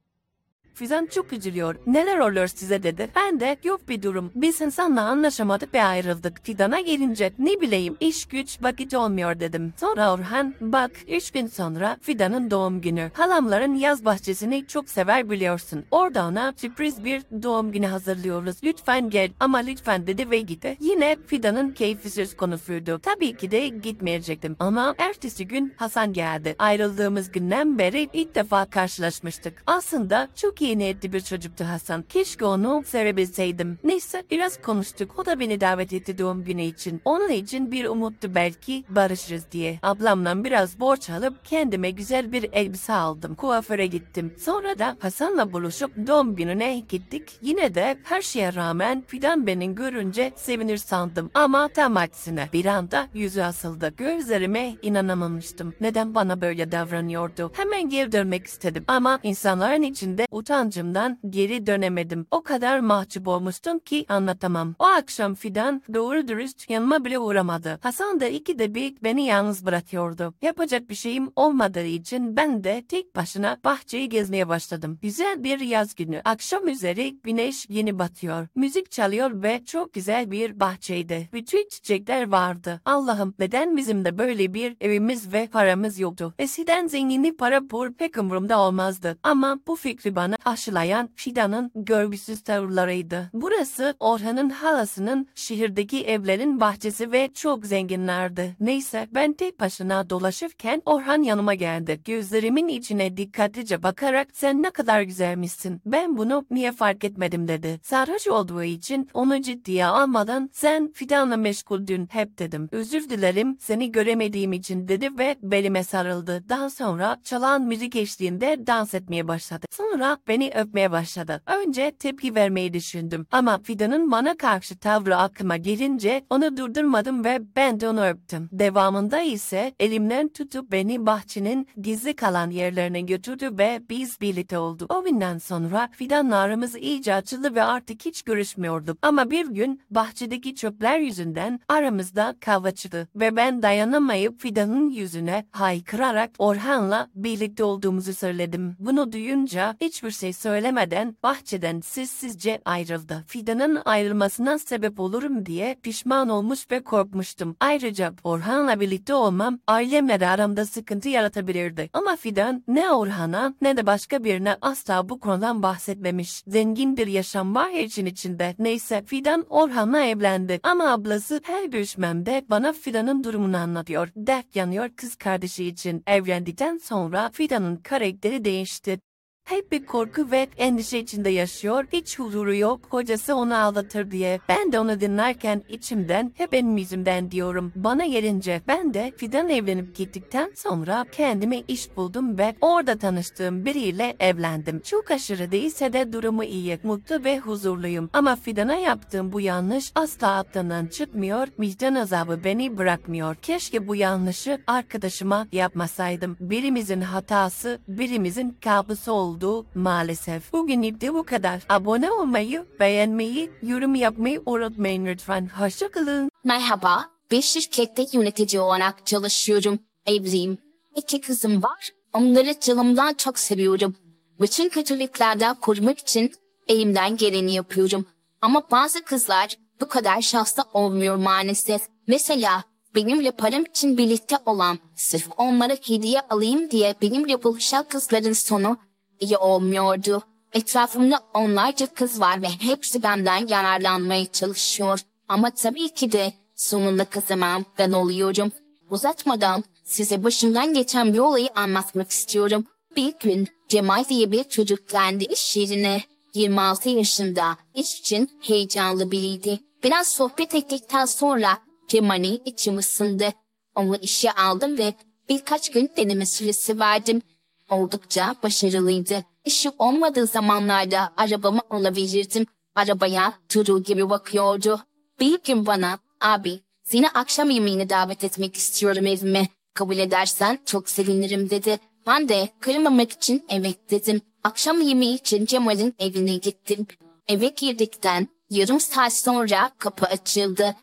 Fizan 0.74 1.06
çok 1.06 1.32
üzülüyor. 1.32 1.76
Neler 1.86 2.18
oluyor 2.18 2.46
size 2.46 2.82
dedi. 2.82 3.08
Ben 3.16 3.40
de 3.40 3.56
yok 3.64 3.88
bir 3.88 4.02
durum. 4.02 4.32
Biz 4.34 4.60
insanla 4.60 5.02
anlaşamadık 5.02 5.74
ve 5.74 5.84
ayrıldık. 5.84 6.40
Fidan'a 6.44 6.80
gelince 6.80 7.32
ne 7.38 7.60
bileyim 7.60 7.96
iş 8.00 8.26
güç 8.26 8.62
vakit 8.62 8.94
olmuyor 8.94 9.40
dedim. 9.40 9.72
Sonra 9.76 10.12
Orhan 10.12 10.54
bak 10.60 10.90
üç 11.08 11.30
gün 11.30 11.46
sonra 11.46 11.96
Fidan'ın 12.02 12.50
doğum 12.50 12.80
günü. 12.80 13.10
Halamların 13.14 13.74
yaz 13.74 14.04
bahçesini 14.04 14.66
çok 14.66 14.88
sever 14.88 15.30
biliyorsun. 15.30 15.84
Orada 15.90 16.26
ona 16.26 16.54
sürpriz 16.56 17.04
bir 17.04 17.22
doğum 17.42 17.72
günü 17.72 17.86
hazırlıyoruz. 17.86 18.56
Lütfen 18.64 19.10
gel 19.10 19.30
ama 19.40 19.58
lütfen 19.58 20.06
dedi 20.06 20.30
ve 20.30 20.40
gitti. 20.40 20.76
Yine 20.80 21.16
Fidan'ın 21.26 21.70
keyfi 21.70 22.10
söz 22.10 22.36
konusuydu. 22.36 22.98
Tabii 23.02 23.36
ki 23.36 23.50
de 23.50 23.68
gitmeyecektim 23.68 24.56
ama 24.58 24.94
ertesi 24.98 25.48
gün 25.48 25.74
Hasan 25.76 26.12
geldi. 26.12 26.56
Ayrıldığımız 26.58 27.32
günden 27.32 27.78
beri 27.78 28.08
ilk 28.12 28.34
defa 28.34 28.64
karşılaşmıştık. 28.64 29.62
Aslında 29.66 30.28
çok 30.36 30.62
iyi 30.62 30.63
niyetli 30.64 31.12
bir 31.12 31.20
çocuktu 31.20 31.64
Hasan. 31.64 32.02
Keşke 32.02 32.44
onu 32.44 32.82
sevebilseydim. 32.86 33.78
Neyse 33.84 34.22
biraz 34.30 34.62
konuştuk. 34.62 35.18
O 35.18 35.26
da 35.26 35.40
beni 35.40 35.60
davet 35.60 35.92
etti 35.92 36.18
doğum 36.18 36.44
günü 36.44 36.62
için. 36.62 37.00
Onun 37.04 37.28
için 37.28 37.72
bir 37.72 37.84
umuttu 37.84 38.34
belki 38.34 38.84
barışırız 38.88 39.44
diye. 39.52 39.78
Ablamdan 39.82 40.44
biraz 40.44 40.80
borç 40.80 41.10
alıp 41.10 41.44
kendime 41.44 41.90
güzel 41.90 42.32
bir 42.32 42.48
elbise 42.52 42.92
aldım. 42.92 43.34
Kuaföre 43.34 43.86
gittim. 43.86 44.34
Sonra 44.38 44.78
da 44.78 44.96
Hasan'la 45.00 45.52
buluşup 45.52 46.06
doğum 46.06 46.36
gününe 46.36 46.82
gittik. 46.88 47.38
Yine 47.42 47.74
de 47.74 47.98
her 48.04 48.22
şeye 48.22 48.54
rağmen 48.54 49.04
Fidan 49.06 49.46
beni 49.46 49.74
görünce 49.74 50.32
sevinir 50.36 50.76
sandım. 50.76 51.30
Ama 51.34 51.68
tam 51.68 51.96
aksine 51.96 52.48
bir 52.52 52.64
anda 52.64 53.08
yüzü 53.14 53.42
asıldı. 53.42 53.94
Gözlerime 53.96 54.74
inanamamıştım. 54.82 55.74
Neden 55.80 56.14
bana 56.14 56.40
böyle 56.40 56.72
davranıyordu? 56.72 57.52
Hemen 57.54 57.88
geri 57.88 58.12
dönmek 58.12 58.46
istedim. 58.46 58.84
Ama 58.88 59.18
insanların 59.22 59.82
içinde 59.82 60.26
utancımdan 60.54 61.18
geri 61.30 61.66
dönemedim. 61.66 62.26
O 62.30 62.42
kadar 62.42 62.80
mahcup 62.80 63.28
olmuştum 63.28 63.78
ki 63.78 64.06
anlatamam. 64.08 64.74
O 64.78 64.84
akşam 64.84 65.34
Fidan 65.34 65.82
doğru 65.94 66.28
dürüst 66.28 66.70
yanıma 66.70 67.04
bile 67.04 67.18
uğramadı. 67.18 67.78
Hasan 67.82 68.20
da 68.20 68.26
ikide 68.26 68.74
bir 68.74 68.94
beni 69.02 69.26
yalnız 69.26 69.66
bırakıyordu. 69.66 70.34
Yapacak 70.42 70.90
bir 70.90 70.94
şeyim 70.94 71.30
olmadığı 71.36 71.84
için 71.84 72.36
ben 72.36 72.64
de 72.64 72.84
tek 72.88 73.16
başına 73.16 73.56
bahçeyi 73.64 74.08
gezmeye 74.08 74.48
başladım. 74.48 74.98
Güzel 75.02 75.44
bir 75.44 75.60
yaz 75.60 75.94
günü. 75.94 76.22
Akşam 76.24 76.68
üzeri 76.68 77.16
güneş 77.22 77.66
yeni 77.68 77.98
batıyor. 77.98 78.48
Müzik 78.54 78.90
çalıyor 78.90 79.42
ve 79.42 79.64
çok 79.64 79.92
güzel 79.92 80.30
bir 80.30 80.60
bahçeydi. 80.60 81.28
Bütün 81.32 81.68
çiçekler 81.68 82.30
vardı. 82.30 82.80
Allah'ım 82.84 83.34
neden 83.38 83.76
bizim 83.76 84.04
de 84.04 84.18
böyle 84.18 84.54
bir 84.54 84.76
evimiz 84.80 85.32
ve 85.32 85.46
paramız 85.46 85.98
yoktu? 85.98 86.34
Eskiden 86.38 86.86
zenginlik 86.86 87.38
para 87.38 87.66
pul 87.66 87.92
pek 87.92 88.18
umurumda 88.18 88.60
olmazdı. 88.60 89.18
Ama 89.22 89.58
bu 89.66 89.76
fikri 89.76 90.16
bana 90.16 90.36
aşılayan 90.44 91.10
Fidan'ın 91.14 91.70
görgüsüz 91.74 92.40
tavırlarıydı. 92.40 93.30
Burası 93.32 93.94
Orhan'ın 94.00 94.50
halasının 94.50 95.28
şehirdeki 95.34 96.04
evlerin 96.04 96.60
bahçesi 96.60 97.12
ve 97.12 97.30
çok 97.34 97.66
zenginlerdi. 97.66 98.56
Neyse 98.60 99.08
ben 99.14 99.32
tek 99.32 99.60
başına 99.60 100.10
dolaşırken 100.10 100.82
Orhan 100.86 101.22
yanıma 101.22 101.54
geldi. 101.54 102.00
Gözlerimin 102.04 102.68
içine 102.68 103.16
dikkatlice 103.16 103.82
bakarak 103.82 104.28
sen 104.32 104.62
ne 104.62 104.70
kadar 104.70 105.02
güzelmişsin. 105.02 105.80
Ben 105.86 106.16
bunu 106.16 106.46
niye 106.50 106.72
fark 106.72 107.04
etmedim 107.04 107.48
dedi. 107.48 107.80
Sarhoş 107.82 108.28
olduğu 108.28 108.62
için 108.62 109.08
onu 109.14 109.42
ciddiye 109.42 109.86
almadan 109.86 110.50
sen 110.52 110.92
Fidan'la 110.92 111.36
meşguldün 111.36 112.08
hep 112.10 112.38
dedim. 112.38 112.68
Özür 112.72 113.08
dilerim 113.08 113.56
seni 113.60 113.92
göremediğim 113.92 114.52
için 114.52 114.88
dedi 114.88 115.18
ve 115.18 115.36
belime 115.42 115.84
sarıldı. 115.84 116.44
Daha 116.48 116.70
sonra 116.70 117.16
çalan 117.24 117.62
müzik 117.62 117.96
eşliğinde 117.96 118.66
dans 118.66 118.94
etmeye 118.94 119.28
başladı. 119.28 119.66
Sonra 119.70 120.16
beni 120.34 120.50
öpmeye 120.54 120.90
başladı. 120.90 121.42
Önce 121.46 121.90
tepki 121.98 122.34
vermeyi 122.34 122.72
düşündüm 122.72 123.26
ama 123.30 123.58
Fidan'ın 123.62 124.10
bana 124.10 124.36
karşı 124.36 124.78
tavrı 124.78 125.16
aklıma 125.16 125.56
gelince 125.56 126.24
onu 126.30 126.56
durdurmadım 126.56 127.24
ve 127.24 127.42
ben 127.56 127.80
de 127.80 127.88
onu 127.88 128.06
öptüm. 128.06 128.48
Devamında 128.52 129.20
ise 129.20 129.72
elimden 129.80 130.28
tutup 130.28 130.72
beni 130.72 131.06
bahçenin 131.06 131.68
gizli 131.82 132.16
kalan 132.16 132.50
yerlerine 132.50 133.00
götürdü 133.00 133.50
ve 133.58 133.82
biz 133.90 134.20
birlikte 134.20 134.58
olduk. 134.58 134.94
O 134.94 135.04
günden 135.04 135.38
sonra 135.38 135.88
Fidan'la 135.92 136.36
aramız 136.36 136.76
iyice 136.76 137.14
açıldı 137.14 137.54
ve 137.54 137.62
artık 137.62 138.04
hiç 138.04 138.22
görüşmüyorduk. 138.22 138.98
Ama 139.02 139.30
bir 139.30 139.46
gün 139.46 139.80
bahçedeki 139.90 140.54
çöpler 140.54 140.98
yüzünden 140.98 141.60
aramızda 141.68 142.34
kavga 142.40 142.70
çıktı 142.70 143.08
ve 143.16 143.36
ben 143.36 143.62
dayanamayıp 143.62 144.40
Fidan'ın 144.40 144.90
yüzüne 144.90 145.46
haykırarak 145.50 146.30
Orhan'la 146.38 147.08
birlikte 147.14 147.64
olduğumuzu 147.64 148.14
söyledim. 148.14 148.76
Bunu 148.78 149.12
duyunca 149.12 149.76
hiçbir 149.80 150.10
şey 150.10 150.23
söylemeden 150.32 151.16
bahçeden 151.22 151.80
sessizce 151.80 152.62
ayrıldı. 152.64 153.24
Fidan'ın 153.26 153.82
ayrılmasına 153.84 154.58
sebep 154.58 155.00
olurum 155.00 155.46
diye 155.46 155.76
pişman 155.82 156.28
olmuş 156.28 156.70
ve 156.70 156.84
korkmuştum. 156.84 157.56
Ayrıca 157.60 158.14
Orhan'la 158.24 158.80
birlikte 158.80 159.14
olmam 159.14 159.58
ailemle 159.66 160.20
de 160.20 160.28
aramda 160.28 160.66
sıkıntı 160.66 161.08
yaratabilirdi. 161.08 161.90
Ama 161.92 162.16
Fidan 162.16 162.64
ne 162.68 162.92
Orhan'a 162.92 163.54
ne 163.62 163.76
de 163.76 163.86
başka 163.86 164.24
birine 164.24 164.56
asla 164.60 165.08
bu 165.08 165.20
konudan 165.20 165.62
bahsetmemiş. 165.62 166.42
Zengin 166.46 166.96
bir 166.96 167.06
yaşam 167.06 167.54
var 167.54 167.70
için 167.70 168.06
içinde. 168.06 168.54
Neyse 168.58 169.02
Fidan 169.06 169.46
Orhan'la 169.48 170.00
evlendi. 170.04 170.60
Ama 170.62 170.92
ablası 170.92 171.40
her 171.44 171.64
görüşmemde 171.64 172.44
bana 172.50 172.72
Fidan'ın 172.72 173.24
durumunu 173.24 173.56
anlatıyor. 173.56 174.08
Dert 174.16 174.56
yanıyor 174.56 174.88
kız 174.96 175.16
kardeşi 175.16 175.64
için. 175.64 176.02
Evlendikten 176.06 176.78
sonra 176.78 177.30
Fidan'ın 177.32 177.76
karakteri 177.76 178.44
değişti. 178.44 179.00
Hep 179.44 179.72
bir 179.72 179.86
korku 179.86 180.30
ve 180.30 180.48
endişe 180.56 180.98
içinde 180.98 181.30
yaşıyor, 181.30 181.84
hiç 181.92 182.18
huzuru 182.18 182.54
yok, 182.54 182.90
kocası 182.90 183.34
onu 183.34 183.56
aldatır 183.56 184.10
diye. 184.10 184.40
Ben 184.48 184.72
de 184.72 184.80
onu 184.80 185.00
dinlerken 185.00 185.62
içimden 185.68 186.32
hep 186.36 186.52
benim 186.52 186.76
yüzümden 186.76 187.30
diyorum. 187.30 187.72
Bana 187.76 188.06
gelince 188.06 188.60
ben 188.68 188.94
de 188.94 189.12
Fidan 189.16 189.48
evlenip 189.48 189.96
gittikten 189.96 190.52
sonra 190.56 191.04
kendime 191.12 191.62
iş 191.68 191.96
buldum 191.96 192.38
ve 192.38 192.54
orada 192.60 192.98
tanıştığım 192.98 193.64
biriyle 193.64 194.16
evlendim. 194.20 194.80
Çok 194.80 195.10
aşırı 195.10 195.50
değilse 195.52 195.92
de 195.92 196.12
durumu 196.12 196.44
iyi, 196.44 196.78
mutlu 196.82 197.24
ve 197.24 197.38
huzurluyum. 197.38 198.10
Ama 198.12 198.36
Fidan'a 198.36 198.74
yaptığım 198.74 199.32
bu 199.32 199.40
yanlış 199.40 199.92
asla 199.94 200.36
aklından 200.36 200.86
çıkmıyor, 200.86 201.48
vicdan 201.60 201.94
azabı 201.94 202.44
beni 202.44 202.78
bırakmıyor. 202.78 203.34
Keşke 203.34 203.88
bu 203.88 203.96
yanlışı 203.96 204.58
arkadaşıma 204.66 205.46
yapmasaydım. 205.52 206.36
Birimizin 206.40 207.00
hatası, 207.00 207.78
birimizin 207.88 208.56
kabusu 208.64 209.12
oldu 209.12 209.33
maalesef. 209.74 210.52
Bugün 210.52 210.82
de 210.82 211.14
bu 211.14 211.22
kadar. 211.22 211.62
Abone 211.68 212.10
olmayı, 212.10 212.66
beğenmeyi, 212.80 213.50
yorum 213.62 213.94
yapmayı 213.94 214.42
unutmayın 214.46 215.06
lütfen. 215.06 215.50
Hoşçakalın. 215.58 216.30
Merhaba, 216.44 217.04
bir 217.30 217.42
şirkette 217.42 218.06
yönetici 218.12 218.60
olarak 218.60 219.06
çalışıyorum. 219.06 219.78
Evliyim. 220.06 220.58
İki 220.96 221.20
kızım 221.20 221.62
var. 221.62 221.90
Onları 222.12 222.60
canımdan 222.60 223.14
çok 223.14 223.38
seviyorum. 223.38 223.94
Bütün 224.40 224.68
kötülüklerden 224.68 225.54
korumak 225.54 225.98
için 225.98 226.32
elimden 226.68 227.16
geleni 227.16 227.54
yapıyorum. 227.54 228.06
Ama 228.42 228.62
bazı 228.70 229.04
kızlar 229.04 229.56
bu 229.80 229.88
kadar 229.88 230.20
şanslı 230.20 230.64
olmuyor 230.72 231.16
maalesef. 231.16 231.82
Mesela 232.06 232.64
benimle 232.94 233.30
param 233.30 233.64
için 233.64 233.98
birlikte 233.98 234.38
olan, 234.46 234.78
sırf 234.94 235.28
onlara 235.36 235.72
hediye 235.72 236.20
alayım 236.20 236.70
diye 236.70 236.94
benimle 237.02 237.42
buluşan 237.42 237.84
kızların 237.88 238.32
sonu 238.32 238.76
iyi 239.24 239.36
olmuyordu. 239.36 240.22
Etrafımda 240.52 241.20
onlarca 241.34 241.86
kız 241.86 242.20
var 242.20 242.42
ve 242.42 242.48
hepsi 242.48 243.02
benden 243.02 243.46
yararlanmaya 243.46 244.26
çalışıyor. 244.26 245.00
Ama 245.28 245.50
tabii 245.50 245.94
ki 245.94 246.12
de 246.12 246.32
sonunda 246.54 247.04
kazanan 247.04 247.66
ben 247.78 247.92
oluyorum. 247.92 248.52
Uzatmadan 248.90 249.64
size 249.84 250.24
başımdan 250.24 250.74
geçen 250.74 251.14
bir 251.14 251.18
olayı 251.18 251.48
anlatmak 251.54 252.10
istiyorum. 252.10 252.66
Bir 252.96 253.14
gün 253.20 253.48
Cemal 253.68 254.04
diye 254.08 254.32
bir 254.32 254.44
çocuk 254.44 254.88
geldi 254.88 255.24
iş 255.24 255.56
yerine. 255.56 256.02
26 256.34 256.88
yaşında, 256.88 257.56
iş 257.74 258.00
için 258.00 258.30
heyecanlı 258.40 259.10
biriydi. 259.10 259.60
Biraz 259.84 260.08
sohbet 260.08 260.54
ettikten 260.54 261.04
sonra 261.04 261.58
Cemal'i 261.88 262.40
içim 262.44 262.78
ısındı. 262.78 263.28
Onu 263.74 263.96
işe 263.96 264.32
aldım 264.32 264.78
ve 264.78 264.94
birkaç 265.28 265.70
gün 265.70 265.90
deneme 265.96 266.26
süresi 266.26 266.80
verdim. 266.80 267.22
Oldukça 267.70 268.34
başarılıydı. 268.42 269.24
İşi 269.44 269.70
olmadığı 269.78 270.26
zamanlarda 270.26 271.12
arabamı 271.16 271.60
ona 271.70 271.96
verirdim. 271.96 272.46
Arabaya 272.74 273.34
turu 273.48 273.82
gibi 273.82 274.10
bakıyordu. 274.10 274.80
Bir 275.20 275.42
gün 275.42 275.66
bana, 275.66 275.98
abi 276.20 276.60
seni 276.84 277.08
akşam 277.08 277.50
yemeğine 277.50 277.90
davet 277.90 278.24
etmek 278.24 278.56
istiyorum 278.56 279.06
evime. 279.06 279.48
Kabul 279.74 279.98
edersen 279.98 280.58
çok 280.66 280.88
sevinirim 280.88 281.50
dedi. 281.50 281.78
Ben 282.06 282.28
de 282.28 282.48
kırmamak 282.60 283.12
için 283.12 283.44
evet 283.48 283.90
dedim. 283.90 284.20
Akşam 284.44 284.80
yemeği 284.80 285.18
için 285.18 285.46
Cemal'in 285.46 285.94
evine 285.98 286.36
gittim. 286.36 286.86
Eve 287.28 287.48
girdikten 287.48 288.28
yarım 288.50 288.80
saat 288.80 289.12
sonra 289.12 289.70
kapı 289.78 290.06
açıldı. 290.06 290.76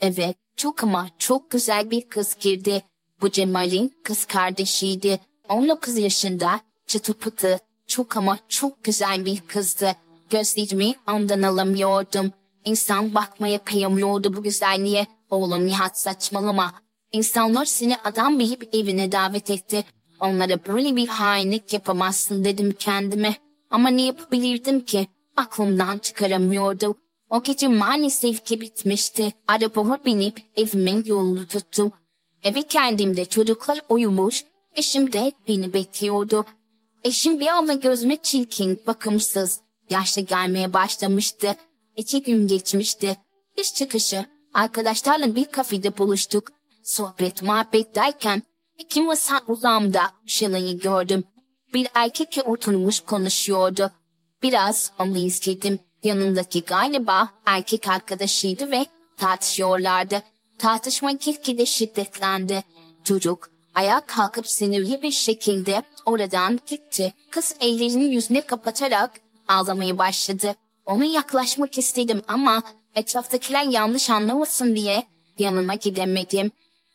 Evet, 0.00 0.36
çok 0.56 0.84
ama 0.84 1.08
çok 1.18 1.50
güzel 1.50 1.90
bir 1.90 2.08
kız 2.08 2.36
girdi. 2.40 2.82
Bu 3.20 3.30
Cemal'in 3.30 3.94
kız 4.04 4.24
kardeşiydi. 4.24 5.20
19 5.48 5.98
yaşında, 5.98 6.60
çıtı 6.86 7.14
pıtı, 7.14 7.58
çok 7.86 8.16
ama 8.16 8.38
çok 8.48 8.84
güzel 8.84 9.24
bir 9.24 9.40
kızdı. 9.40 9.92
Gözlerimi 10.30 10.94
ondan 11.08 11.42
alamıyordum. 11.42 12.32
İnsan 12.64 13.14
bakmaya 13.14 13.58
kıyamıyordu 13.58 14.36
bu 14.36 14.42
güzelliğe. 14.42 15.06
Oğlum 15.30 15.66
Nihat 15.66 15.98
saçmalama. 15.98 16.72
İnsanlar 17.12 17.64
seni 17.64 17.96
adam 17.96 18.38
bilip 18.38 18.74
evine 18.74 19.12
davet 19.12 19.50
etti. 19.50 19.84
Onlara 20.20 20.66
böyle 20.66 20.96
bir 20.96 21.08
hainlik 21.08 21.72
yapamazsın 21.72 22.44
dedim 22.44 22.76
kendime. 22.78 23.34
Ama 23.70 23.88
ne 23.88 24.02
yapabilirdim 24.02 24.80
ki? 24.80 25.06
Aklımdan 25.36 25.98
çıkaramıyordum. 25.98 26.94
O 27.30 27.42
gece 27.42 27.68
maalesef 27.68 28.44
ki 28.44 28.60
bitmişti. 28.60 29.32
Arabama 29.48 30.04
binip 30.04 30.42
evimin 30.56 31.04
yolunu 31.04 31.46
tuttum. 31.46 31.92
Eve 32.42 32.60
geldiğimde 32.60 33.24
çocuklar 33.24 33.80
uyumuş, 33.88 34.44
eşim 34.74 35.12
de 35.12 35.32
beni 35.48 35.72
bekliyordu. 35.72 36.46
Eşim 37.04 37.40
bir 37.40 37.46
anda 37.46 37.72
gözüme 37.72 38.16
çirkin, 38.16 38.82
bakımsız, 38.86 39.60
yaşlı 39.90 40.22
gelmeye 40.22 40.72
başlamıştı. 40.72 41.56
İki 41.96 42.22
gün 42.22 42.46
geçmişti. 42.46 43.16
İş 43.56 43.74
çıkışı 43.74 44.26
arkadaşlarla 44.54 45.34
bir 45.34 45.44
kafede 45.44 45.98
buluştuk. 45.98 46.52
Sohbet 46.82 47.42
muhabbet 47.42 47.94
derken 47.94 48.42
iki 48.78 49.02
masa 49.02 49.40
uzağımda 49.48 50.02
Shelley'i 50.26 50.78
gördüm. 50.78 51.24
Bir 51.74 51.88
erkekle 51.94 52.42
oturmuş 52.42 53.00
konuşuyordu. 53.00 53.90
Biraz 54.42 54.92
onu 54.98 55.18
izledim. 55.18 55.78
Yanındaki 56.02 56.62
galiba 56.62 57.28
erkek 57.46 57.88
arkadaşıydı 57.88 58.70
ve 58.70 58.86
tartışıyorlardı. 59.16 60.22
Tartışma 60.58 61.12
gitgide 61.12 61.66
şiddetlendi. 61.66 62.64
Çocuk 63.04 63.53
ayağa 63.74 64.00
kalkıp 64.06 64.46
sinirli 64.46 65.02
bir 65.02 65.10
şekilde 65.10 65.82
oradan 66.06 66.60
gitti. 66.66 67.14
Kız 67.30 67.54
ellerini 67.60 68.04
yüzüne 68.04 68.40
kapatarak 68.40 69.10
ağlamaya 69.48 69.98
başladı. 69.98 70.54
Ona 70.86 71.04
yaklaşmak 71.04 71.78
istedim 71.78 72.22
ama 72.28 72.62
etraftakiler 72.94 73.64
yanlış 73.64 74.10
anlamasın 74.10 74.76
diye 74.76 75.04
yanıma 75.38 75.74
gidemedim. 75.74 76.50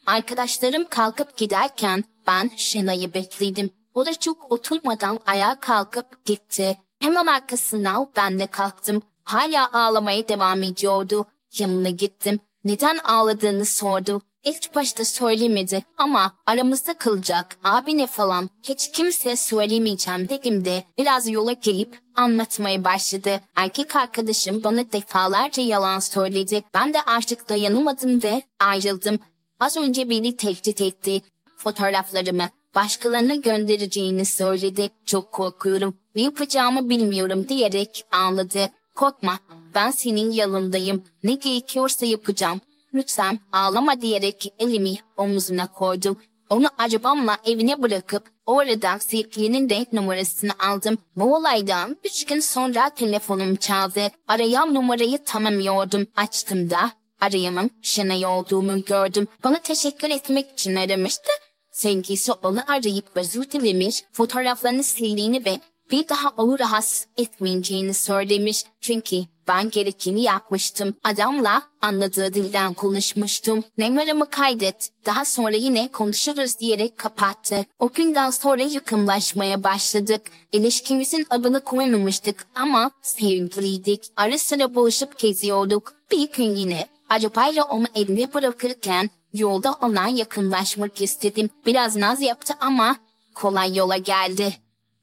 Arkadaşlarım 0.06 0.86
kalkıp 0.90 1.38
giderken 1.38 2.04
ben 2.28 2.52
Şenay'ı 2.58 3.14
bekledim. 3.14 3.70
O 3.94 4.06
da 4.06 4.14
çok 4.14 4.52
oturmadan 4.52 5.20
ayağa 5.26 5.60
kalkıp 5.60 6.26
gitti. 6.26 6.78
Hemen 7.00 7.26
arkasından 7.26 8.10
ben 8.16 8.40
de 8.40 8.48
kalktım. 8.48 9.02
Hala 9.24 9.74
ağlamaya 9.74 10.28
devam 10.28 10.64
ediyordu. 10.64 11.26
Yanına 11.58 11.90
gittim. 11.90 12.40
Neden 12.64 12.98
ağladığını 12.98 13.66
sordu. 13.66 14.22
İlk 14.44 14.76
başta 14.76 15.06
söylemedi 15.06 15.84
ama 15.98 16.34
aramızda 16.46 16.94
kalacak 16.94 17.58
abine 17.64 18.08
falan 18.08 18.50
hiç 18.64 18.92
kimseye 18.92 19.36
söylemeyeceğim 19.36 20.30
dedim 20.30 20.66
de 20.66 20.84
biraz 20.98 21.30
yola 21.30 21.52
gelip 21.52 22.00
anlatmaya 22.16 22.84
başladı. 22.84 23.42
Erkek 23.56 23.96
arkadaşım 23.96 24.64
bana 24.64 24.92
defalarca 24.92 25.64
yalan 25.64 26.00
söyledi. 26.00 26.64
Ben 26.74 26.94
de 26.94 27.02
artık 27.02 27.50
dayanamadım 27.50 28.24
ve 28.24 28.42
ayrıldım. 28.60 29.20
Az 29.60 29.78
önce 29.78 30.10
beni 30.10 30.38
tehdit 30.38 30.82
etti. 30.82 31.22
Fotoğraflarımı 31.58 32.50
başkalarına 32.76 33.36
göndereceğini 33.36 34.26
söyledi. 34.26 34.90
Çok 35.06 35.32
korkuyorum. 35.32 35.98
Ne 36.16 36.22
yapacağımı 36.22 36.90
bilmiyorum 36.90 37.46
diyerek 37.50 38.06
ağladı. 38.12 38.70
Korkma 38.96 39.40
ben 39.76 39.92
senin 39.92 40.32
yanındayım. 40.32 41.04
Ne 41.24 41.34
gerekiyorsa 41.34 42.06
yapacağım. 42.06 42.62
Lütfen 42.94 43.40
ağlama 43.52 44.02
diyerek 44.02 44.54
elimi 44.60 44.96
omuzuna 45.18 45.68
koydum. 45.68 46.18
Onu 46.50 46.68
arabamla 46.78 47.38
evine 47.46 47.82
bırakıp 47.82 48.24
oradan 48.46 48.98
sevgilinin 48.98 49.70
de 49.70 49.86
numarasını 49.94 50.52
aldım. 50.60 50.98
Bu 51.16 51.36
olaydan 51.36 51.98
üç 52.04 52.26
gün 52.26 52.40
sonra 52.40 52.90
telefonum 52.90 53.56
çaldı. 53.56 54.02
Arayan 54.28 54.74
numarayı 54.74 55.24
tanımıyordum. 55.24 56.08
Açtım 56.16 56.70
da 56.70 56.92
arayanın 57.22 57.72
Şenay 57.82 58.26
olduğumu 58.26 58.86
gördüm. 58.86 59.28
Bana 59.44 59.60
teşekkür 59.60 60.10
etmek 60.10 60.52
için 60.52 60.76
aramıştı. 60.76 61.32
Sevgilisi 61.72 62.32
onu 62.32 62.60
arayıp 62.68 63.06
özür 63.16 63.52
dilemiş, 63.52 64.04
fotoğraflarını 64.12 64.84
sildiğini 64.84 65.46
ve 65.46 65.60
bir 65.92 66.10
daha 66.10 66.30
onu 66.30 66.60
rahatsız 66.60 67.08
etmeyeceğini 67.18 67.94
söylemiş. 67.94 68.64
Çünkü 68.82 69.24
Ben 69.50 69.70
gerekeni 69.70 70.22
yapmıştım. 70.22 70.96
Adamla 71.04 71.62
anladığı 71.82 72.34
dilden 72.34 72.74
konuşmuştum. 72.74 73.64
Numaramı 73.78 74.30
kaydet. 74.30 74.90
Daha 75.06 75.26
sonra 75.26 75.56
yine 75.56 75.92
konuşuruz 75.92 76.60
diyerek 76.60 76.98
kapattı. 76.98 77.66
O 77.80 77.90
günden 77.90 78.30
sonra 78.30 78.64
yakınlaşmaya 78.64 79.64
başladık. 79.64 80.22
İlişkimizin 80.52 81.28
adını 81.30 81.64
koymamıştık 81.64 82.48
ama 82.56 82.92
sevgiliydik. 83.02 84.04
Ara 84.16 84.38
sıra 84.38 84.76
buluşup 84.76 85.20
geziyorduk. 85.20 85.94
Bir 86.12 86.32
gün 86.32 86.56
yine 86.56 86.88
arabayla 87.10 87.64
onu 87.64 87.86
evine 87.96 88.34
bırakırken 88.34 89.10
yolda 89.34 89.72
ona 89.82 90.08
yakınlaşmak 90.08 91.02
istedim. 91.02 91.50
Biraz 91.66 91.96
naz 91.96 92.22
yaptı 92.22 92.54
ama 92.60 92.96
kolay 93.36 93.78
yola 93.78 93.98
geldi. 93.98 94.54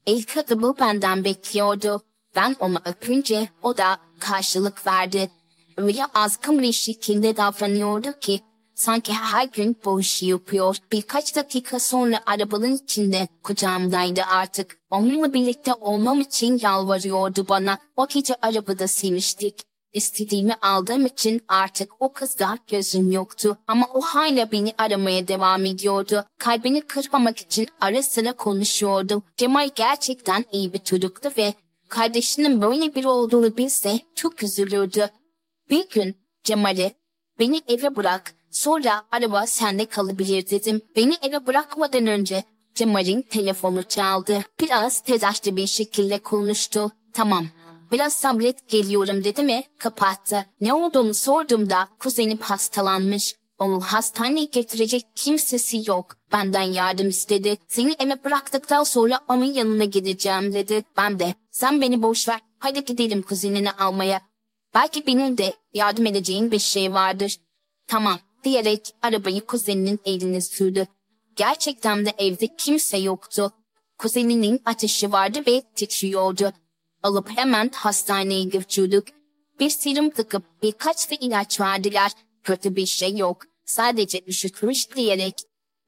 İlk 0.05 0.37
adımı 0.37 0.75
benden 0.79 1.23
bekliyordu. 1.23 2.01
Ben 2.35 2.55
onu 2.59 2.77
öpünce 2.85 3.49
o 3.61 3.77
da 3.77 3.97
karşılık 4.19 4.87
verdi. 4.87 5.31
Öyle 5.77 6.05
azgın 6.05 6.61
bir 6.61 6.71
şekilde 6.71 7.37
davranıyordu 7.37 8.19
ki 8.19 8.41
sanki 8.75 9.13
her 9.13 9.47
gün 9.47 9.77
bu 9.85 10.01
işi 10.01 10.25
yapıyor. 10.25 10.77
Birkaç 10.91 11.35
dakika 11.35 11.79
sonra 11.79 12.19
arabanın 12.25 12.75
içinde 12.75 13.27
kucağımdaydı 13.43 14.21
artık. 14.21 14.77
Onunla 14.89 15.33
birlikte 15.33 15.73
olmam 15.73 16.21
için 16.21 16.59
yalvarıyordu 16.61 17.45
bana. 17.49 17.77
O 17.95 18.07
gece 18.07 18.35
arabada 18.41 18.87
seviştik. 18.87 19.61
İstediğimi 19.93 20.53
aldığım 20.61 21.05
için 21.05 21.41
artık 21.47 22.01
o 22.01 22.13
kızda 22.13 22.57
gözüm 22.67 23.11
yoktu. 23.11 23.57
Ama 23.67 23.87
o 23.93 24.01
hala 24.01 24.51
beni 24.51 24.73
aramaya 24.77 25.27
devam 25.27 25.65
ediyordu. 25.65 26.25
Kalbini 26.39 26.81
kırmamak 26.81 27.37
için 27.37 27.67
ara 27.81 28.03
sıra 28.03 28.33
konuşuyordu. 28.33 29.23
Cemal 29.37 29.69
gerçekten 29.75 30.45
iyi 30.51 30.73
bir 30.73 30.79
çocuktu 30.79 31.31
ve 31.37 31.53
kardeşinin 31.89 32.61
böyle 32.61 32.95
biri 32.95 33.07
olduğunu 33.07 33.57
bilse 33.57 33.99
çok 34.15 34.43
üzülürdü. 34.43 35.09
Bir 35.69 35.89
gün 35.89 36.15
Cemal'e 36.43 36.93
beni 37.39 37.61
eve 37.67 37.95
bırak 37.95 38.35
sonra 38.51 39.03
araba 39.11 39.47
sende 39.47 39.85
kalabilir 39.85 40.49
dedim. 40.49 40.81
Beni 40.95 41.13
eve 41.21 41.47
bırakmadan 41.47 42.07
önce 42.07 42.43
Cemal'in 42.75 43.21
telefonu 43.21 43.83
çaldı. 43.83 44.43
Biraz 44.59 45.01
telaşlı 45.01 45.55
bir 45.55 45.67
şekilde 45.67 46.19
konuştu. 46.19 46.91
Tamam 47.13 47.47
Biraz 47.91 48.13
sabret 48.13 48.69
geliyorum 48.69 49.23
dedi 49.23 49.43
mi 49.43 49.63
kapattı. 49.77 50.45
Ne 50.61 50.73
olduğunu 50.73 51.13
sorduğumda 51.13 51.87
kuzenim 51.99 52.37
hastalanmış. 52.37 53.35
Onu 53.59 53.81
hastaneye 53.81 54.45
getirecek 54.45 55.05
kimsesi 55.15 55.83
yok. 55.89 56.15
Benden 56.31 56.61
yardım 56.61 57.09
istedi. 57.09 57.57
Seni 57.67 57.95
eve 57.99 58.23
bıraktıktan 58.23 58.83
sonra 58.83 59.19
onun 59.27 59.45
yanına 59.45 59.83
gideceğim 59.83 60.53
dedi. 60.53 60.83
Ben 60.97 61.19
de 61.19 61.33
sen 61.57 61.81
beni 61.81 62.01
boş 62.01 62.27
ver. 62.27 62.39
Hadi 62.59 62.85
gidelim 62.85 63.21
kuzenini 63.21 63.71
almaya. 63.71 64.21
Belki 64.73 65.07
benim 65.07 65.37
de 65.37 65.53
yardım 65.73 66.05
edeceğin 66.05 66.51
bir 66.51 66.59
şey 66.59 66.93
vardır. 66.93 67.37
Tamam 67.87 68.19
diyerek 68.43 68.95
arabayı 69.01 69.41
kuzeninin 69.41 69.99
eline 70.05 70.41
sürdü. 70.41 70.87
Gerçekten 71.35 72.05
de 72.05 72.13
evde 72.17 72.55
kimse 72.57 72.97
yoktu. 72.97 73.51
Kuzeninin 73.97 74.61
ateşi 74.65 75.11
vardı 75.11 75.39
ve 75.47 75.61
titriyordu 75.75 76.53
alıp 77.03 77.29
hemen 77.29 77.71
hastaneye 77.73 78.43
götürdük. 78.43 79.07
Bir 79.59 79.69
serum 79.69 80.09
takıp 80.09 80.43
birkaç 80.63 81.11
da 81.11 81.15
ilaç 81.19 81.59
verdiler. 81.59 82.11
Kötü 82.43 82.75
bir 82.75 82.85
şey 82.85 83.17
yok. 83.17 83.43
Sadece 83.65 84.21
üşütmüş 84.27 84.95
diyerek 84.95 85.35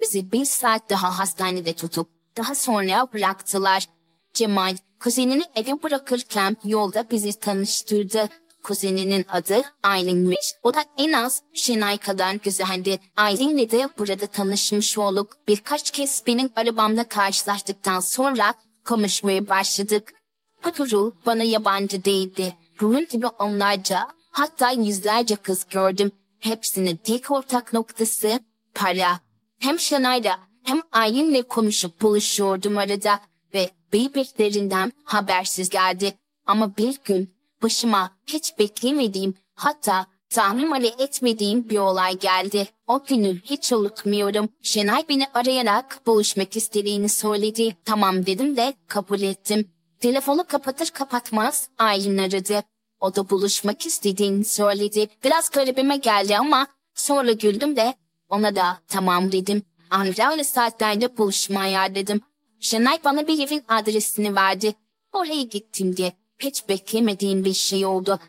bizi 0.01 0.31
bir 0.31 0.45
saat 0.45 0.89
daha 0.89 1.19
hastanede 1.19 1.73
tutup 1.73 2.09
daha 2.37 2.55
sonra 2.55 3.07
bıraktılar. 3.13 3.98
Cemal 4.33 4.75
kuzenini 4.99 5.43
eve 5.55 5.83
bırakırken 5.83 6.57
yolda 6.63 7.09
bizi 7.11 7.39
tanıştırdı. 7.39 8.29
Kuzeninin 8.63 9.25
adı 9.29 9.61
Aylin'miş. 9.83 10.53
O 10.63 10.73
da 10.73 10.83
en 10.97 11.11
az 11.11 11.41
Şenay 11.53 11.97
kadar 11.97 12.33
güzeldi. 12.33 12.99
Aylin'le 13.17 13.71
de 13.71 13.89
burada 13.97 14.27
tanışmış 14.27 14.97
olduk. 14.97 15.37
Birkaç 15.47 15.91
kez 15.91 16.23
benim 16.27 16.49
arabamda 16.55 17.03
karşılaştıktan 17.03 17.99
sonra 17.99 18.53
konuşmaya 18.85 19.49
başladık. 19.49 20.13
Paturu 20.61 21.13
bana 21.25 21.43
yabancı 21.43 22.05
değildi. 22.05 22.55
Bunun 22.81 23.07
gibi 23.07 23.27
onlarca 23.27 24.07
hatta 24.31 24.71
yüzlerce 24.71 25.35
kız 25.35 25.65
gördüm. 25.69 26.11
Hepsinin 26.39 26.95
tek 26.95 27.31
ortak 27.31 27.73
noktası 27.73 28.39
para. 28.73 29.19
Hem 29.59 29.79
Şanay'la 29.79 30.39
hem 30.63 30.81
Aylin'le 30.91 31.41
konuşup 31.41 32.01
buluşuyordum 32.01 32.77
arada 32.77 33.19
ve 33.93 33.97
birbirlerinden 33.97 34.91
habersiz 35.03 35.69
geldi. 35.69 36.13
Ama 36.45 36.77
bir 36.77 36.97
gün 37.05 37.33
başıma 37.63 38.11
hiç 38.27 38.59
beklemediğim 38.59 39.33
hatta 39.55 40.05
tahmin 40.29 40.73
bile 40.73 40.87
etmediğim 40.87 41.69
bir 41.69 41.77
olay 41.77 42.19
geldi. 42.19 42.67
O 42.87 43.03
günü 43.03 43.41
hiç 43.41 43.73
unutmuyorum. 43.73 44.49
Şenay 44.61 45.03
beni 45.09 45.27
arayarak 45.33 46.01
buluşmak 46.07 46.55
istediğini 46.57 47.09
söyledi. 47.09 47.77
Tamam 47.85 48.25
dedim 48.25 48.57
de 48.57 48.73
kabul 48.87 49.21
ettim. 49.21 49.71
Telefonu 49.99 50.43
kapatır 50.47 50.89
kapatmaz 50.89 51.69
Aylin 51.77 52.17
aradı. 52.17 52.63
O 52.99 53.15
da 53.15 53.29
buluşmak 53.29 53.85
istediğini 53.85 54.45
söyledi. 54.45 55.07
Biraz 55.23 55.49
garibime 55.49 55.97
geldi 55.97 56.37
ama 56.37 56.67
sonra 56.95 57.31
güldüm 57.31 57.75
de 57.75 57.93
ona 58.29 58.55
da 58.55 58.77
tamam 58.87 59.31
dedim. 59.31 59.63
Anca 59.89 60.31
öyle 60.31 60.43
saatlerde 60.43 61.17
buluşma 61.17 61.59
ayarladım. 61.59 62.21
Şenay 62.59 62.99
bana 63.03 63.27
bir 63.27 63.47
evin 63.47 63.63
adresini 63.67 64.35
verdi. 64.35 64.75
Oraya 65.13 65.43
gittim 65.43 65.97
diye 65.97 66.13
hiç 66.39 66.69
beklemediğim 66.69 67.45
bir 67.45 67.53
şey 67.53 67.85
oldu. 67.85 68.19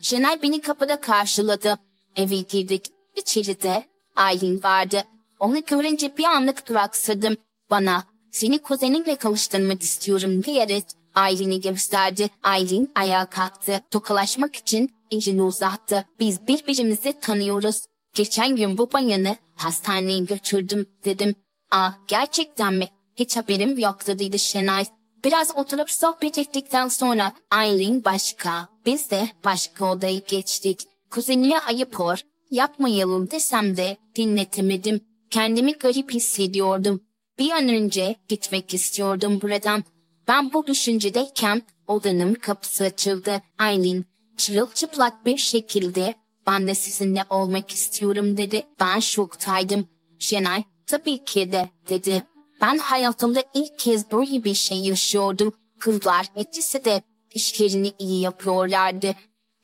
Şenay 0.00 0.42
beni 0.42 0.60
kapıda 0.60 1.00
karşıladı. 1.00 1.78
Eve 2.16 2.36
girdik. 2.36 2.86
İçeride 3.16 3.84
Aylin 4.16 4.62
vardı. 4.62 5.04
Onu 5.40 5.64
görünce 5.64 6.16
bir 6.16 6.24
anlık 6.24 6.68
duraksadım. 6.68 7.36
Bana 7.70 8.04
seni 8.30 8.58
kuzeninle 8.58 9.16
kavuşturmak 9.16 9.82
istiyorum 9.82 10.44
diyerek 10.44 10.84
Aylin'i 11.14 11.60
gösterdi. 11.60 12.30
Aylin 12.42 12.92
ayağa 12.94 13.26
kalktı. 13.26 13.80
Tokalaşmak 13.90 14.56
için 14.56 14.90
elini 15.10 15.42
uzattı. 15.42 16.04
Biz 16.20 16.46
birbirimizi 16.48 17.20
tanıyoruz. 17.20 17.84
Geçen 18.14 18.56
gün 18.56 18.78
bu 18.78 18.92
bayanı 18.92 19.36
hastaneye 19.56 20.18
götürdüm 20.18 20.86
dedim. 21.04 21.34
Aa 21.70 21.90
gerçekten 22.06 22.74
mi? 22.74 22.88
Hiç 23.18 23.36
haberim 23.36 23.78
yoktu 23.78 24.18
dedi 24.18 24.38
Şenay. 24.38 24.84
Biraz 25.24 25.56
oturup 25.56 25.90
sohbet 25.90 26.38
ettikten 26.38 26.88
sonra 26.88 27.32
Aylin 27.50 28.04
başka, 28.04 28.68
biz 28.86 29.10
de 29.10 29.28
başka 29.44 29.90
odaya 29.90 30.18
geçtik. 30.18 30.80
Kuzenine 31.10 31.60
ayıp 31.60 32.00
or, 32.00 32.16
yapmayalım 32.50 33.30
desem 33.30 33.76
de 33.76 33.96
dinletemedim. 34.16 35.00
Kendimi 35.30 35.72
garip 35.72 36.10
hissediyordum. 36.10 37.00
Bir 37.38 37.50
an 37.50 37.68
önce 37.68 38.16
gitmek 38.28 38.74
istiyordum 38.74 39.40
buradan. 39.40 39.84
Ben 40.28 40.52
bu 40.52 40.66
düşüncedeyken 40.66 41.62
odanın 41.86 42.34
kapısı 42.34 42.84
açıldı. 42.84 43.42
Aylin 43.58 44.06
çırılçıplak 44.36 45.26
bir 45.26 45.36
şekilde 45.36 46.14
ben 46.46 46.66
de 46.66 46.74
sizinle 46.74 47.24
olmak 47.30 47.70
istiyorum 47.70 48.36
dedi. 48.36 48.66
Ben 48.80 49.00
şoktaydım. 49.00 49.88
Şenay 50.18 50.64
tabii 50.86 51.24
ki 51.24 51.52
de 51.52 51.68
dedi. 51.88 52.22
Ben 52.60 52.78
hayatımda 52.78 53.44
ilk 53.54 53.78
kez 53.78 54.10
böyle 54.12 54.44
bir 54.44 54.54
şey 54.54 54.78
yaşıyordum. 54.78 55.54
Kızlar 55.78 56.26
ikisi 56.36 56.84
de 56.84 57.02
işlerini 57.34 57.92
iyi 57.98 58.20
yapıyorlardı. 58.20 59.14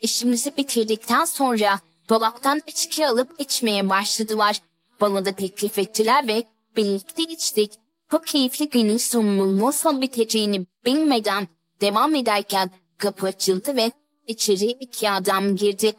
İşimizi 0.01 0.57
bitirdikten 0.57 1.25
sonra 1.25 1.81
dolaptan 2.09 2.63
içki 2.67 3.07
alıp 3.07 3.41
içmeye 3.41 3.89
başladılar. 3.89 4.61
Bana 5.01 5.25
da 5.25 5.33
teklif 5.33 5.79
ettiler 5.79 6.29
ve 6.29 6.45
birlikte 6.77 7.23
içtik. 7.23 7.73
Bu 8.13 8.21
keyifli 8.21 8.69
günün 8.69 8.97
sonunun 8.97 9.61
nasıl 9.61 10.01
biteceğini 10.01 10.67
bilmeden 10.85 11.49
devam 11.81 12.15
ederken 12.15 12.71
kapı 12.99 13.27
açıldı 13.27 13.77
ve 13.77 13.93
içeri 14.27 14.65
iki 14.65 15.11
adam 15.11 15.57
girdi. 15.57 15.93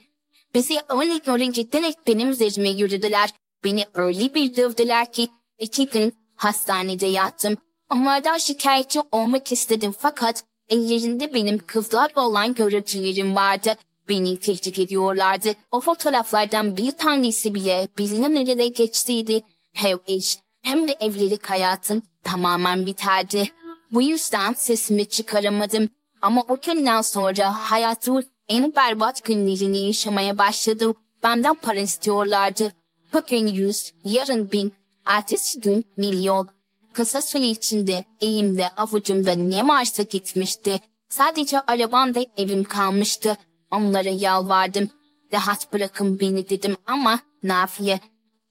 Bizi 0.53 0.77
öyle 0.89 1.17
görünce 1.17 1.71
direkt 1.71 2.07
benim 2.07 2.29
üzerime 2.29 2.69
yürüdüler. 2.69 3.29
Beni 3.63 3.85
öyle 3.93 4.33
bir 4.33 4.55
dövdüler 4.55 5.11
ki 5.11 5.27
iki 5.59 5.87
gün 5.87 6.13
hastanede 6.35 7.05
yattım. 7.05 7.57
Onlardan 7.91 8.37
şikayetçi 8.37 9.01
olmak 9.11 9.51
istedim 9.51 9.95
fakat 9.99 10.43
ellerinde 10.69 11.33
benim 11.33 11.57
kızlarla 11.57 12.27
olan 12.27 12.53
görüntülerim 12.53 13.35
vardı. 13.35 13.75
Beni 14.09 14.39
tehdit 14.39 14.79
ediyorlardı. 14.79 15.53
O 15.71 15.81
fotoğraflardan 15.81 16.77
bir 16.77 16.91
tanesi 16.91 17.55
bile 17.55 17.87
bilinen 17.97 18.35
ele 18.35 18.67
geçtiydi. 18.67 19.41
Hem 19.73 19.99
iş 20.07 20.37
hem 20.61 20.87
de 20.87 20.95
evlilik 20.99 21.45
hayatım 21.45 22.01
tamamen 22.23 22.85
biterdi. 22.85 23.51
Bu 23.91 24.01
yüzden 24.01 24.53
sesimi 24.53 25.05
çıkaramadım. 25.05 25.89
Ama 26.21 26.43
o 26.49 26.57
günden 26.61 27.01
sonra 27.01 27.71
hayatımın 27.71 28.25
en 28.47 28.75
berbat 28.75 29.23
günlerini 29.23 29.77
yaşamaya 29.77 30.37
başladım. 30.37 30.95
Benden 31.23 31.55
para 31.55 31.79
istiyorlardı. 31.79 32.73
Bugün 33.13 33.47
yüz, 33.47 33.93
yarın 34.03 34.51
bin, 34.51 34.73
ertesi 35.05 35.59
gün 35.59 35.85
milyon. 35.97 36.49
Kısa 36.93 37.21
süre 37.21 37.47
içinde 37.47 38.05
elimde 38.21 38.69
avucumda 38.69 39.31
ne 39.31 39.67
varsa 39.67 40.03
gitmişti. 40.03 40.79
Sadece 41.09 41.59
arabam 41.59 42.15
ve 42.15 42.25
evim 42.37 42.63
kalmıştı. 42.63 43.37
Onlara 43.71 44.09
yalvardım. 44.09 44.89
Rahat 45.33 45.73
bırakın 45.73 46.19
beni 46.19 46.49
dedim 46.49 46.77
ama 46.85 47.19
nafiye. 47.43 47.99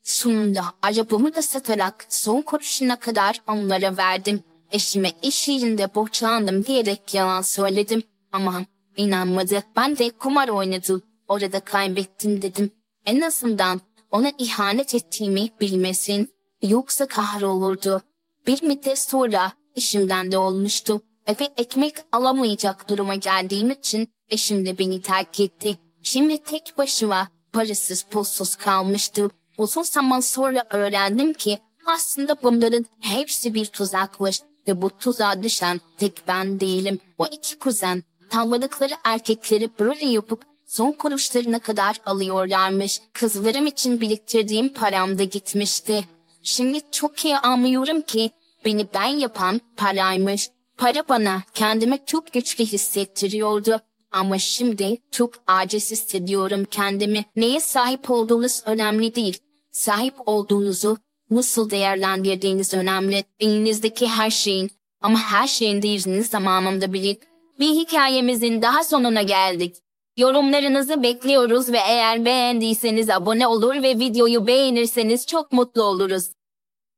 Sonunda 0.02 0.64
arabamı 0.82 1.34
da 1.34 1.42
satarak 1.42 2.06
son 2.08 2.42
kuruşuna 2.42 2.96
kadar 2.96 3.40
onlara 3.48 3.96
verdim. 3.96 4.42
Eşime 4.72 5.12
iş 5.22 5.48
yerinde 5.48 5.94
borçlandım 5.94 6.64
diyerek 6.64 7.14
yalan 7.14 7.42
söyledim. 7.42 8.02
Ama 8.32 8.64
inanmadı. 8.96 9.62
Ben 9.76 9.98
de 9.98 10.10
kumar 10.10 10.48
oynadım. 10.48 11.02
Orada 11.28 11.60
kaybettim 11.60 12.42
dedim. 12.42 12.70
En 13.06 13.20
azından 13.20 13.80
ona 14.10 14.32
ihanet 14.38 14.94
ettiğimi 14.94 15.48
bilmesin. 15.60 16.33
Yoksa 16.68 17.06
kahrolurdu. 17.06 18.02
Bir 18.46 18.62
müddet 18.62 18.98
sonra 18.98 19.52
işimden 19.74 20.32
de 20.32 20.38
olmuştu. 20.38 21.00
Eve 21.26 21.48
ekmek 21.56 21.94
alamayacak 22.12 22.88
duruma 22.88 23.14
geldiğim 23.14 23.70
için 23.70 24.08
eşim 24.28 24.66
de 24.66 24.78
beni 24.78 25.02
terk 25.02 25.40
etti. 25.40 25.78
Şimdi 26.02 26.42
tek 26.42 26.74
başıma 26.78 27.28
parasız 27.52 28.02
pulsuz 28.02 28.56
kalmıştım. 28.56 29.30
Uzun 29.58 29.82
zaman 29.82 30.20
sonra 30.20 30.64
öğrendim 30.70 31.32
ki 31.32 31.58
aslında 31.86 32.36
bunların 32.42 32.86
hepsi 33.00 33.54
bir 33.54 33.66
tuzakmış 33.66 34.40
ve 34.68 34.82
bu 34.82 34.90
tuzağa 34.90 35.42
düşen 35.42 35.80
tek 35.98 36.22
ben 36.28 36.60
değilim. 36.60 36.98
O 37.18 37.26
iki 37.26 37.58
kuzen 37.58 38.02
tavladıkları 38.30 38.94
erkekleri 39.04 39.70
böyle 39.78 40.06
yapıp 40.06 40.42
son 40.66 40.92
kuruşlarına 40.92 41.58
kadar 41.58 41.96
alıyorlarmış. 42.06 43.00
Kızlarım 43.12 43.66
için 43.66 44.00
biriktirdiğim 44.00 44.68
param 44.68 45.18
da 45.18 45.24
gitmişti. 45.24 46.04
Şimdi 46.44 46.80
çok 46.90 47.24
iyi 47.24 47.36
anlıyorum 47.36 48.02
ki 48.02 48.30
beni 48.64 48.86
ben 48.94 49.06
yapan 49.06 49.60
paraymış. 49.76 50.50
Para 50.78 51.08
bana 51.08 51.42
kendimi 51.54 51.98
çok 52.06 52.32
güçlü 52.32 52.64
hissettiriyordu. 52.64 53.80
Ama 54.12 54.38
şimdi 54.38 54.96
çok 55.10 55.34
aciz 55.46 55.90
hissediyorum 55.90 56.64
kendimi. 56.70 57.24
Neye 57.36 57.60
sahip 57.60 58.10
olduğunuz 58.10 58.62
önemli 58.66 59.14
değil. 59.14 59.38
Sahip 59.70 60.14
olduğunuzu 60.26 60.96
nasıl 61.30 61.70
değerlendirdiğiniz 61.70 62.74
önemli. 62.74 63.24
Elinizdeki 63.40 64.08
her 64.08 64.30
şeyin 64.30 64.70
ama 65.00 65.18
her 65.18 65.46
şeyin 65.46 65.82
değerini 65.82 66.24
zamanında 66.24 66.92
bilin. 66.92 67.20
Bir 67.60 67.68
hikayemizin 67.68 68.62
daha 68.62 68.84
sonuna 68.84 69.22
geldik. 69.22 69.76
Yorumlarınızı 70.16 71.02
bekliyoruz 71.02 71.72
ve 71.72 71.78
eğer 71.88 72.24
beğendiyseniz 72.24 73.10
abone 73.10 73.46
olur 73.46 73.74
ve 73.74 73.98
videoyu 73.98 74.46
beğenirseniz 74.46 75.26
çok 75.26 75.52
mutlu 75.52 75.82
oluruz. 75.82 76.32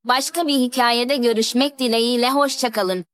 Başka 0.04 0.46
bir 0.46 0.54
hikayede 0.54 1.16
görüşmek 1.16 1.78
dileğiyle 1.78 2.30
hoşçakalın. 2.30 3.04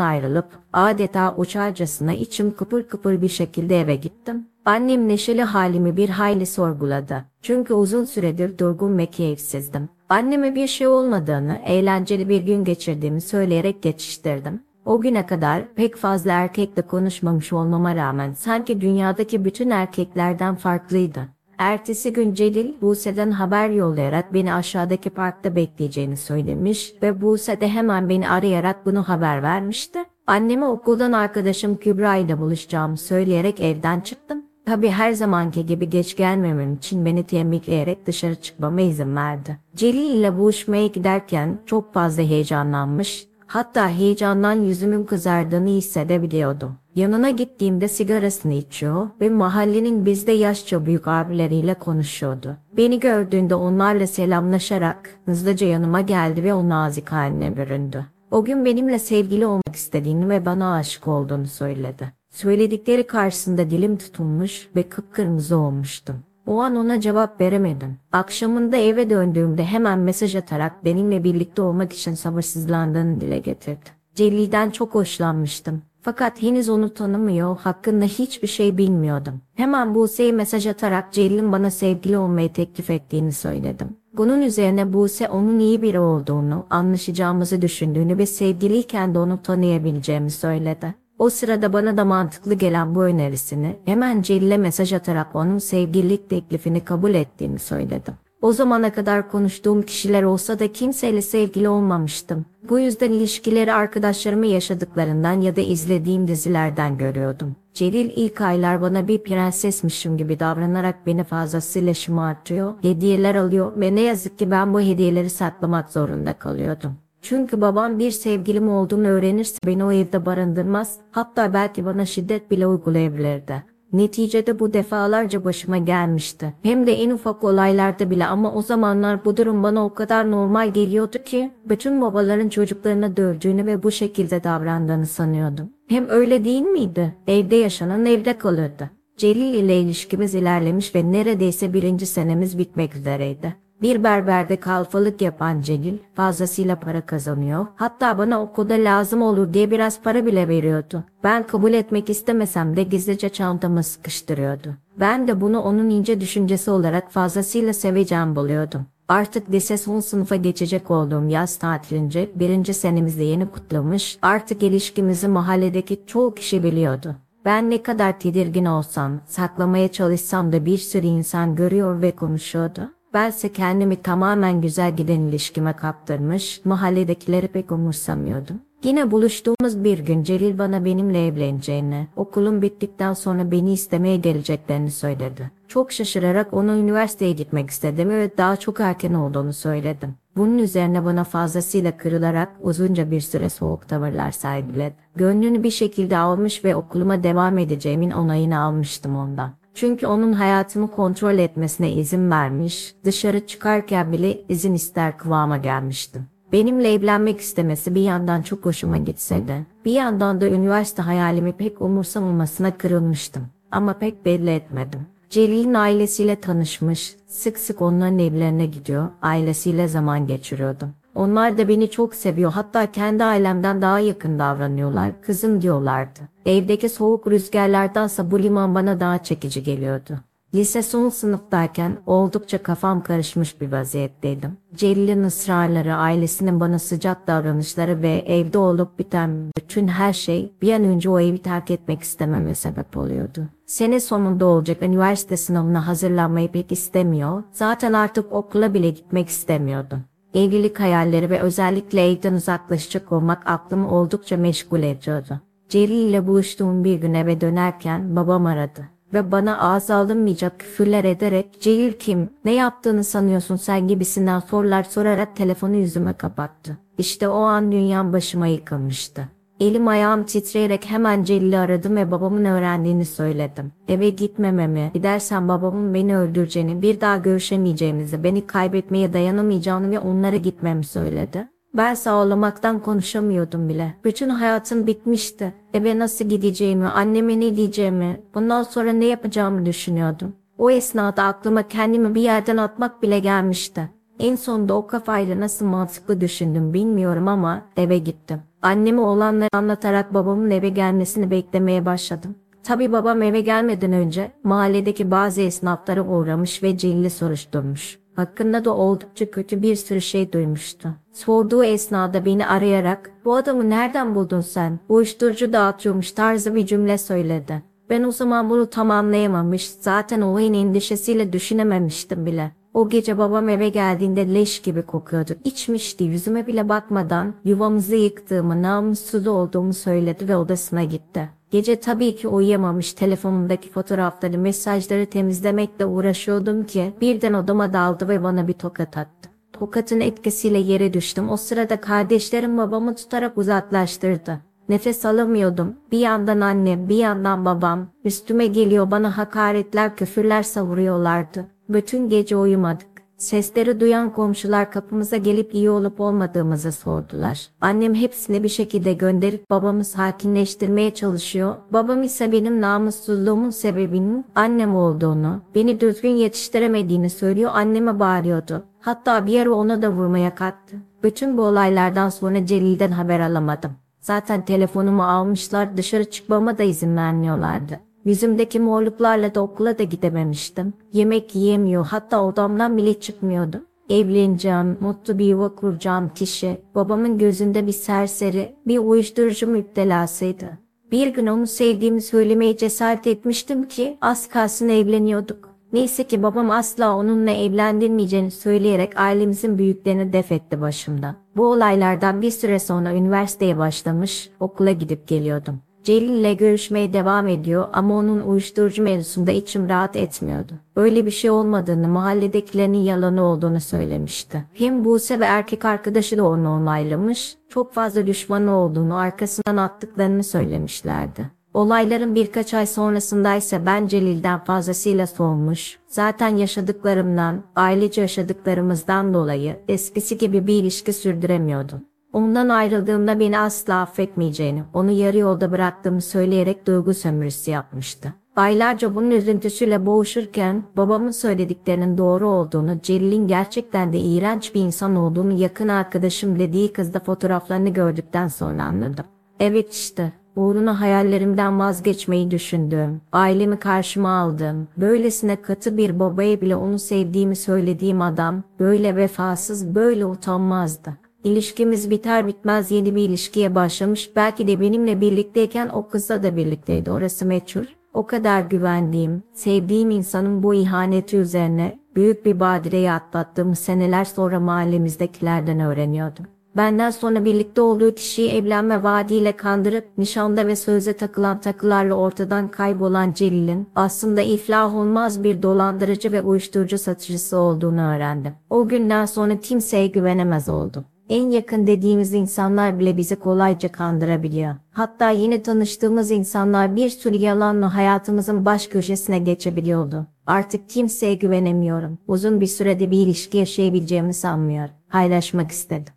Ayrılıp 0.00 0.46
adeta 0.72 1.34
uçarcasına 1.36 2.12
içim 2.12 2.56
kıpır 2.56 2.88
kıpır 2.88 3.22
bir 3.22 3.28
şekilde 3.28 3.80
eve 3.80 3.96
gittim. 3.96 4.48
Annem 4.64 5.08
neşeli 5.08 5.42
halimi 5.42 5.96
bir 5.96 6.08
hayli 6.08 6.46
sorguladı. 6.46 7.24
Çünkü 7.42 7.74
uzun 7.74 8.04
süredir 8.04 8.58
durgun 8.58 8.98
ve 8.98 9.06
keyifsizdim. 9.06 9.88
Anneme 10.08 10.54
bir 10.54 10.66
şey 10.66 10.86
olmadığını, 10.86 11.60
eğlenceli 11.66 12.28
bir 12.28 12.42
gün 12.42 12.64
geçirdiğimi 12.64 13.20
söyleyerek 13.20 13.82
geçiştirdim. 13.82 14.69
O 14.84 15.00
güne 15.00 15.26
kadar 15.26 15.74
pek 15.74 15.96
fazla 15.96 16.32
erkekle 16.32 16.82
konuşmamış 16.82 17.52
olmama 17.52 17.96
rağmen 17.96 18.32
sanki 18.32 18.80
dünyadaki 18.80 19.44
bütün 19.44 19.70
erkeklerden 19.70 20.54
farklıydı. 20.54 21.20
Ertesi 21.58 22.12
gün 22.12 22.34
Celil 22.34 22.80
Buse'den 22.82 23.30
haber 23.30 23.70
yollayarak 23.70 24.34
beni 24.34 24.54
aşağıdaki 24.54 25.10
parkta 25.10 25.56
bekleyeceğini 25.56 26.16
söylemiş 26.16 26.94
ve 27.02 27.20
Buse 27.20 27.60
de 27.60 27.68
hemen 27.68 28.08
beni 28.08 28.28
arayarak 28.28 28.86
bunu 28.86 29.02
haber 29.08 29.42
vermişti. 29.42 29.98
Anneme 30.26 30.66
okuldan 30.66 31.12
arkadaşım 31.12 31.76
Kübra 31.76 32.16
ile 32.16 32.38
buluşacağımı 32.38 32.96
söyleyerek 32.96 33.60
evden 33.60 34.00
çıktım. 34.00 34.42
Tabi 34.66 34.90
her 34.90 35.12
zamanki 35.12 35.66
gibi 35.66 35.90
geç 35.90 36.16
gelmemem 36.16 36.74
için 36.74 37.04
beni 37.04 37.24
tembihleyerek 37.24 38.06
dışarı 38.06 38.34
çıkmama 38.34 38.80
izin 38.80 39.16
verdi. 39.16 39.58
Celil 39.76 40.14
ile 40.14 40.38
buluşmaya 40.38 40.86
giderken 40.86 41.58
çok 41.66 41.94
fazla 41.94 42.22
heyecanlanmış, 42.22 43.26
hatta 43.50 43.88
heyecandan 43.88 44.52
yüzümün 44.52 45.04
kızardığını 45.04 45.68
hissedebiliyordum. 45.68 46.76
Yanına 46.94 47.30
gittiğimde 47.30 47.88
sigarasını 47.88 48.54
içiyor 48.54 49.08
ve 49.20 49.28
mahallenin 49.28 50.06
bizde 50.06 50.32
yaşça 50.32 50.86
büyük 50.86 51.08
abileriyle 51.08 51.74
konuşuyordu. 51.74 52.56
Beni 52.76 53.00
gördüğünde 53.00 53.54
onlarla 53.54 54.06
selamlaşarak 54.06 55.10
hızlıca 55.24 55.66
yanıma 55.66 56.00
geldi 56.00 56.44
ve 56.44 56.54
o 56.54 56.68
nazik 56.68 57.12
haline 57.12 57.56
büründü. 57.56 58.06
O 58.30 58.44
gün 58.44 58.64
benimle 58.64 58.98
sevgili 58.98 59.46
olmak 59.46 59.76
istediğini 59.76 60.28
ve 60.28 60.46
bana 60.46 60.74
aşık 60.74 61.08
olduğunu 61.08 61.46
söyledi. 61.46 62.12
Söyledikleri 62.30 63.06
karşısında 63.06 63.70
dilim 63.70 63.96
tutulmuş 63.96 64.68
ve 64.76 64.82
kıpkırmızı 64.82 65.56
olmuştum. 65.56 66.16
O 66.50 66.60
an 66.60 66.76
ona 66.76 67.00
cevap 67.00 67.40
veremedim. 67.40 67.96
Akşamında 68.12 68.76
eve 68.76 69.10
döndüğümde 69.10 69.64
hemen 69.64 69.98
mesaj 69.98 70.36
atarak 70.36 70.84
benimle 70.84 71.24
birlikte 71.24 71.62
olmak 71.62 71.92
için 71.92 72.14
sabırsızlandığını 72.14 73.20
dile 73.20 73.38
getirdi. 73.38 73.90
Celil'den 74.14 74.70
çok 74.70 74.94
hoşlanmıştım. 74.94 75.82
Fakat 76.02 76.42
henüz 76.42 76.68
onu 76.68 76.94
tanımıyor, 76.94 77.56
hakkında 77.56 78.04
hiçbir 78.04 78.48
şey 78.48 78.78
bilmiyordum. 78.78 79.40
Hemen 79.54 79.94
Buse'ye 79.94 80.32
mesaj 80.32 80.66
atarak 80.66 81.12
Celil'in 81.12 81.52
bana 81.52 81.70
sevgili 81.70 82.18
olmayı 82.18 82.52
teklif 82.52 82.90
ettiğini 82.90 83.32
söyledim. 83.32 83.88
Bunun 84.16 84.42
üzerine 84.42 84.92
Buse 84.92 85.28
onun 85.28 85.58
iyi 85.58 85.82
biri 85.82 86.00
olduğunu, 86.00 86.66
anlaşacağımızı 86.70 87.62
düşündüğünü 87.62 88.18
ve 88.18 88.26
sevgiliyken 88.26 89.14
de 89.14 89.18
onu 89.18 89.42
tanıyabileceğimi 89.42 90.30
söyledi. 90.30 90.94
O 91.20 91.30
sırada 91.30 91.72
bana 91.72 91.96
da 91.96 92.04
mantıklı 92.04 92.54
gelen 92.54 92.94
bu 92.94 93.04
önerisini 93.04 93.76
hemen 93.84 94.22
Celil'e 94.22 94.56
mesaj 94.56 94.92
atarak 94.92 95.36
onun 95.36 95.58
sevgililik 95.58 96.30
teklifini 96.30 96.84
kabul 96.84 97.14
ettiğimi 97.14 97.58
söyledim. 97.58 98.14
O 98.42 98.52
zamana 98.52 98.92
kadar 98.92 99.30
konuştuğum 99.30 99.82
kişiler 99.82 100.22
olsa 100.22 100.58
da 100.58 100.72
kimseyle 100.72 101.22
sevgili 101.22 101.68
olmamıştım. 101.68 102.46
Bu 102.68 102.78
yüzden 102.78 103.12
ilişkileri 103.12 103.72
arkadaşlarımı 103.72 104.46
yaşadıklarından 104.46 105.40
ya 105.40 105.56
da 105.56 105.60
izlediğim 105.60 106.28
dizilerden 106.28 106.98
görüyordum. 106.98 107.56
Celil 107.74 108.10
ilk 108.16 108.40
aylar 108.40 108.82
bana 108.82 109.08
bir 109.08 109.22
prensesmişim 109.22 110.16
gibi 110.16 110.40
davranarak 110.40 111.06
beni 111.06 111.24
fazlasıyla 111.24 111.94
şımartıyor, 111.94 112.74
hediyeler 112.82 113.34
alıyor 113.34 113.72
ve 113.76 113.94
ne 113.94 114.00
yazık 114.00 114.38
ki 114.38 114.50
ben 114.50 114.74
bu 114.74 114.80
hediyeleri 114.80 115.30
saklamak 115.30 115.92
zorunda 115.92 116.32
kalıyordum. 116.32 116.96
Çünkü 117.22 117.60
babam 117.60 117.98
bir 117.98 118.10
sevgilim 118.10 118.68
olduğunu 118.68 119.06
öğrenirse 119.06 119.58
beni 119.66 119.84
o 119.84 119.92
evde 119.92 120.26
barındırmaz, 120.26 120.96
hatta 121.10 121.54
belki 121.54 121.84
bana 121.84 122.06
şiddet 122.06 122.50
bile 122.50 122.66
uygulayabilirdi. 122.66 123.62
Neticede 123.92 124.58
bu 124.58 124.72
defalarca 124.72 125.44
başıma 125.44 125.78
gelmişti. 125.78 126.54
Hem 126.62 126.86
de 126.86 126.92
en 126.92 127.10
ufak 127.10 127.44
olaylarda 127.44 128.10
bile 128.10 128.26
ama 128.26 128.54
o 128.54 128.62
zamanlar 128.62 129.24
bu 129.24 129.36
durum 129.36 129.62
bana 129.62 129.84
o 129.84 129.94
kadar 129.94 130.30
normal 130.30 130.72
geliyordu 130.72 131.18
ki 131.24 131.50
bütün 131.64 132.00
babaların 132.00 132.48
çocuklarına 132.48 133.16
dövdüğünü 133.16 133.66
ve 133.66 133.82
bu 133.82 133.90
şekilde 133.90 134.44
davrandığını 134.44 135.06
sanıyordum. 135.06 135.70
Hem 135.88 136.08
öyle 136.08 136.44
değil 136.44 136.62
miydi? 136.62 137.14
Evde 137.26 137.56
yaşanan 137.56 138.06
evde 138.06 138.38
kalırdı. 138.38 138.90
Celil 139.16 139.54
ile 139.54 139.80
ilişkimiz 139.80 140.34
ilerlemiş 140.34 140.94
ve 140.94 141.12
neredeyse 141.12 141.72
birinci 141.72 142.06
senemiz 142.06 142.58
bitmek 142.58 142.96
üzereydi. 142.96 143.56
Bir 143.82 144.04
berberde 144.04 144.56
kalfalık 144.56 145.22
yapan 145.22 145.60
Celil 145.60 145.98
fazlasıyla 146.14 146.80
para 146.80 147.00
kazanıyor. 147.00 147.66
Hatta 147.76 148.18
bana 148.18 148.42
okulda 148.42 148.74
lazım 148.74 149.22
olur 149.22 149.54
diye 149.54 149.70
biraz 149.70 150.00
para 150.02 150.26
bile 150.26 150.48
veriyordu. 150.48 151.04
Ben 151.24 151.46
kabul 151.46 151.72
etmek 151.72 152.10
istemesem 152.10 152.76
de 152.76 152.82
gizlice 152.82 153.28
çantama 153.28 153.82
sıkıştırıyordu. 153.82 154.74
Ben 155.00 155.28
de 155.28 155.40
bunu 155.40 155.60
onun 155.60 155.90
ince 155.90 156.20
düşüncesi 156.20 156.70
olarak 156.70 157.10
fazlasıyla 157.10 157.72
seveceğim 157.72 158.36
buluyordum. 158.36 158.86
Artık 159.08 159.50
lise 159.50 159.78
son 159.78 160.00
sınıfa 160.00 160.36
geçecek 160.36 160.90
olduğum 160.90 161.28
yaz 161.28 161.56
tatilince 161.56 162.30
birinci 162.34 162.74
senemizde 162.74 163.24
yeni 163.24 163.46
kutlamış, 163.46 164.18
artık 164.22 164.62
ilişkimizi 164.62 165.28
mahalledeki 165.28 166.02
çoğu 166.06 166.34
kişi 166.34 166.62
biliyordu. 166.62 167.16
Ben 167.44 167.70
ne 167.70 167.82
kadar 167.82 168.20
tedirgin 168.20 168.64
olsam, 168.64 169.20
saklamaya 169.26 169.88
çalışsam 169.88 170.52
da 170.52 170.66
bir 170.66 170.78
sürü 170.78 171.06
insan 171.06 171.56
görüyor 171.56 172.02
ve 172.02 172.10
konuşuyordu. 172.10 172.90
Bense 173.14 173.52
kendimi 173.52 174.02
tamamen 174.02 174.60
güzel 174.60 174.96
giden 174.96 175.20
ilişkime 175.20 175.72
kaptırmış, 175.72 176.60
mahalledekileri 176.64 177.48
pek 177.48 177.72
umursamıyordum. 177.72 178.60
Yine 178.84 179.10
buluştuğumuz 179.10 179.84
bir 179.84 179.98
gün 179.98 180.22
Celil 180.22 180.58
bana 180.58 180.84
benimle 180.84 181.26
evleneceğini, 181.26 182.08
okulum 182.16 182.62
bittikten 182.62 183.12
sonra 183.12 183.50
beni 183.50 183.72
istemeye 183.72 184.16
geleceklerini 184.16 184.90
söyledi. 184.90 185.50
Çok 185.68 185.92
şaşırarak 185.92 186.54
ona 186.54 186.76
üniversiteye 186.76 187.32
gitmek 187.32 187.70
istediğimi 187.70 188.16
ve 188.16 188.36
daha 188.38 188.56
çok 188.56 188.80
erken 188.80 189.14
olduğunu 189.14 189.52
söyledim. 189.52 190.14
Bunun 190.36 190.58
üzerine 190.58 191.04
bana 191.04 191.24
fazlasıyla 191.24 191.96
kırılarak 191.96 192.48
uzunca 192.60 193.10
bir 193.10 193.20
süre 193.20 193.48
soğuk 193.48 193.88
tavırlar 193.88 194.30
sergiledi. 194.30 194.94
Gönlünü 195.16 195.62
bir 195.62 195.70
şekilde 195.70 196.16
almış 196.16 196.64
ve 196.64 196.76
okuluma 196.76 197.22
devam 197.22 197.58
edeceğimin 197.58 198.10
onayını 198.10 198.60
almıştım 198.60 199.16
ondan. 199.16 199.59
Çünkü 199.74 200.06
onun 200.06 200.32
hayatımı 200.32 200.90
kontrol 200.90 201.38
etmesine 201.38 201.92
izin 201.92 202.30
vermiş, 202.30 202.94
dışarı 203.04 203.46
çıkarken 203.46 204.12
bile 204.12 204.42
izin 204.48 204.74
ister 204.74 205.18
kıvama 205.18 205.56
gelmiştim. 205.56 206.26
Benimle 206.52 206.92
evlenmek 206.92 207.40
istemesi 207.40 207.94
bir 207.94 208.00
yandan 208.00 208.42
çok 208.42 208.64
hoşuma 208.64 208.96
gitse 208.96 209.48
de 209.48 209.66
Bir 209.84 209.92
yandan 209.92 210.40
da 210.40 210.48
üniversite 210.48 211.02
hayalimi 211.02 211.52
pek 211.52 211.82
umursamamasına 211.82 212.78
kırılmıştım. 212.78 213.46
Ama 213.70 213.92
pek 213.92 214.24
belli 214.24 214.50
etmedim. 214.50 215.00
Celil'in 215.30 215.74
ailesiyle 215.74 216.40
tanışmış, 216.40 217.16
sık 217.26 217.58
sık 217.58 217.82
onların 217.82 218.18
evlerine 218.18 218.66
gidiyor, 218.66 219.08
ailesiyle 219.22 219.88
zaman 219.88 220.26
geçiriyordum. 220.26 220.88
Onlar 221.14 221.58
da 221.58 221.68
beni 221.68 221.90
çok 221.90 222.14
seviyor, 222.14 222.52
hatta 222.52 222.92
kendi 222.92 223.24
ailemden 223.24 223.82
daha 223.82 223.98
yakın 223.98 224.38
davranıyorlar, 224.38 225.22
kızım 225.22 225.62
diyorlardı. 225.62 226.20
Evdeki 226.46 226.88
soğuk 226.88 227.26
rüzgarlardansa 227.26 228.30
bu 228.30 228.42
liman 228.42 228.74
bana 228.74 229.00
daha 229.00 229.22
çekici 229.22 229.62
geliyordu. 229.62 230.18
Lise 230.54 230.82
son 230.82 231.08
sınıftayken 231.08 231.96
oldukça 232.06 232.62
kafam 232.62 233.02
karışmış 233.02 233.60
bir 233.60 233.72
vaziyetteydim. 233.72 234.56
Celil'in 234.74 235.22
ısrarları, 235.22 235.94
ailesinin 235.94 236.60
bana 236.60 236.78
sıcak 236.78 237.26
davranışları 237.26 238.02
ve 238.02 238.24
evde 238.26 238.58
olup 238.58 238.98
biten 238.98 239.50
bütün 239.56 239.88
her 239.88 240.12
şey 240.12 240.52
bir 240.62 240.72
an 240.72 240.84
önce 240.84 241.10
o 241.10 241.20
evi 241.20 241.38
terk 241.38 241.70
etmek 241.70 242.00
istememe 242.00 242.54
sebep 242.54 242.96
oluyordu. 242.96 243.46
Sene 243.66 244.00
sonunda 244.00 244.46
olacak 244.46 244.82
üniversite 244.82 245.36
sınavına 245.36 245.86
hazırlanmayı 245.86 246.52
pek 246.52 246.72
istemiyor, 246.72 247.42
zaten 247.52 247.92
artık 247.92 248.32
okula 248.32 248.74
bile 248.74 248.90
gitmek 248.90 249.28
istemiyordum. 249.28 250.04
Evlilik 250.34 250.80
hayalleri 250.80 251.30
ve 251.30 251.40
özellikle 251.40 252.10
evden 252.10 252.34
uzaklaşacak 252.34 253.12
olmak 253.12 253.50
aklımı 253.50 253.90
oldukça 253.90 254.36
meşgul 254.36 254.82
ediyordu. 254.82 255.40
Celil 255.68 256.08
ile 256.08 256.26
buluştuğum 256.26 256.84
bir 256.84 256.94
gün 256.94 257.14
eve 257.14 257.40
dönerken 257.40 258.16
babam 258.16 258.46
aradı 258.46 258.88
ve 259.14 259.32
bana 259.32 259.58
ağız 259.58 259.90
alınmayacak 259.90 260.60
küfürler 260.60 261.04
ederek 261.04 261.60
Celil 261.60 261.92
kim, 261.92 262.30
ne 262.44 262.54
yaptığını 262.54 263.04
sanıyorsun 263.04 263.56
sen 263.56 263.88
gibisinden 263.88 264.40
sorular 264.40 264.84
sorarak 264.84 265.36
telefonu 265.36 265.76
yüzüme 265.76 266.12
kapattı. 266.12 266.78
İşte 266.98 267.28
o 267.28 267.40
an 267.40 267.72
dünyam 267.72 268.12
başıma 268.12 268.46
yıkılmıştı. 268.46 269.28
Elim 269.60 269.88
ayağım 269.88 270.24
titreyerek 270.24 270.90
hemen 270.90 271.24
Celil'i 271.24 271.58
aradım 271.58 271.96
ve 271.96 272.10
babamın 272.10 272.44
öğrendiğini 272.44 273.04
söyledim. 273.04 273.72
Eve 273.88 274.10
gitmememi, 274.10 274.90
gidersem 274.94 275.48
babamın 275.48 275.94
beni 275.94 276.16
öldüreceğini, 276.16 276.82
bir 276.82 277.00
daha 277.00 277.16
görüşemeyeceğimizi, 277.16 278.24
beni 278.24 278.46
kaybetmeye 278.46 279.12
dayanamayacağını 279.12 279.90
ve 279.90 279.98
onlara 279.98 280.36
gitmemi 280.36 280.84
söyledi. 280.84 281.48
Ben 281.74 281.94
sağlamaktan 281.94 282.78
konuşamıyordum 282.78 283.68
bile. 283.68 283.94
Bütün 284.04 284.28
hayatım 284.28 284.86
bitmişti. 284.86 285.54
Eve 285.74 285.98
nasıl 285.98 286.24
gideceğimi, 286.24 286.86
anneme 286.86 287.40
ne 287.40 287.56
diyeceğimi, 287.56 288.20
bundan 288.34 288.62
sonra 288.62 288.92
ne 288.92 289.04
yapacağımı 289.04 289.66
düşünüyordum. 289.66 290.32
O 290.58 290.70
esnada 290.70 291.22
aklıma 291.22 291.68
kendimi 291.68 292.14
bir 292.14 292.22
yerden 292.22 292.56
atmak 292.56 293.02
bile 293.02 293.18
gelmişti. 293.18 293.90
En 294.18 294.36
sonunda 294.36 294.74
o 294.74 294.86
kafayla 294.86 295.40
nasıl 295.40 295.66
mantıklı 295.66 296.20
düşündüm 296.20 296.74
bilmiyorum 296.74 297.28
ama 297.28 297.62
eve 297.76 297.98
gittim. 297.98 298.42
Anneme 298.62 299.00
olanları 299.00 299.48
anlatarak 299.52 300.14
babamın 300.14 300.50
eve 300.50 300.68
gelmesini 300.68 301.30
beklemeye 301.30 301.86
başladım. 301.86 302.34
Tabi 302.62 302.92
babam 302.92 303.22
eve 303.22 303.40
gelmeden 303.40 303.92
önce 303.92 304.32
mahalledeki 304.44 305.10
bazı 305.10 305.40
esnaflara 305.40 306.02
uğramış 306.06 306.62
ve 306.62 306.78
Celil'i 306.78 307.10
soruşturmuş. 307.10 307.98
Hakkında 308.16 308.64
da 308.64 308.74
oldukça 308.74 309.30
kötü 309.30 309.62
bir 309.62 309.76
sürü 309.76 310.00
şey 310.00 310.32
duymuştu. 310.32 310.88
Sorduğu 311.12 311.64
esnada 311.64 312.24
beni 312.24 312.46
arayarak 312.46 313.10
bu 313.24 313.34
adamı 313.36 313.70
nereden 313.70 314.14
buldun 314.14 314.40
sen? 314.40 314.78
Uyuşturucu 314.88 315.52
dağıtıyormuş 315.52 316.12
tarzı 316.12 316.54
bir 316.54 316.66
cümle 316.66 316.98
söyledi. 316.98 317.62
Ben 317.90 318.02
o 318.02 318.12
zaman 318.12 318.50
bunu 318.50 318.70
tam 318.70 318.90
anlayamamış, 318.90 319.70
zaten 319.70 320.20
olayın 320.20 320.54
endişesiyle 320.54 321.32
düşünememiştim 321.32 322.26
bile. 322.26 322.52
O 322.74 322.88
gece 322.88 323.18
babam 323.18 323.48
eve 323.48 323.68
geldiğinde 323.68 324.34
leş 324.34 324.62
gibi 324.62 324.82
kokuyordu. 324.82 325.32
İçmişti, 325.44 326.04
yüzüme 326.04 326.46
bile 326.46 326.68
bakmadan 326.68 327.34
yuvamızı 327.44 327.96
yıktığımı, 327.96 328.62
namussuz 328.62 329.26
olduğumu 329.26 329.74
söyledi 329.74 330.28
ve 330.28 330.36
odasına 330.36 330.84
gitti. 330.84 331.28
Gece 331.50 331.80
tabii 331.80 332.16
ki 332.16 332.28
uyuyamamış 332.28 332.92
telefonumdaki 332.92 333.70
fotoğrafları, 333.70 334.38
mesajları 334.38 335.06
temizlemekle 335.06 335.86
uğraşıyordum 335.86 336.64
ki 336.64 336.92
birden 337.00 337.32
odama 337.32 337.72
daldı 337.72 338.08
ve 338.08 338.22
bana 338.22 338.48
bir 338.48 338.52
tokat 338.52 338.96
attı. 338.96 339.30
Tokatın 339.52 340.00
etkisiyle 340.00 340.58
yere 340.58 340.92
düştüm. 340.92 341.30
O 341.30 341.36
sırada 341.36 341.80
kardeşlerim 341.80 342.58
babamı 342.58 342.94
tutarak 342.94 343.38
uzaklaştırdı. 343.38 344.38
Nefes 344.68 345.04
alamıyordum. 345.04 345.74
Bir 345.92 345.98
yandan 345.98 346.40
annem, 346.40 346.88
bir 346.88 346.96
yandan 346.96 347.44
babam. 347.44 347.86
Üstüme 348.04 348.46
geliyor 348.46 348.90
bana 348.90 349.18
hakaretler, 349.18 349.96
küfürler 349.96 350.42
savuruyorlardı. 350.42 351.46
Bütün 351.70 352.08
gece 352.08 352.36
uyumadık. 352.36 352.88
Sesleri 353.16 353.80
duyan 353.80 354.12
komşular 354.12 354.70
kapımıza 354.70 355.16
gelip 355.16 355.54
iyi 355.54 355.70
olup 355.70 356.00
olmadığımızı 356.00 356.72
sordular. 356.72 357.48
Annem 357.60 357.94
hepsini 357.94 358.42
bir 358.42 358.48
şekilde 358.48 358.92
gönderip 358.92 359.50
babamı 359.50 359.84
sakinleştirmeye 359.84 360.94
çalışıyor. 360.94 361.54
Babam 361.72 362.02
ise 362.02 362.32
benim 362.32 362.60
namussuzluğumun 362.60 363.50
sebebinin 363.50 364.24
annem 364.34 364.76
olduğunu, 364.76 365.42
beni 365.54 365.80
düzgün 365.80 366.10
yetiştiremediğini 366.10 367.10
söylüyor, 367.10 367.50
anneme 367.54 368.00
bağırıyordu. 368.00 368.64
Hatta 368.80 369.26
bir 369.26 369.40
ara 369.40 369.50
ona 369.50 369.82
da 369.82 369.90
vurmaya 369.90 370.34
kalktı. 370.34 370.76
Bütün 371.02 371.38
bu 371.38 371.42
olaylardan 371.42 372.08
sonra 372.08 372.46
Celil'den 372.46 372.90
haber 372.90 373.20
alamadım. 373.20 373.70
Zaten 374.00 374.44
telefonumu 374.44 375.02
almışlar 375.02 375.76
dışarı 375.76 376.10
çıkmama 376.10 376.58
da 376.58 376.62
izin 376.62 376.96
vermiyorlardı. 376.96 377.80
Yüzümdeki 378.04 378.60
morluklarla 378.60 379.34
da 379.34 379.40
okula 379.40 379.78
da 379.78 379.82
gidememiştim. 379.82 380.72
Yemek 380.92 381.34
yiyemiyor 381.34 381.86
hatta 381.86 382.24
odamdan 382.24 382.76
bile 382.76 383.00
çıkmıyordum. 383.00 383.60
Evleneceğim, 383.90 384.76
mutlu 384.80 385.18
bir 385.18 385.24
yuva 385.24 385.54
kuracağım 385.54 386.08
kişi, 386.14 386.60
babamın 386.74 387.18
gözünde 387.18 387.66
bir 387.66 387.72
serseri, 387.72 388.56
bir 388.66 388.78
uyuşturucu 388.78 389.46
müptelasıydı. 389.46 390.46
Bir 390.92 391.06
gün 391.06 391.26
onu 391.26 391.46
sevdiğimi 391.46 392.02
söylemeye 392.02 392.56
cesaret 392.56 393.06
etmiştim 393.06 393.68
ki 393.68 393.98
az 394.00 394.28
kalsın 394.28 394.68
evleniyorduk. 394.68 395.50
Neyse 395.72 396.04
ki 396.04 396.22
babam 396.22 396.50
asla 396.50 396.96
onunla 396.96 397.30
evlendirmeyeceğini 397.30 398.30
söyleyerek 398.30 399.00
ailemizin 399.00 399.58
büyüklerini 399.58 400.12
def 400.12 400.32
etti 400.32 400.60
başımda. 400.60 401.16
Bu 401.36 401.46
olaylardan 401.46 402.22
bir 402.22 402.30
süre 402.30 402.58
sonra 402.58 402.94
üniversiteye 402.94 403.58
başlamış, 403.58 404.30
okula 404.40 404.72
gidip 404.72 405.08
geliyordum. 405.08 405.60
Celil 405.84 406.08
ile 406.08 406.34
görüşmeye 406.34 406.92
devam 406.92 407.28
ediyor 407.28 407.68
ama 407.72 407.94
onun 407.94 408.20
uyuşturucu 408.20 408.82
mevzusunda 408.82 409.30
içim 409.30 409.68
rahat 409.68 409.96
etmiyordu. 409.96 410.52
Öyle 410.76 411.06
bir 411.06 411.10
şey 411.10 411.30
olmadığını, 411.30 411.88
mahalledekilerin 411.88 412.72
yalanı 412.72 413.22
olduğunu 413.22 413.60
söylemişti. 413.60 414.44
Hem 414.54 414.84
Buse 414.84 415.20
ve 415.20 415.24
erkek 415.24 415.64
arkadaşı 415.64 416.18
da 416.18 416.24
onu 416.24 416.50
onaylamış, 416.50 417.36
çok 417.48 417.72
fazla 417.72 418.06
düşmanı 418.06 418.56
olduğunu, 418.56 418.96
arkasından 418.96 419.56
attıklarını 419.56 420.24
söylemişlerdi. 420.24 421.40
Olayların 421.54 422.14
birkaç 422.14 422.54
ay 422.54 422.66
sonrasında 422.66 423.34
ise 423.34 423.66
ben 423.66 423.86
Celil'den 423.86 424.44
fazlasıyla 424.44 425.06
soğumuş, 425.06 425.78
zaten 425.86 426.36
yaşadıklarımdan, 426.36 427.42
ailece 427.56 428.00
yaşadıklarımızdan 428.00 429.14
dolayı 429.14 429.56
eskisi 429.68 430.18
gibi 430.18 430.46
bir 430.46 430.54
ilişki 430.54 430.92
sürdüremiyordum. 430.92 431.89
Ondan 432.12 432.48
ayrıldığımda 432.48 433.20
beni 433.20 433.38
asla 433.38 433.80
affetmeyeceğini, 433.80 434.62
onu 434.74 434.90
yarı 434.90 435.18
yolda 435.18 435.52
bıraktığımı 435.52 436.00
söyleyerek 436.00 436.66
duygu 436.66 436.94
sömürüsü 436.94 437.50
yapmıştı. 437.50 438.14
Aylarca 438.36 438.94
bunun 438.94 439.10
üzüntüsüyle 439.10 439.86
boğuşurken 439.86 440.62
babamın 440.76 441.10
söylediklerinin 441.10 441.98
doğru 441.98 442.28
olduğunu, 442.28 442.80
Celil'in 442.82 443.28
gerçekten 443.28 443.92
de 443.92 443.98
iğrenç 443.98 444.54
bir 444.54 444.60
insan 444.60 444.96
olduğunu 444.96 445.32
yakın 445.32 445.68
arkadaşım 445.68 446.38
dediği 446.38 446.72
kızda 446.72 447.00
fotoğraflarını 447.00 447.68
gördükten 447.68 448.28
sonra 448.28 448.64
anladım. 448.64 449.04
Evet 449.40 449.74
işte, 449.74 450.12
uğruna 450.36 450.80
hayallerimden 450.80 451.58
vazgeçmeyi 451.58 452.30
düşündüm. 452.30 453.00
Ailemi 453.12 453.58
karşıma 453.58 454.18
aldım. 454.18 454.68
Böylesine 454.76 455.42
katı 455.42 455.76
bir 455.76 456.00
babaya 456.00 456.40
bile 456.40 456.56
onu 456.56 456.78
sevdiğimi 456.78 457.36
söylediğim 457.36 458.02
adam, 458.02 458.42
böyle 458.60 458.96
vefasız, 458.96 459.74
böyle 459.74 460.06
utanmazdı. 460.06 461.09
İlişkimiz 461.24 461.90
biter 461.90 462.26
bitmez 462.26 462.70
yeni 462.70 462.94
bir 462.94 463.02
ilişkiye 463.02 463.54
başlamış. 463.54 464.10
Belki 464.16 464.46
de 464.46 464.60
benimle 464.60 465.00
birlikteyken 465.00 465.68
o 465.68 465.88
kızla 465.88 466.22
da 466.22 466.36
birlikteydi. 466.36 466.90
Orası 466.90 467.26
meçhul. 467.26 467.64
O 467.94 468.06
kadar 468.06 468.40
güvendiğim, 468.40 469.22
sevdiğim 469.32 469.90
insanın 469.90 470.42
bu 470.42 470.54
ihaneti 470.54 471.16
üzerine 471.16 471.78
büyük 471.96 472.26
bir 472.26 472.40
badireyi 472.40 472.92
atlattığım 472.92 473.54
seneler 473.54 474.04
sonra 474.04 474.40
mahallemizdekilerden 474.40 475.60
öğreniyordum. 475.60 476.26
Benden 476.56 476.90
sonra 476.90 477.24
birlikte 477.24 477.60
olduğu 477.60 477.94
kişiyi 477.94 478.30
evlenme 478.30 478.82
vaadiyle 478.82 479.32
kandırıp 479.32 479.98
nişanda 479.98 480.46
ve 480.46 480.56
söze 480.56 480.92
takılan 480.92 481.40
takılarla 481.40 481.94
ortadan 481.94 482.48
kaybolan 482.48 483.12
Celil'in 483.12 483.68
aslında 483.74 484.20
iflah 484.20 484.74
olmaz 484.74 485.24
bir 485.24 485.42
dolandırıcı 485.42 486.12
ve 486.12 486.22
uyuşturucu 486.22 486.78
satıcısı 486.78 487.36
olduğunu 487.38 487.94
öğrendim. 487.94 488.32
O 488.50 488.68
günden 488.68 489.04
sonra 489.04 489.40
kimseye 489.40 489.86
güvenemez 489.86 490.48
oldum. 490.48 490.84
En 491.10 491.30
yakın 491.30 491.66
dediğimiz 491.66 492.14
insanlar 492.14 492.78
bile 492.78 492.96
bizi 492.96 493.16
kolayca 493.16 493.72
kandırabiliyor. 493.72 494.54
Hatta 494.70 495.10
yeni 495.10 495.42
tanıştığımız 495.42 496.10
insanlar 496.10 496.76
bir 496.76 496.88
sürü 496.88 497.16
yalanla 497.16 497.74
hayatımızın 497.74 498.44
baş 498.44 498.66
köşesine 498.66 499.18
geçebiliyordu. 499.18 500.06
Artık 500.26 500.68
kimseye 500.68 501.14
güvenemiyorum. 501.14 501.98
Uzun 502.06 502.40
bir 502.40 502.46
sürede 502.46 502.90
bir 502.90 502.98
ilişki 502.98 503.38
yaşayabileceğimi 503.38 504.14
sanmıyorum. 504.14 504.74
Paylaşmak 504.90 505.50
istedim. 505.50 505.94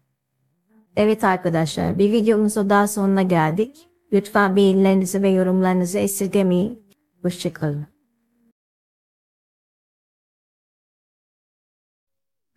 Evet 0.95 1.23
arkadaşlar 1.23 1.99
bir 1.99 2.11
videomuzun 2.11 2.69
daha 2.69 2.87
sonuna 2.87 3.21
geldik. 3.21 3.87
Lütfen 4.13 4.55
beğenilerinizi 4.55 5.21
ve 5.21 5.29
yorumlarınızı 5.29 5.99
esirgemeyin. 5.99 6.83
Hoşçakalın. 7.21 7.87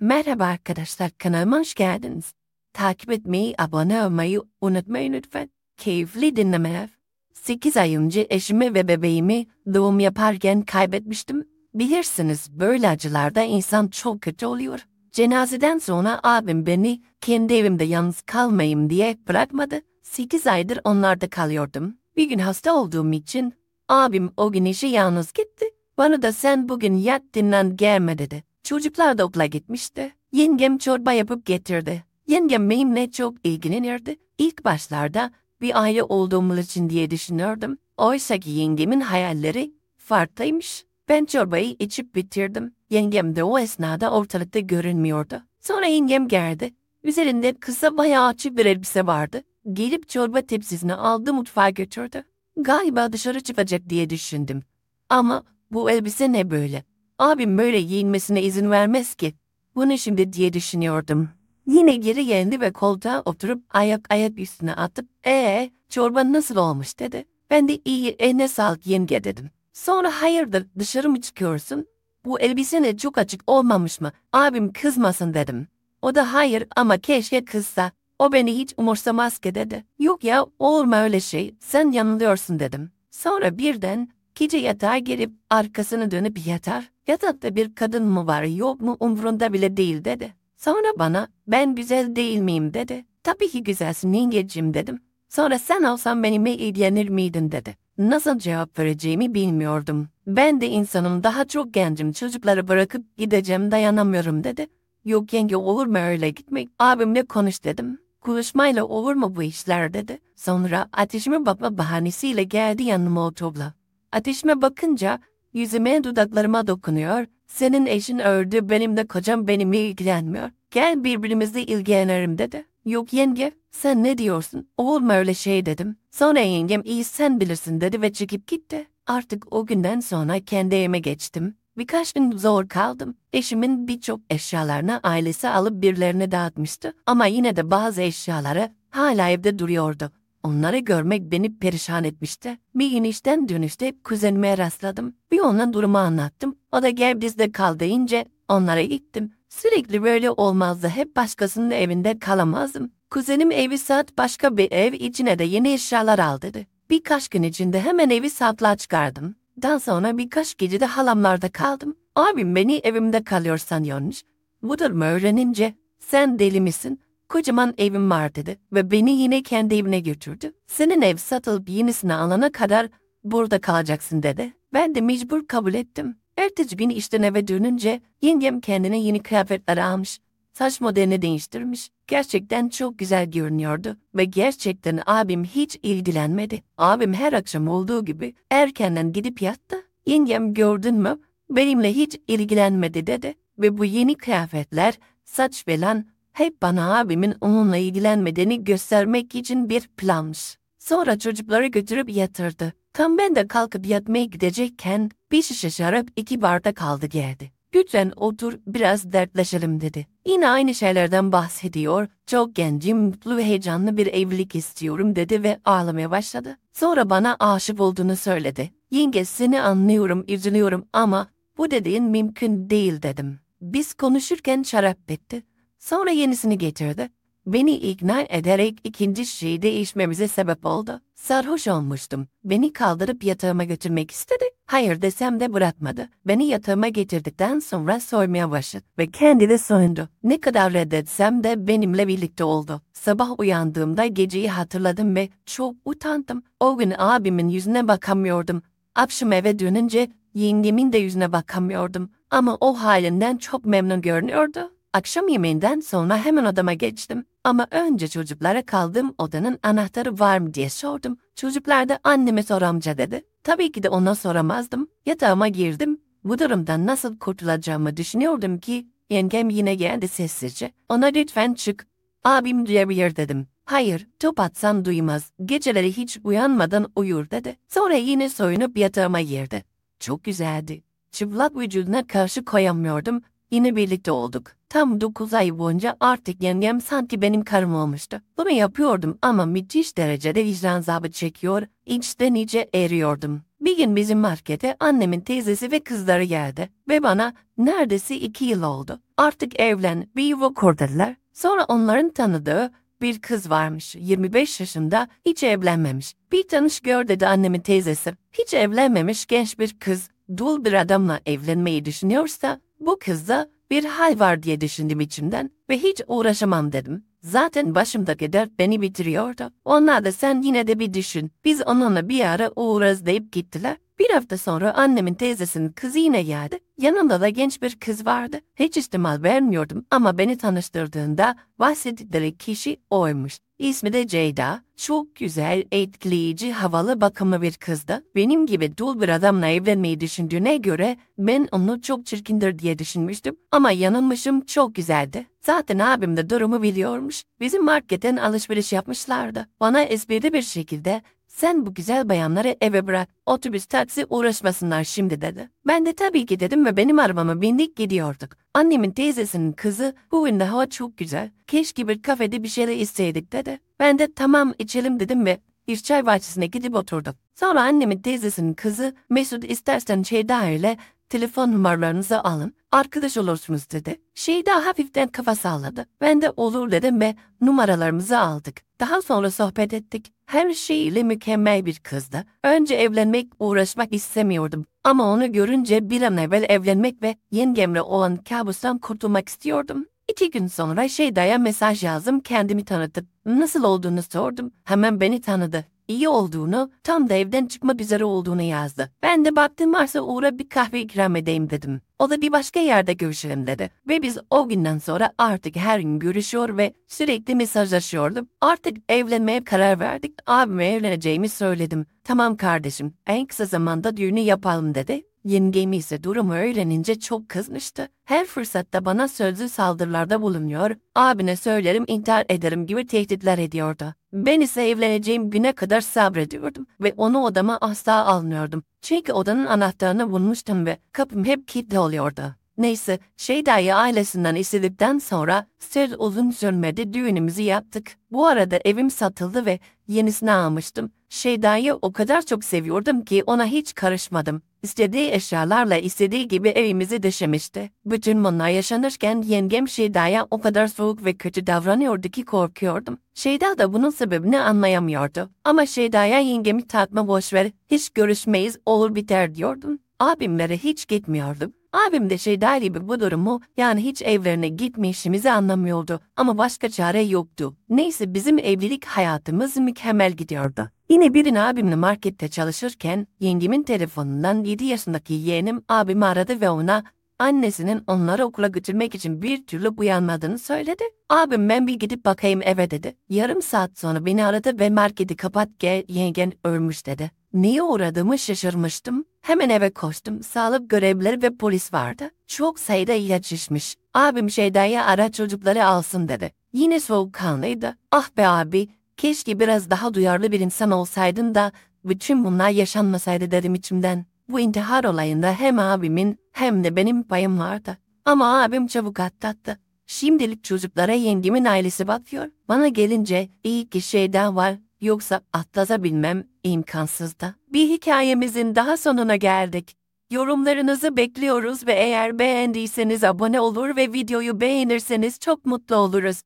Merhaba 0.01 0.45
arkadaşlar 0.45 1.11
kanalıma 1.19 1.59
hoş 1.59 1.75
geldiniz. 1.75 2.36
Takip 2.77 3.13
etmeyi, 3.13 3.55
abone 3.59 4.05
olmayı 4.05 4.43
unutmayın 4.61 5.13
lütfen. 5.13 5.51
Keyifli 5.77 6.37
dinlemeler. 6.37 6.89
8 7.35 7.77
ay 7.77 7.97
önce 7.97 8.27
eşimi 8.31 8.75
ve 8.75 8.89
bebeğimi 8.89 9.47
doğum 9.75 10.01
yaparken 10.01 10.63
kaybetmiştim. 10.63 11.49
Bilirsiniz 11.75 12.51
böyle 12.51 12.89
acılarda 12.89 13.43
insan 13.43 13.89
çok 13.89 14.21
kötü 14.21 14.47
oluyor. 14.47 14.87
Cenazeden 15.13 15.79
sonra 15.79 16.21
abim 16.23 16.67
beni 16.67 17.03
kendi 17.21 17.55
evimde 17.55 17.85
yalnız 17.85 18.23
kalmayayım 18.23 18.91
diye 18.91 19.19
bırakmadı. 19.29 19.81
8 20.03 20.47
aydır 20.47 20.79
onlarda 20.85 21.31
kalıyordum. 21.31 21.97
Bir 22.17 22.29
gün 22.29 22.39
hasta 22.39 22.75
olduğum 22.75 23.13
için 23.13 23.55
abim 23.89 24.31
o 24.37 24.53
gün 24.53 24.65
işe 24.65 24.87
yalnız 24.87 25.33
gitti. 25.33 25.67
Bana 25.99 26.23
da 26.23 26.33
sen 26.33 26.69
bugün 26.69 26.95
yat 26.95 27.23
dinlen 27.35 27.77
gelme 27.77 28.19
dedi. 28.19 28.45
Çocuklar 28.63 29.19
da 29.19 29.25
okula 29.25 29.47
gitmişti. 29.47 30.15
Yengem 30.33 30.79
çorba 30.79 31.13
yapıp 31.13 31.47
getirdi. 31.47 32.06
Yengem 32.27 32.71
benimle 32.71 33.11
çok 33.11 33.35
ilgilenirdi. 33.45 34.17
İlk 34.39 34.65
başlarda 34.65 35.31
bir 35.61 35.81
aile 35.81 36.03
olduğumuz 36.03 36.59
için 36.59 36.91
diye 36.91 37.11
düşünürdüm. 37.11 37.79
Oysa 37.97 38.39
ki 38.39 38.51
yengemin 38.51 39.01
hayalleri 39.01 39.73
farklıymış. 39.97 40.85
Ben 41.09 41.25
çorbayı 41.25 41.77
içip 41.79 42.15
bitirdim. 42.15 42.73
Yengem 42.91 43.37
de 43.37 43.45
o 43.45 43.59
esnada 43.59 44.11
ortalıkta 44.11 44.59
görünmüyordu. 44.59 45.43
Sonra 45.61 45.87
yengem 45.87 46.29
geldi. 46.29 46.75
Üzerinde 47.03 47.53
kısa 47.53 47.97
bayağı 47.97 48.27
açık 48.27 48.57
bir 48.57 48.67
elbise 48.67 49.07
vardı. 49.07 49.43
Gelip 49.73 50.09
çorba 50.09 50.43
tepsisini 50.43 50.95
aldı 50.95 51.35
mutfağa 51.35 51.71
götürdü. 51.71 52.25
Galiba 52.57 53.13
dışarı 53.13 53.41
çıkacak 53.41 53.89
diye 53.89 54.11
düşündüm. 54.11 54.63
Ama 55.09 55.45
bu 55.71 55.91
elbise 55.91 56.33
ne 56.33 56.51
böyle? 56.51 56.85
Abim 57.19 57.59
böyle 57.59 57.81
giyinmesine 57.83 58.43
izin 58.43 58.71
vermez 58.71 59.15
ki. 59.15 59.35
Bunu 59.75 59.99
şimdi 59.99 60.33
diye 60.33 60.53
düşünüyordum. 60.53 61.29
Yine 61.67 61.97
geri 61.97 62.27
geldi 62.27 62.61
ve 62.61 62.73
koltuğa 62.73 63.23
oturup 63.25 63.63
ayak 63.71 64.07
ayak 64.11 64.39
üstüne 64.39 64.75
atıp 64.75 65.09
ee 65.27 65.71
çorba 65.89 66.33
nasıl 66.33 66.57
olmuş 66.57 66.99
dedi. 66.99 67.25
Ben 67.51 67.69
de 67.69 67.79
iyi 67.85 68.17
eline 68.19 68.49
sağlık 68.49 68.87
yenge 68.87 69.25
dedim. 69.25 69.51
Sonra 69.73 70.23
hayırdır 70.23 70.67
dışarı 70.79 71.09
mı 71.09 71.21
çıkıyorsun? 71.21 71.87
Bu 72.25 72.41
elbise 72.41 72.83
ne 72.83 72.97
çok 72.97 73.19
açık 73.19 73.41
olmamış 73.47 74.01
mı? 74.01 74.13
Abim 74.33 74.73
kızmasın 74.73 75.35
dedim. 75.35 75.67
O 76.03 76.15
da 76.15 76.33
hayır 76.33 76.65
ama 76.77 76.99
keşke 76.99 77.45
kızsa. 77.45 77.91
O 78.19 78.33
beni 78.33 78.59
hiç 78.59 78.75
umursamaz 78.77 79.39
ki 79.39 79.55
dedi. 79.55 79.85
Yok 79.99 80.25
ya 80.25 80.47
olur 80.59 80.85
mu 80.85 80.97
öyle 80.97 81.21
şey 81.21 81.55
sen 81.61 81.91
yanılıyorsun 81.91 82.59
dedim. 82.59 82.91
Sonra 83.11 83.59
birden 83.59 84.09
gece 84.35 84.59
yatağa 84.59 84.99
girip 84.99 85.31
arkasını 85.51 86.11
dönüp 86.11 86.47
yatar. 86.47 86.91
Yatakta 87.07 87.57
bir 87.57 87.75
kadın 87.75 88.05
mı 88.05 88.27
var 88.27 88.43
yok 88.43 88.81
mu 88.81 88.97
umrunda 89.01 89.53
bile 89.53 89.77
değil 89.77 90.05
dedi. 90.05 90.35
Sonra 90.57 90.99
bana 90.99 91.29
ben 91.47 91.75
güzel 91.75 92.17
değil 92.17 92.39
miyim 92.39 92.75
dedi. 92.75 93.05
Tabii 93.23 93.49
ki 93.49 93.63
güzelsin 93.63 94.13
yengecim 94.13 94.75
dedim. 94.75 95.01
Sonra 95.29 95.59
sen 95.59 95.83
olsan 95.83 96.23
benimle 96.23 96.55
ilgilenir 96.55 97.09
miydin 97.09 97.53
dedi. 97.53 97.77
Nasıl 97.99 98.39
cevap 98.39 98.79
vereceğimi 98.79 99.35
bilmiyordum. 99.35 100.09
Ben 100.27 100.61
de 100.61 100.69
insanım 100.69 101.23
daha 101.23 101.45
çok 101.45 101.75
gencim 101.75 102.13
çocukları 102.13 102.69
bırakıp 102.69 103.17
gideceğim 103.17 103.71
dayanamıyorum 103.71 104.45
dedi. 104.45 104.67
Yok 105.05 105.33
yenge 105.33 105.57
olur 105.57 105.87
mu 105.87 105.99
öyle 105.99 106.31
gitmek? 106.31 106.69
Abimle 106.79 107.25
konuş 107.27 107.65
dedim. 107.65 107.99
Konuşmayla 108.21 108.85
olur 108.85 109.15
mu 109.15 109.37
bu 109.37 109.43
işler 109.43 109.95
dedi. 109.95 110.19
Sonra 110.37 110.89
ateşime 110.93 111.47
bakma 111.47 111.79
bahanesiyle 111.79 112.43
geldi 112.43 112.83
yanıma 112.83 113.27
otobla. 113.27 113.75
Ateşime 114.13 114.63
bakınca 114.63 115.19
yüzüme 115.53 116.05
dudaklarıma 116.05 116.67
dokunuyor. 116.67 117.27
Senin 117.57 117.87
eşin 117.87 118.19
öldü 118.19 118.69
benim 118.69 118.97
de 118.97 119.07
kocam 119.07 119.49
benimle 119.49 119.89
ilgilenmiyor. 119.89 120.51
Gel 120.71 121.05
birbirimizle 121.05 121.63
ilgilenelim 121.63 122.39
dedi. 122.39 122.67
Yok 122.85 123.13
yenge 123.13 123.53
sen 123.71 124.05
ne 124.05 124.19
diyorsun? 124.19 124.69
Olma 124.77 125.15
öyle 125.15 125.35
şey 125.35 125.67
dedim. 125.67 125.97
Sonra 126.11 126.41
yengem 126.41 126.83
iyi 126.85 127.05
sen 127.05 127.41
bilirsin 127.41 127.81
dedi 127.81 128.03
ve 128.03 128.13
çıkıp 128.13 128.47
gitti. 128.47 128.87
Artık 129.07 129.53
o 129.53 129.67
günden 129.67 130.01
sonra 130.01 130.41
kendi 130.41 130.75
evime 130.75 130.99
geçtim. 130.99 131.55
Birkaç 131.79 132.13
gün 132.13 132.33
zor 132.33 132.69
kaldım. 132.69 133.17
Eşimin 133.33 133.89
birçok 133.89 134.21
eşyalarını 134.31 135.01
ailesi 135.03 135.49
alıp 135.49 135.83
birilerine 135.83 136.31
dağıtmıştı. 136.31 136.93
Ama 137.07 137.27
yine 137.27 137.57
de 137.57 137.71
bazı 137.71 138.03
eşyaları 138.03 138.73
hala 138.91 139.29
evde 139.31 139.59
duruyordu. 139.59 140.11
Onları 140.47 140.79
görmek 140.79 141.23
beni 141.33 141.59
perişan 141.59 142.05
etmişti. 142.05 142.59
Bir 142.75 142.91
gün 142.91 143.05
işten 143.05 143.49
dönüşte 143.49 143.93
kuzenime 144.05 144.59
rastladım. 144.59 145.15
Bir 145.33 145.41
ona 145.41 145.73
durumu 145.73 145.99
anlattım. 145.99 146.57
O 146.73 146.83
da 146.83 146.89
gel 146.89 147.21
bizde 147.21 147.53
kal 147.53 147.79
deyince 147.79 148.25
onlara 148.49 148.83
gittim. 148.83 149.33
Sürekli 149.49 150.03
böyle 150.03 150.31
olmazdı. 150.31 150.89
Hep 150.89 151.17
başkasının 151.17 151.71
evinde 151.71 152.19
kalamazdım. 152.19 152.91
Kuzenim 153.11 153.53
evi 153.53 153.79
sat 153.79 154.19
başka 154.19 154.57
bir 154.57 154.73
ev 154.73 154.93
içine 154.93 155.39
de 155.39 155.45
yeni 155.45 155.73
eşyalar 155.73 156.19
al 156.19 156.41
dedi. 156.41 156.67
Birkaç 156.91 157.29
gün 157.29 157.43
içinde 157.43 157.81
hemen 157.81 158.11
evi 158.11 158.31
satlığa 158.31 158.77
çıkardım. 158.77 159.35
Daha 159.63 159.81
sonra 159.81 160.19
birkaç 160.19 160.57
gece 160.57 160.81
de 160.81 160.87
halamlarda 160.87 161.49
kaldım. 161.49 161.97
Abim 162.15 162.55
beni 162.57 162.77
evimde 162.77 163.25
kalıyor 163.25 163.59
sanıyormuş. 163.59 164.23
Bu 164.63 164.79
durumu 164.79 165.05
öğrenince 165.05 165.75
sen 165.99 166.39
deli 166.39 166.61
misin? 166.61 167.01
Kocaman 167.29 167.75
evim 167.79 168.11
var 168.11 168.35
dedi 168.35 168.59
ve 168.73 168.91
beni 168.91 169.11
yine 169.11 169.43
kendi 169.43 169.75
evine 169.75 170.01
götürdü. 170.01 170.53
Senin 170.67 171.03
ev 171.03 171.17
satılıp 171.17 171.69
yenisini 171.69 172.15
alana 172.15 172.53
kadar 172.53 172.89
burada 173.25 173.61
kalacaksın 173.61 174.23
dedi. 174.23 174.53
Ben 174.73 174.95
de 174.95 175.01
mecbur 175.01 175.47
kabul 175.47 175.75
ettim. 175.75 176.17
Ertesi 176.37 176.77
gün 176.77 176.91
işten 176.91 177.23
eve 177.23 177.49
dönünce 177.49 178.01
yengem 178.23 178.61
kendine 178.61 179.01
yeni 179.01 179.23
kıyafetler 179.23 179.77
almış. 179.77 180.19
Saç 180.53 180.81
modelini 180.81 181.23
değiştirmiş. 181.23 181.91
Gerçekten 182.07 182.69
çok 182.69 182.99
güzel 182.99 183.31
görünüyordu 183.31 183.97
ve 184.15 184.25
gerçekten 184.25 185.01
abim 185.07 185.45
hiç 185.45 185.79
ilgilenmedi. 185.83 186.63
Abim 186.79 187.15
her 187.15 187.33
akşam 187.33 187.69
olduğu 187.69 188.05
gibi 188.05 188.35
erkenden 188.51 189.13
gidip 189.13 189.43
yattı. 189.43 189.77
Yengem 190.07 190.55
gördün 190.55 190.95
mü 190.95 191.19
benimle 191.51 191.93
hiç 191.93 192.21
ilgilenmedi 192.29 193.07
dedi 193.07 193.35
ve 193.59 193.79
bu 193.79 193.85
yeni 193.85 194.15
kıyafetler, 194.15 194.95
saç 195.25 195.65
falan 195.65 196.07
hep 196.37 196.63
bana 196.63 196.99
abimin 196.99 197.35
onunla 197.41 197.77
ilgilenmediğini 197.77 198.65
göstermek 198.65 199.35
için 199.35 199.69
bir 199.69 199.81
planmış. 199.81 200.59
Sonra 200.79 201.19
çocukları 201.19 201.67
götürüp 201.67 202.11
yatırdı. 202.11 202.73
Tam 202.93 203.19
ben 203.19 203.35
de 203.35 203.49
kalkıp 203.49 203.87
yatmaya 203.87 204.25
gidecekken 204.25 205.11
bir 205.33 205.43
şişe 205.43 205.71
şarap 205.71 206.07
iki 206.17 206.43
bardak 206.43 206.83
aldı 206.83 207.07
geldi. 207.07 207.51
Lütfen 207.75 208.13
otur 208.17 208.59
biraz 208.67 209.13
dertleşelim 209.13 209.81
dedi. 209.81 210.07
Yine 210.27 210.49
aynı 210.49 210.75
şeylerden 210.75 211.33
bahsediyor. 211.33 212.09
Çok 212.27 212.55
gencim, 212.55 212.99
mutlu 212.99 213.37
ve 213.37 213.45
heyecanlı 213.45 213.97
bir 213.97 214.07
evlilik 214.07 214.55
istiyorum 214.55 215.17
dedi 215.17 215.43
ve 215.43 215.59
ağlamaya 215.65 216.11
başladı. 216.11 216.57
Sonra 216.73 217.11
bana 217.11 217.37
aşık 217.39 217.81
olduğunu 217.81 218.17
söyledi. 218.17 218.71
Yenge 218.91 219.25
seni 219.25 219.61
anlıyorum, 219.61 220.25
üzülüyorum 220.29 220.87
ama 220.93 221.27
bu 221.59 221.71
dediğin 221.71 222.05
mümkün 222.05 222.71
değil 222.71 223.03
dedim. 223.03 223.39
Biz 223.61 223.95
konuşurken 223.95 224.63
şarap 224.63 225.09
bitti. 225.09 225.43
Sonra 225.79 226.11
yenisini 226.11 226.59
getirdi. 226.59 227.11
Beni 227.47 227.75
ikna 227.75 228.23
ederek 228.29 228.79
ikinci 228.85 229.27
şeyi 229.27 229.63
değişmemize 229.63 230.29
sebep 230.29 230.67
oldu. 230.67 231.01
Sarhoş 231.15 231.69
olmuştum. 231.69 232.29
Beni 232.45 232.73
kaldırıp 232.73 233.25
yatağıma 233.25 233.65
götürmek 233.65 234.11
istedi. 234.11 234.45
Hayır 234.67 235.03
desem 235.03 235.41
de 235.41 235.53
bırakmadı. 235.53 236.09
Beni 236.27 236.47
yatağıma 236.47 236.89
getirdikten 236.89 237.59
sonra 237.59 238.01
soymaya 238.01 238.51
başladı 238.51 238.85
ve 238.99 239.07
kendi 239.11 239.49
de 239.49 239.59
soyundu. 239.59 240.09
Ne 240.23 240.41
kadar 240.41 240.73
reddetsem 240.73 241.45
de 241.45 241.67
benimle 241.67 242.09
birlikte 242.09 242.45
oldu. 242.45 242.81
Sabah 242.93 243.41
uyandığımda 243.41 244.07
geceyi 244.07 244.51
hatırladım 244.51 245.17
ve 245.17 245.29
çok 245.47 245.75
utandım. 245.85 246.43
O 246.61 246.79
gün 246.79 246.93
abimin 246.99 247.49
yüzüne 247.49 247.89
bakamıyordum. 247.89 248.63
Akşam 248.95 249.33
eve 249.33 249.59
dönünce 249.59 250.09
yengemin 250.35 250.93
de 250.93 250.99
yüzüne 250.99 251.33
bakamıyordum. 251.33 252.11
Ama 252.31 252.57
o 252.61 252.75
halinden 252.75 253.37
çok 253.37 253.65
memnun 253.65 254.01
görünüyordu. 254.01 254.76
Akşam 254.97 255.29
yemeğinden 255.29 255.81
sonra 255.81 256.25
hemen 256.25 256.45
odama 256.45 256.73
geçtim. 256.73 257.25
Ama 257.45 257.67
önce 257.71 258.09
çocuklara 258.09 258.67
kaldığım 258.67 259.15
odanın 259.19 259.59
anahtarı 259.63 260.19
var 260.19 260.39
mı 260.39 260.55
diye 260.55 260.71
sordum. 260.71 261.19
Çocuklar 261.35 261.89
da 261.89 261.99
anneme 262.05 262.43
sor 262.43 262.63
amca 262.63 262.99
dedi. 262.99 263.25
Tabii 263.45 263.73
ki 263.73 263.83
de 263.83 263.89
ona 263.89 264.15
soramazdım. 264.15 264.89
Yatağıma 265.07 265.49
girdim. 265.49 266.01
Bu 266.25 266.39
durumdan 266.39 266.87
nasıl 266.87 267.19
kurtulacağımı 267.19 267.97
düşünüyordum 267.97 268.59
ki 268.59 268.87
yengem 269.11 269.51
yine 269.51 269.75
geldi 269.75 270.09
sessizce. 270.09 270.73
Ona 270.89 271.07
lütfen 271.07 271.55
çık. 271.55 271.87
Abim 272.25 272.67
duyabilir 272.67 273.17
dedim. 273.17 273.47
Hayır, 273.65 274.09
top 274.21 274.41
atsan 274.41 274.85
duymaz. 274.85 275.33
Geceleri 275.45 275.97
hiç 275.97 276.19
uyanmadan 276.25 276.93
uyur 276.97 277.31
dedi. 277.31 277.57
Sonra 277.69 277.95
yine 277.95 278.29
soyunup 278.29 278.79
yatağıma 278.79 279.21
girdi. 279.21 279.65
Çok 280.01 280.25
güzeldi. 280.25 280.83
Çıplak 281.11 281.57
vücuduna 281.57 282.07
karşı 282.07 282.45
koyamıyordum 282.45 283.23
Yine 283.51 283.77
birlikte 283.77 284.11
olduk. 284.11 284.53
Tam 284.69 285.01
9 285.01 285.35
ay 285.35 285.59
boyunca 285.59 285.97
artık 286.01 286.43
yengem 286.43 286.81
sanki 286.81 287.23
benim 287.23 287.45
karım 287.45 287.75
olmuştu. 287.75 288.21
Bunu 288.39 288.51
yapıyordum 288.51 289.19
ama 289.23 289.47
müthiş 289.47 289.97
derecede 289.97 290.45
vicdan 290.45 290.81
zabı 290.81 291.11
çekiyor, 291.11 291.63
içten 291.87 292.35
iyice 292.35 292.71
eriyordum. 292.75 293.43
Bir 293.61 293.77
gün 293.77 293.97
bizim 293.97 294.19
markete 294.19 294.77
annemin 294.81 295.21
teyzesi 295.21 295.73
ve 295.73 295.81
kızları 295.81 296.25
geldi 296.25 296.69
ve 296.89 297.03
bana 297.03 297.35
neredeyse 297.59 298.17
iki 298.17 298.45
yıl 298.45 298.63
oldu. 298.63 299.01
Artık 299.17 299.61
evlen, 299.61 300.09
bir 300.17 300.25
yuva 300.25 300.55
kur 300.55 300.79
dediler. 300.79 301.17
Sonra 301.33 301.65
onların 301.65 302.11
tanıdığı 302.11 302.73
bir 303.01 303.21
kız 303.21 303.51
varmış, 303.51 303.95
25 303.95 304.61
yaşında, 304.61 305.09
hiç 305.27 305.43
evlenmemiş. 305.43 306.15
Bir 306.33 306.49
tanış 306.49 306.81
gör 306.81 307.09
dedi 307.09 307.27
annemin 307.27 307.61
teyzesi. 307.61 308.15
Hiç 308.33 308.55
evlenmemiş 308.55 309.27
genç 309.27 309.59
bir 309.59 309.79
kız, 309.79 310.09
dul 310.37 310.65
bir 310.65 310.73
adamla 310.73 311.21
evlenmeyi 311.27 311.85
düşünüyorsa, 311.85 312.61
bu 312.81 312.99
kızda 313.01 313.51
bir 313.71 313.85
hal 313.85 314.21
var 314.21 314.43
diye 314.43 314.61
düşündüm 314.61 315.01
içimden 315.01 315.51
ve 315.69 315.79
hiç 315.79 316.03
uğraşamam 316.07 316.73
dedim. 316.73 317.05
Zaten 317.23 317.75
başımdaki 317.75 318.33
dert 318.33 318.59
beni 318.59 318.81
bitiriyordu. 318.81 319.51
Onlar 319.65 320.05
da 320.05 320.13
sen 320.13 320.43
yine 320.43 320.67
de 320.67 320.79
bir 320.79 320.95
düşün. 320.95 321.31
Biz 321.45 321.63
onunla 321.67 322.09
bir 322.09 322.21
ara 322.21 322.51
uğrarız 322.57 323.07
deyip 323.07 323.33
gittiler. 323.33 323.77
Bir 323.99 324.11
hafta 324.11 324.39
sonra 324.39 324.75
annemin 324.75 325.15
teyzesinin 325.15 325.73
kızı 325.73 325.99
yine 325.99 326.23
geldi. 326.23 326.59
Yanında 326.79 327.21
da 327.21 327.29
genç 327.29 327.63
bir 327.63 327.77
kız 327.77 328.07
vardı. 328.07 328.41
Hiç 328.55 328.77
ihtimal 328.77 329.23
vermiyordum 329.23 329.87
ama 329.91 330.19
beni 330.19 330.39
tanıştırdığında 330.39 331.37
bahsettikleri 331.59 332.37
kişi 332.37 332.77
oymuş. 332.91 333.39
İsmi 333.59 333.93
de 333.93 334.07
Ceyda. 334.07 334.63
Çok 334.77 335.17
güzel, 335.17 335.65
etkileyici, 335.73 336.53
havalı, 336.53 337.01
bakımlı 337.01 337.43
bir 337.43 337.53
kızdı. 337.53 338.05
Benim 338.15 338.47
gibi 338.47 338.77
dul 338.77 339.01
bir 339.01 339.09
adamla 339.09 339.49
evlenmeyi 339.49 340.01
düşündüğüne 340.01 340.57
göre 340.57 340.97
ben 341.19 341.49
onu 341.53 341.83
çok 341.83 342.07
çirkindir 342.07 342.59
diye 342.59 342.79
düşünmüştüm. 342.79 343.37
Ama 343.51 343.71
yanılmışım 343.71 344.41
çok 344.41 344.75
güzeldi. 344.75 345.27
Zaten 345.41 345.79
abim 345.79 346.17
de 346.17 346.31
durumu 346.31 346.63
biliyormuş. 346.63 347.25
Bizim 347.41 347.65
marketten 347.65 348.17
alışveriş 348.17 348.73
yapmışlardı. 348.73 349.47
Bana 349.61 349.83
esprili 349.83 350.33
bir 350.33 350.43
şekilde 350.43 351.03
sen 351.37 351.67
bu 351.67 351.75
güzel 351.75 352.09
bayanları 352.09 352.57
eve 352.61 352.87
bırak, 352.87 353.09
otobüs 353.27 353.67
taksi 353.67 354.07
uğraşmasınlar 354.11 354.85
şimdi 354.85 355.21
dedi. 355.21 355.51
Ben 355.67 355.87
de 355.87 355.93
tabii 355.93 356.27
ki 356.27 356.41
dedim 356.41 356.67
ve 356.67 356.77
benim 356.77 356.99
arabama 356.99 357.41
bindik 357.41 357.77
gidiyorduk. 357.77 358.31
Annemin 358.55 358.91
teyzesinin 358.91 359.53
kızı 359.53 359.95
bu 360.13 360.25
günde 360.25 360.45
hava 360.45 360.67
çok 360.67 360.97
güzel. 360.97 361.31
Keşke 361.47 361.89
bir 361.89 362.03
kafede 362.03 362.43
bir 362.43 362.49
şeyler 362.49 362.77
isteydik 362.77 363.33
dedi. 363.33 363.61
Ben 363.81 363.99
de 363.99 364.13
tamam 364.15 364.55
içelim 364.59 365.01
dedim 365.01 365.27
ve 365.27 365.41
bir 365.69 365.77
çay 365.77 366.07
bahçesine 366.07 366.47
gidip 366.47 366.75
oturduk. 366.75 367.17
Sonra 367.35 367.63
annemin 367.63 367.99
teyzesinin 367.99 368.55
kızı 368.55 368.95
Mesut 369.11 369.45
istersen 369.45 370.03
Şeyda 370.03 370.45
ile 370.49 370.77
telefon 371.09 371.53
numaralarınızı 371.53 372.21
alın, 372.21 372.55
arkadaş 372.77 373.17
olursunuz 373.17 373.71
dedi. 373.71 374.01
Şeyda 374.15 374.67
hafiften 374.67 375.09
kafa 375.09 375.35
salladı. 375.35 375.87
Ben 376.01 376.23
de 376.23 376.33
olur 376.37 376.71
dedim 376.71 377.01
ve 377.01 377.15
numaralarımızı 377.41 378.19
aldık. 378.19 378.63
Daha 378.81 379.03
sonra 379.03 379.31
sohbet 379.31 379.73
ettik. 379.73 380.13
Her 380.27 380.55
şeyiyle 380.55 381.03
mükemmel 381.03 381.67
bir 381.67 381.79
kızdı. 381.79 382.25
Önce 382.45 382.75
evlenmek, 382.75 383.29
uğraşmak 383.39 383.93
istemiyordum. 383.93 384.67
Ama 384.85 385.13
onu 385.13 385.33
görünce 385.33 385.91
bir 385.91 386.03
an 386.03 386.17
evvel 386.17 386.45
evlenmek 386.49 387.03
ve 387.03 387.17
yengemle 387.31 387.83
olan 387.83 388.17
kabustan 388.17 388.79
kurtulmak 388.79 389.29
istiyordum. 389.29 389.87
İki 390.09 390.31
gün 390.31 390.47
sonra 390.47 390.89
Şeyda'ya 390.89 391.39
mesaj 391.39 391.85
yazdım, 391.85 392.21
kendimi 392.21 392.65
tanıttım. 392.65 393.07
Nasıl 393.27 393.65
olduğunu 393.65 394.03
sordum. 394.03 394.53
Hemen 394.65 395.01
beni 395.01 395.21
tanıdı. 395.21 395.65
İyi 395.89 396.09
olduğunu, 396.09 396.71
tam 396.83 397.09
da 397.09 397.15
evden 397.15 397.47
çıkmak 397.47 397.81
üzere 397.81 398.05
olduğunu 398.05 398.43
yazdı. 398.43 398.91
Ben 399.03 399.25
de 399.25 399.37
baktım 399.37 399.75
varsa 399.75 400.01
uğra 400.01 400.39
bir 400.39 400.49
kahve 400.49 400.81
ikram 400.81 401.17
edeyim 401.17 401.51
dedim. 401.51 401.81
O 401.99 402.11
da 402.11 402.21
bir 402.21 402.33
başka 402.33 402.61
yerde 402.61 402.93
görüşelim 402.93 403.47
dedi. 403.47 403.71
Ve 403.89 404.03
biz 404.03 404.19
o 404.31 404.49
günden 404.49 404.79
sonra 404.79 405.13
artık 405.19 405.57
her 405.57 405.81
gün 405.81 405.99
görüşüyor 405.99 406.57
ve 406.57 406.73
sürekli 406.89 407.35
mesajlaşıyordum. 407.35 408.29
Artık 408.41 408.77
evlenmeye 408.89 409.45
karar 409.45 409.81
verdik. 409.81 410.19
Abime 410.27 410.67
evleneceğimi 410.67 411.29
söyledim. 411.29 411.87
Tamam 412.05 412.37
kardeşim, 412.37 412.95
en 413.07 413.27
kısa 413.27 413.45
zamanda 413.45 413.97
düğünü 413.97 414.21
yapalım 414.21 414.75
dedi. 414.75 415.07
Yengem 415.27 415.73
ise 415.73 416.03
durumu 416.03 416.35
öğrenince 416.35 417.01
çok 417.01 417.29
kızmıştı. 417.29 417.89
Her 418.05 418.27
fırsatta 418.27 418.85
bana 418.85 419.09
sözlü 419.09 419.49
saldırılarda 419.49 420.23
bulunuyor, 420.23 420.71
abine 420.95 421.37
söylerim 421.37 421.85
intihar 421.87 422.27
ederim 422.29 422.67
gibi 422.67 422.87
tehditler 422.87 423.39
ediyordu. 423.39 423.95
Ben 424.13 424.41
ise 424.41 424.69
evleneceğim 424.69 425.31
güne 425.31 425.53
kadar 425.53 425.81
sabrediyordum 425.81 426.67
ve 426.81 426.95
onu 426.97 427.25
odama 427.25 427.59
asla 427.61 428.07
almıyordum. 428.07 428.63
Çünkü 428.83 429.13
odanın 429.13 429.47
anahtarını 429.47 430.11
bulmuştum 430.11 430.67
ve 430.67 430.79
kapım 430.93 431.25
hep 431.25 431.49
kilitli 431.49 431.79
oluyordu. 431.79 432.35
Neyse, 432.59 432.99
Şeyda'yı 433.17 433.77
ailesinden 433.77 434.35
istedikten 434.35 434.99
sonra 434.99 435.47
söz 435.59 435.95
uzun 435.99 436.31
sürmedi 436.31 436.93
düğünümüzü 436.93 437.43
yaptık. 437.43 437.97
Bu 438.11 438.27
arada 438.27 438.59
evim 438.65 438.91
satıldı 438.91 439.47
ve 439.47 439.59
yenisini 439.89 440.33
almıştım. 440.33 440.91
Şeyda'yı 441.09 441.75
o 441.75 441.93
kadar 441.93 442.23
çok 442.23 442.45
seviyordum 442.45 443.05
ki 443.05 443.23
ona 443.27 443.47
hiç 443.47 443.75
karışmadım. 443.75 444.43
İstediği 444.67 445.13
eşyalarla 445.13 445.77
istediği 445.77 446.29
gibi 446.29 446.49
evimizi 446.49 447.03
döşemişti. 447.03 447.71
Bütün 447.85 448.25
bunlar 448.25 448.49
yaşanırken 448.49 449.23
yengem 449.23 449.69
Şeyda'ya 449.69 450.27
o 450.31 450.41
kadar 450.41 450.67
soğuk 450.67 451.05
ve 451.05 451.15
kötü 451.15 451.47
davranıyordu 451.47 452.09
ki 452.09 452.25
korkuyordum. 452.25 452.99
Şeyda 453.15 453.59
da 453.59 453.73
bunun 453.73 453.91
sebebini 453.91 454.41
anlayamıyordu. 454.41 455.31
Ama 455.45 455.67
Şeyda'ya 455.67 456.19
yengemi 456.19 456.67
takma 456.67 457.09
boşver, 457.09 457.51
hiç 457.71 457.91
görüşmeyiz 457.91 458.59
olur 458.67 458.95
biter 458.95 459.35
diyordum. 459.35 459.79
Abimlere 460.01 460.57
hiç 460.59 460.89
gitmiyordum. 460.89 461.53
Abim 461.73 462.11
de 462.11 462.19
Şeyda 462.19 462.59
gibi 462.59 462.89
bu 462.89 463.01
durumu 463.01 463.41
yani 463.57 463.85
hiç 463.85 464.03
evlerine 464.03 464.49
gitmeyişimizi 464.49 465.31
anlamıyordu 465.31 466.01
ama 466.17 466.39
başka 466.39 466.69
çare 466.69 467.03
yoktu. 467.03 467.57
Neyse 467.69 468.15
bizim 468.15 468.39
evlilik 468.39 468.85
hayatımız 468.85 469.57
mükemmel 469.57 470.13
gidiyordu. 470.13 470.71
Yine 470.89 471.15
bir 471.15 471.25
gün 471.25 471.35
abimle 471.35 471.75
markette 471.75 472.29
çalışırken 472.29 473.07
yengemin 473.21 473.63
telefonundan 473.63 474.45
7 474.45 474.65
yaşındaki 474.65 475.15
yeğenim 475.15 475.63
abimi 475.69 476.05
aradı 476.05 476.41
ve 476.41 476.51
ona 476.51 476.85
annesinin 477.19 477.85
onları 477.87 478.25
okula 478.25 478.49
götürmek 478.49 478.95
için 478.95 479.23
bir 479.23 479.47
türlü 479.47 479.69
uyanmadığını 479.69 480.39
söyledi. 480.39 480.85
Abim 481.09 481.49
ben 481.49 481.67
bir 481.67 481.75
gidip 481.75 482.05
bakayım 482.05 482.41
eve 482.43 482.71
dedi. 482.71 482.97
Yarım 483.09 483.43
saat 483.43 483.79
sonra 483.79 484.07
beni 484.07 484.25
aradı 484.25 484.59
ve 484.59 484.71
marketi 484.71 485.17
kapat 485.17 485.49
gel 485.59 485.85
yengen 485.89 486.33
ölmüş 486.45 486.87
dedi. 486.87 487.11
Niye 487.33 487.63
uğradığımı 487.63 488.19
şaşırmıştım. 488.19 489.05
Hemen 489.23 489.49
eve 489.49 489.71
koştum. 489.71 490.23
Sağlık 490.23 490.71
görevlileri 490.71 491.23
ve 491.23 491.37
polis 491.37 491.73
vardı. 491.73 492.11
Çok 492.27 492.59
sayıda 492.59 492.93
ilaç 492.93 493.33
içmiş. 493.33 493.77
Abim 493.95 494.31
Şeyda'ya 494.31 494.85
ara 494.85 495.13
çocukları 495.13 495.67
alsın 495.67 496.09
dedi. 496.09 496.33
Yine 496.53 496.81
soğukkanlıydı. 496.81 497.77
Ah 497.93 498.09
be 498.17 498.29
abi, 498.29 498.69
keşke 498.97 499.41
biraz 499.41 499.71
daha 499.71 499.95
duyarlı 499.95 500.33
bir 500.33 500.41
insan 500.41 500.71
olsaydın 500.71 501.35
da 501.35 501.53
bütün 501.85 502.25
bunlar 502.25 502.51
yaşanmasaydı 502.51 503.31
dedim 503.31 503.55
içimden. 503.55 504.07
Bu 504.29 504.41
intihar 504.41 504.85
olayında 504.85 505.33
hem 505.33 505.59
abimin 505.59 506.19
hem 506.33 506.65
de 506.65 506.77
benim 506.77 507.03
payım 507.03 507.39
vardı. 507.39 507.79
Ama 508.05 508.43
abim 508.43 508.67
çabuk 508.67 509.01
atlattı. 509.01 509.59
Şimdilik 509.87 510.45
çocuklara 510.45 510.93
yengemin 510.93 511.45
ailesi 511.45 511.89
bakıyor. 511.89 512.27
Bana 512.49 512.69
gelince 512.69 513.29
iyi 513.45 513.69
ki 513.69 513.81
şeyden 513.81 514.37
var 514.37 514.55
yoksa 514.81 515.21
atlatabilmem 515.33 516.25
imkansızdı. 516.43 517.35
Bir 517.53 517.69
hikayemizin 517.69 518.55
daha 518.55 518.77
sonuna 518.77 519.17
geldik. 519.17 519.77
Yorumlarınızı 520.11 520.97
bekliyoruz 520.97 521.67
ve 521.67 521.73
eğer 521.73 522.19
beğendiyseniz 522.19 523.05
abone 523.05 523.41
olur 523.41 523.77
ve 523.77 523.93
videoyu 523.93 524.41
beğenirseniz 524.41 525.19
çok 525.19 525.47
mutlu 525.47 525.77
oluruz. 525.77 526.23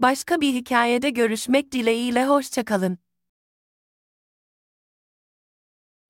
Başka 0.00 0.40
bir 0.40 0.54
hikayede 0.54 1.10
görüşmek 1.10 1.72
dileğiyle 1.72 2.26
hoşçakalın. 2.26 2.98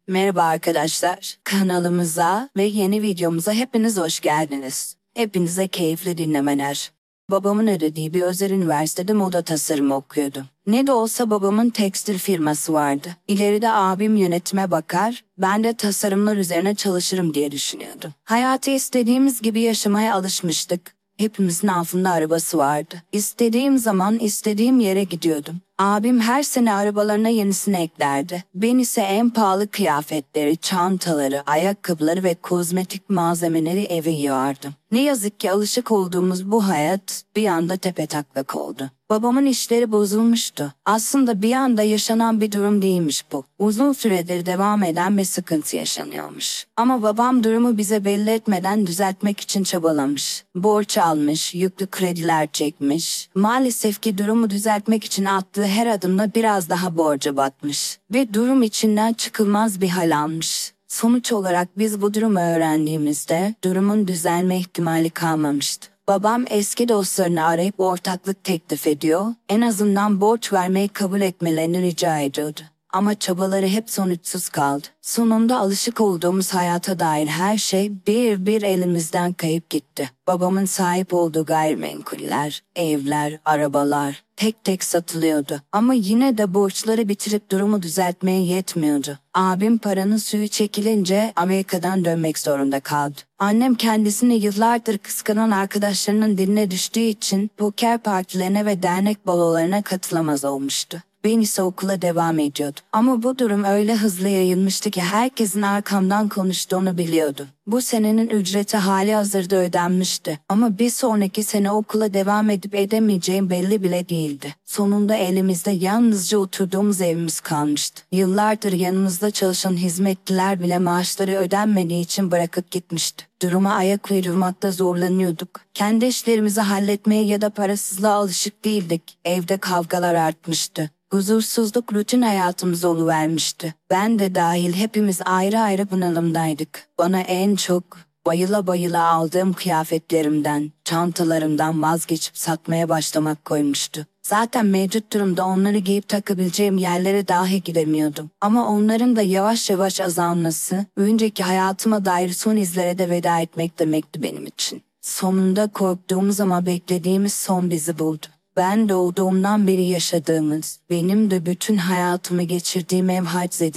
Merhaba 0.09 0.43
arkadaşlar. 0.43 1.39
Kanalımıza 1.45 2.49
ve 2.57 2.65
yeni 2.65 3.03
videomuza 3.03 3.53
hepiniz 3.53 3.97
hoş 3.97 4.21
geldiniz. 4.21 4.97
Hepinize 5.15 5.69
keyifli 5.69 6.19
dinlemeler. 6.19 6.93
Babamın 7.31 7.67
ödediği 7.67 8.15
bir 8.15 8.23
özel 8.23 8.51
üniversitede 8.51 9.13
moda 9.13 9.43
tasarımı 9.43 9.95
okuyordu. 9.95 10.45
Ne 10.67 10.87
de 10.87 10.93
olsa 10.93 11.31
babamın 11.31 11.71
tekstil 11.71 12.19
firması 12.19 12.73
vardı. 12.73 13.17
İleride 13.29 13.71
abim 13.71 14.17
yönetime 14.17 14.71
bakar, 14.71 15.25
ben 15.39 15.65
de 15.65 15.73
tasarımlar 15.77 16.37
üzerine 16.37 16.75
çalışırım 16.75 17.35
diye 17.35 17.53
düşünüyordum. 17.53 18.15
Hayatı 18.25 18.71
istediğimiz 18.71 19.43
gibi 19.43 19.61
yaşamaya 19.61 20.15
alışmıştık. 20.15 20.98
Hepimizin 21.19 21.69
altında 21.69 22.11
arabası 22.11 22.59
vardı. 22.59 23.03
İstediğim 23.13 23.79
zaman 23.79 24.19
istediğim 24.19 24.81
yere 24.81 25.05
gidiyordum. 25.05 25.61
Abim 25.79 26.21
her 26.21 26.43
sene 26.43 26.75
arabalarına 26.75 27.29
yenisini 27.29 27.77
eklerdi. 27.77 28.45
Ben 28.55 28.79
ise 28.79 29.01
en 29.01 29.31
pahalı 29.31 29.69
kıyafetleri, 29.69 30.57
çantaları, 30.57 31.43
ayakkabıları 31.47 32.23
ve 32.23 32.35
kozmetik 32.35 33.11
malzemeleri 33.11 33.83
eve 33.83 34.11
yığardım. 34.11 34.75
Ne 34.93 35.03
yazık 35.03 35.41
ki 35.41 35.51
alışık 35.51 35.93
olduğumuz 35.93 36.51
bu 36.51 36.69
hayat 36.69 37.23
bir 37.37 37.47
anda 37.47 37.77
tepetaklak 37.77 38.57
oldu. 38.57 38.91
Babamın 39.11 39.47
işleri 39.47 39.93
bozulmuştu. 39.93 40.73
Aslında 40.85 41.43
bir 41.43 41.53
anda 41.53 41.83
yaşanan 41.83 42.41
bir 42.41 42.53
durum 42.53 42.83
değilmiş 42.83 43.25
bu. 43.33 43.45
Uzun 43.59 43.93
süredir 43.93 44.47
devam 44.47 44.83
eden 44.83 45.19
bir 45.19 45.25
sıkıntı 45.25 45.77
yaşanıyormuş. 45.77 46.67
Ama 46.77 47.03
babam 47.03 47.45
durumu 47.45 47.79
bize 47.79 48.05
belli 48.05 48.31
etmeden 48.31 48.87
düzeltmek 48.87 49.41
için 49.41 49.63
çabalamış. 49.63 50.45
Borç 50.55 50.99
almış, 50.99 51.55
yüklü 51.55 51.87
krediler 51.87 52.49
çekmiş. 52.53 53.29
Maalesef 53.35 54.03
ki 54.03 54.19
durumu 54.19 54.51
düzeltmek 54.51 55.05
için 55.05 55.25
attığı 55.25 55.67
her 55.67 55.87
adımda 55.87 56.35
biraz 56.35 56.69
daha 56.69 56.97
borca 56.97 57.37
batmış. 57.37 57.99
Ve 58.15 58.35
durum 58.35 58.63
içinden 58.63 59.13
çıkılmaz 59.13 59.81
bir 59.81 59.89
hal 59.89 60.19
almış. 60.19 60.73
Sonuç 60.89 61.33
olarak 61.33 61.69
biz 61.79 62.03
bu 62.03 62.15
durumu 62.15 62.41
öğrendiğimizde 62.41 63.55
durumun 63.65 64.09
düzelme 64.09 64.59
ihtimali 64.59 65.11
kalmamıştı. 65.11 65.98
Babam 66.09 66.45
eski 66.51 66.89
dostlarını 66.89 67.45
arayıp 67.45 67.81
ortaklık 67.81 68.45
teklif 68.45 68.87
ediyor, 68.87 69.35
en 69.49 69.61
azından 69.61 70.21
borç 70.21 70.53
vermeyi 70.53 70.89
kabul 70.89 71.21
etmelerini 71.21 71.83
rica 71.83 72.19
ediyordu. 72.19 72.61
Ama 72.93 73.15
çabaları 73.15 73.67
hep 73.67 73.91
sonuçsuz 73.91 74.49
kaldı. 74.49 74.87
Sonunda 75.03 75.59
alışık 75.59 76.01
olduğumuz 76.01 76.55
hayata 76.55 76.99
dair 76.99 77.27
her 77.27 77.59
şey 77.59 77.93
bir 78.07 78.47
bir 78.47 78.63
elimizden 78.63 79.33
kayıp 79.33 79.71
gitti. 79.71 80.11
Babamın 80.27 80.65
sahip 80.65 81.15
olduğu 81.15 81.45
gayrimenkuller, 81.45 82.63
evler, 82.77 83.41
arabalar 83.45 84.23
tek 84.39 84.65
tek 84.65 84.85
satılıyordu. 84.85 85.61
Ama 85.73 85.95
yine 85.95 86.39
de 86.39 86.55
borçları 86.55 87.09
bitirip 87.09 87.51
durumu 87.51 87.83
düzeltmeye 87.83 88.43
yetmiyordu. 88.43 89.19
Abim 89.35 89.79
paranın 89.79 90.17
suyu 90.17 90.49
çekilince 90.49 91.33
Amerika'dan 91.37 92.05
dönmek 92.05 92.39
zorunda 92.39 92.81
kaldı. 92.81 93.17
Annem 93.39 93.75
kendisini 93.75 94.35
yıllardır 94.35 94.99
kıskanan 94.99 95.51
arkadaşlarının 95.51 96.39
diline 96.39 96.71
düştüğü 96.71 97.01
için 97.01 97.51
poker 97.57 97.99
partilerine 97.99 98.67
ve 98.67 98.83
dernek 98.83 99.27
balolarına 99.27 99.83
katılamaz 99.83 100.45
olmuştu. 100.45 101.03
Ben 101.29 101.41
ise 101.41 101.63
okula 101.63 102.03
devam 102.03 102.39
ediyordu. 102.39 102.81
Ama 102.93 103.23
bu 103.23 103.39
durum 103.39 103.65
öyle 103.65 103.97
hızlı 103.97 104.29
yayılmıştı 104.29 104.91
ki 104.91 105.01
herkesin 105.01 105.63
arkamdan 105.63 106.29
konuştuğunu 106.29 106.99
biliyordu. 106.99 107.47
Bu 107.67 107.81
senenin 107.81 108.29
ücreti 108.29 108.77
hali 108.77 109.15
hazırda 109.15 109.57
ödenmişti. 109.57 110.41
Ama 110.49 110.79
bir 110.79 110.91
sonraki 110.91 111.43
sene 111.43 111.71
okula 111.71 112.15
devam 112.15 112.51
edip 112.51 112.75
edemeyeceğim 112.75 113.51
belli 113.51 113.83
bile 113.83 114.09
değildi. 114.09 114.55
Sonunda 114.65 115.15
elimizde 115.15 115.71
yalnızca 115.71 116.39
oturduğumuz 116.39 117.01
evimiz 117.01 117.41
kalmıştı. 117.41 118.03
Yıllardır 118.13 118.73
yanımızda 118.73 119.31
çalışan 119.31 119.77
hizmetliler 119.77 120.61
bile 120.61 120.79
maaşları 120.79 121.33
ödenmediği 121.33 122.05
için 122.05 122.31
bırakıp 122.31 122.71
gitmişti. 122.71 123.25
Duruma 123.43 123.75
ayak 123.75 124.11
uydurmakta 124.11 124.71
zorlanıyorduk. 124.71 125.61
Kendi 125.75 126.07
işlerimizi 126.07 126.61
halletmeye 126.61 127.25
ya 127.25 127.41
da 127.41 127.51
parasızlığa 127.51 128.15
alışık 128.15 128.65
değildik. 128.65 129.19
Evde 129.25 129.57
kavgalar 129.57 130.15
artmıştı. 130.15 130.91
Huzursuzluk 131.13 131.93
rutin 131.93 132.23
hayatımız 132.23 132.85
oluvermişti. 132.85 133.75
Ben 133.91 134.19
de 134.19 134.35
dahil 134.35 134.73
hepimiz 134.73 135.21
ayrı 135.25 135.61
ayrı 135.61 135.91
bunalımdaydık. 135.91 136.89
Bana 136.99 137.21
en 137.21 137.57
çok 137.57 137.85
bayıla 138.27 138.67
bayıla 138.67 139.05
aldığım 139.05 139.53
kıyafetlerimden, 139.53 140.73
çantalarımdan 140.85 141.83
vazgeçip 141.83 142.37
satmaya 142.37 142.89
başlamak 142.89 143.45
koymuştu. 143.45 144.07
Zaten 144.23 144.67
mevcut 144.67 145.13
durumda 145.13 145.47
onları 145.47 145.79
giyip 145.79 146.09
takabileceğim 146.09 146.79
yerlere 146.79 147.29
dahi 147.29 147.63
gidemiyordum. 147.63 148.31
Ama 148.41 148.69
onların 148.69 149.17
da 149.17 149.23
yavaş 149.23 149.71
yavaş 149.71 150.01
azalması, 150.01 150.87
önceki 150.97 151.43
hayatıma 151.43 152.05
dair 152.05 152.33
son 152.33 152.57
izlere 152.57 152.99
de 152.99 153.11
veda 153.11 153.41
etmek 153.41 153.79
demekti 153.79 154.23
benim 154.23 154.47
için. 154.47 154.83
Sonunda 155.01 155.69
korktuğumuz 155.69 156.41
ama 156.41 156.67
beklediğimiz 156.67 157.35
son 157.35 157.71
bizi 157.71 157.99
buldu. 157.99 158.27
Ben 158.59 158.89
doğduğumdan 158.89 159.67
beri 159.67 159.85
yaşadığımız, 159.85 160.79
benim 160.91 161.31
de 161.31 161.47
bütün 161.47 161.77
hayatımı 161.77 162.43
geçirdiğim 162.43 163.11
ev 163.11 163.25
haciz. 163.25 163.69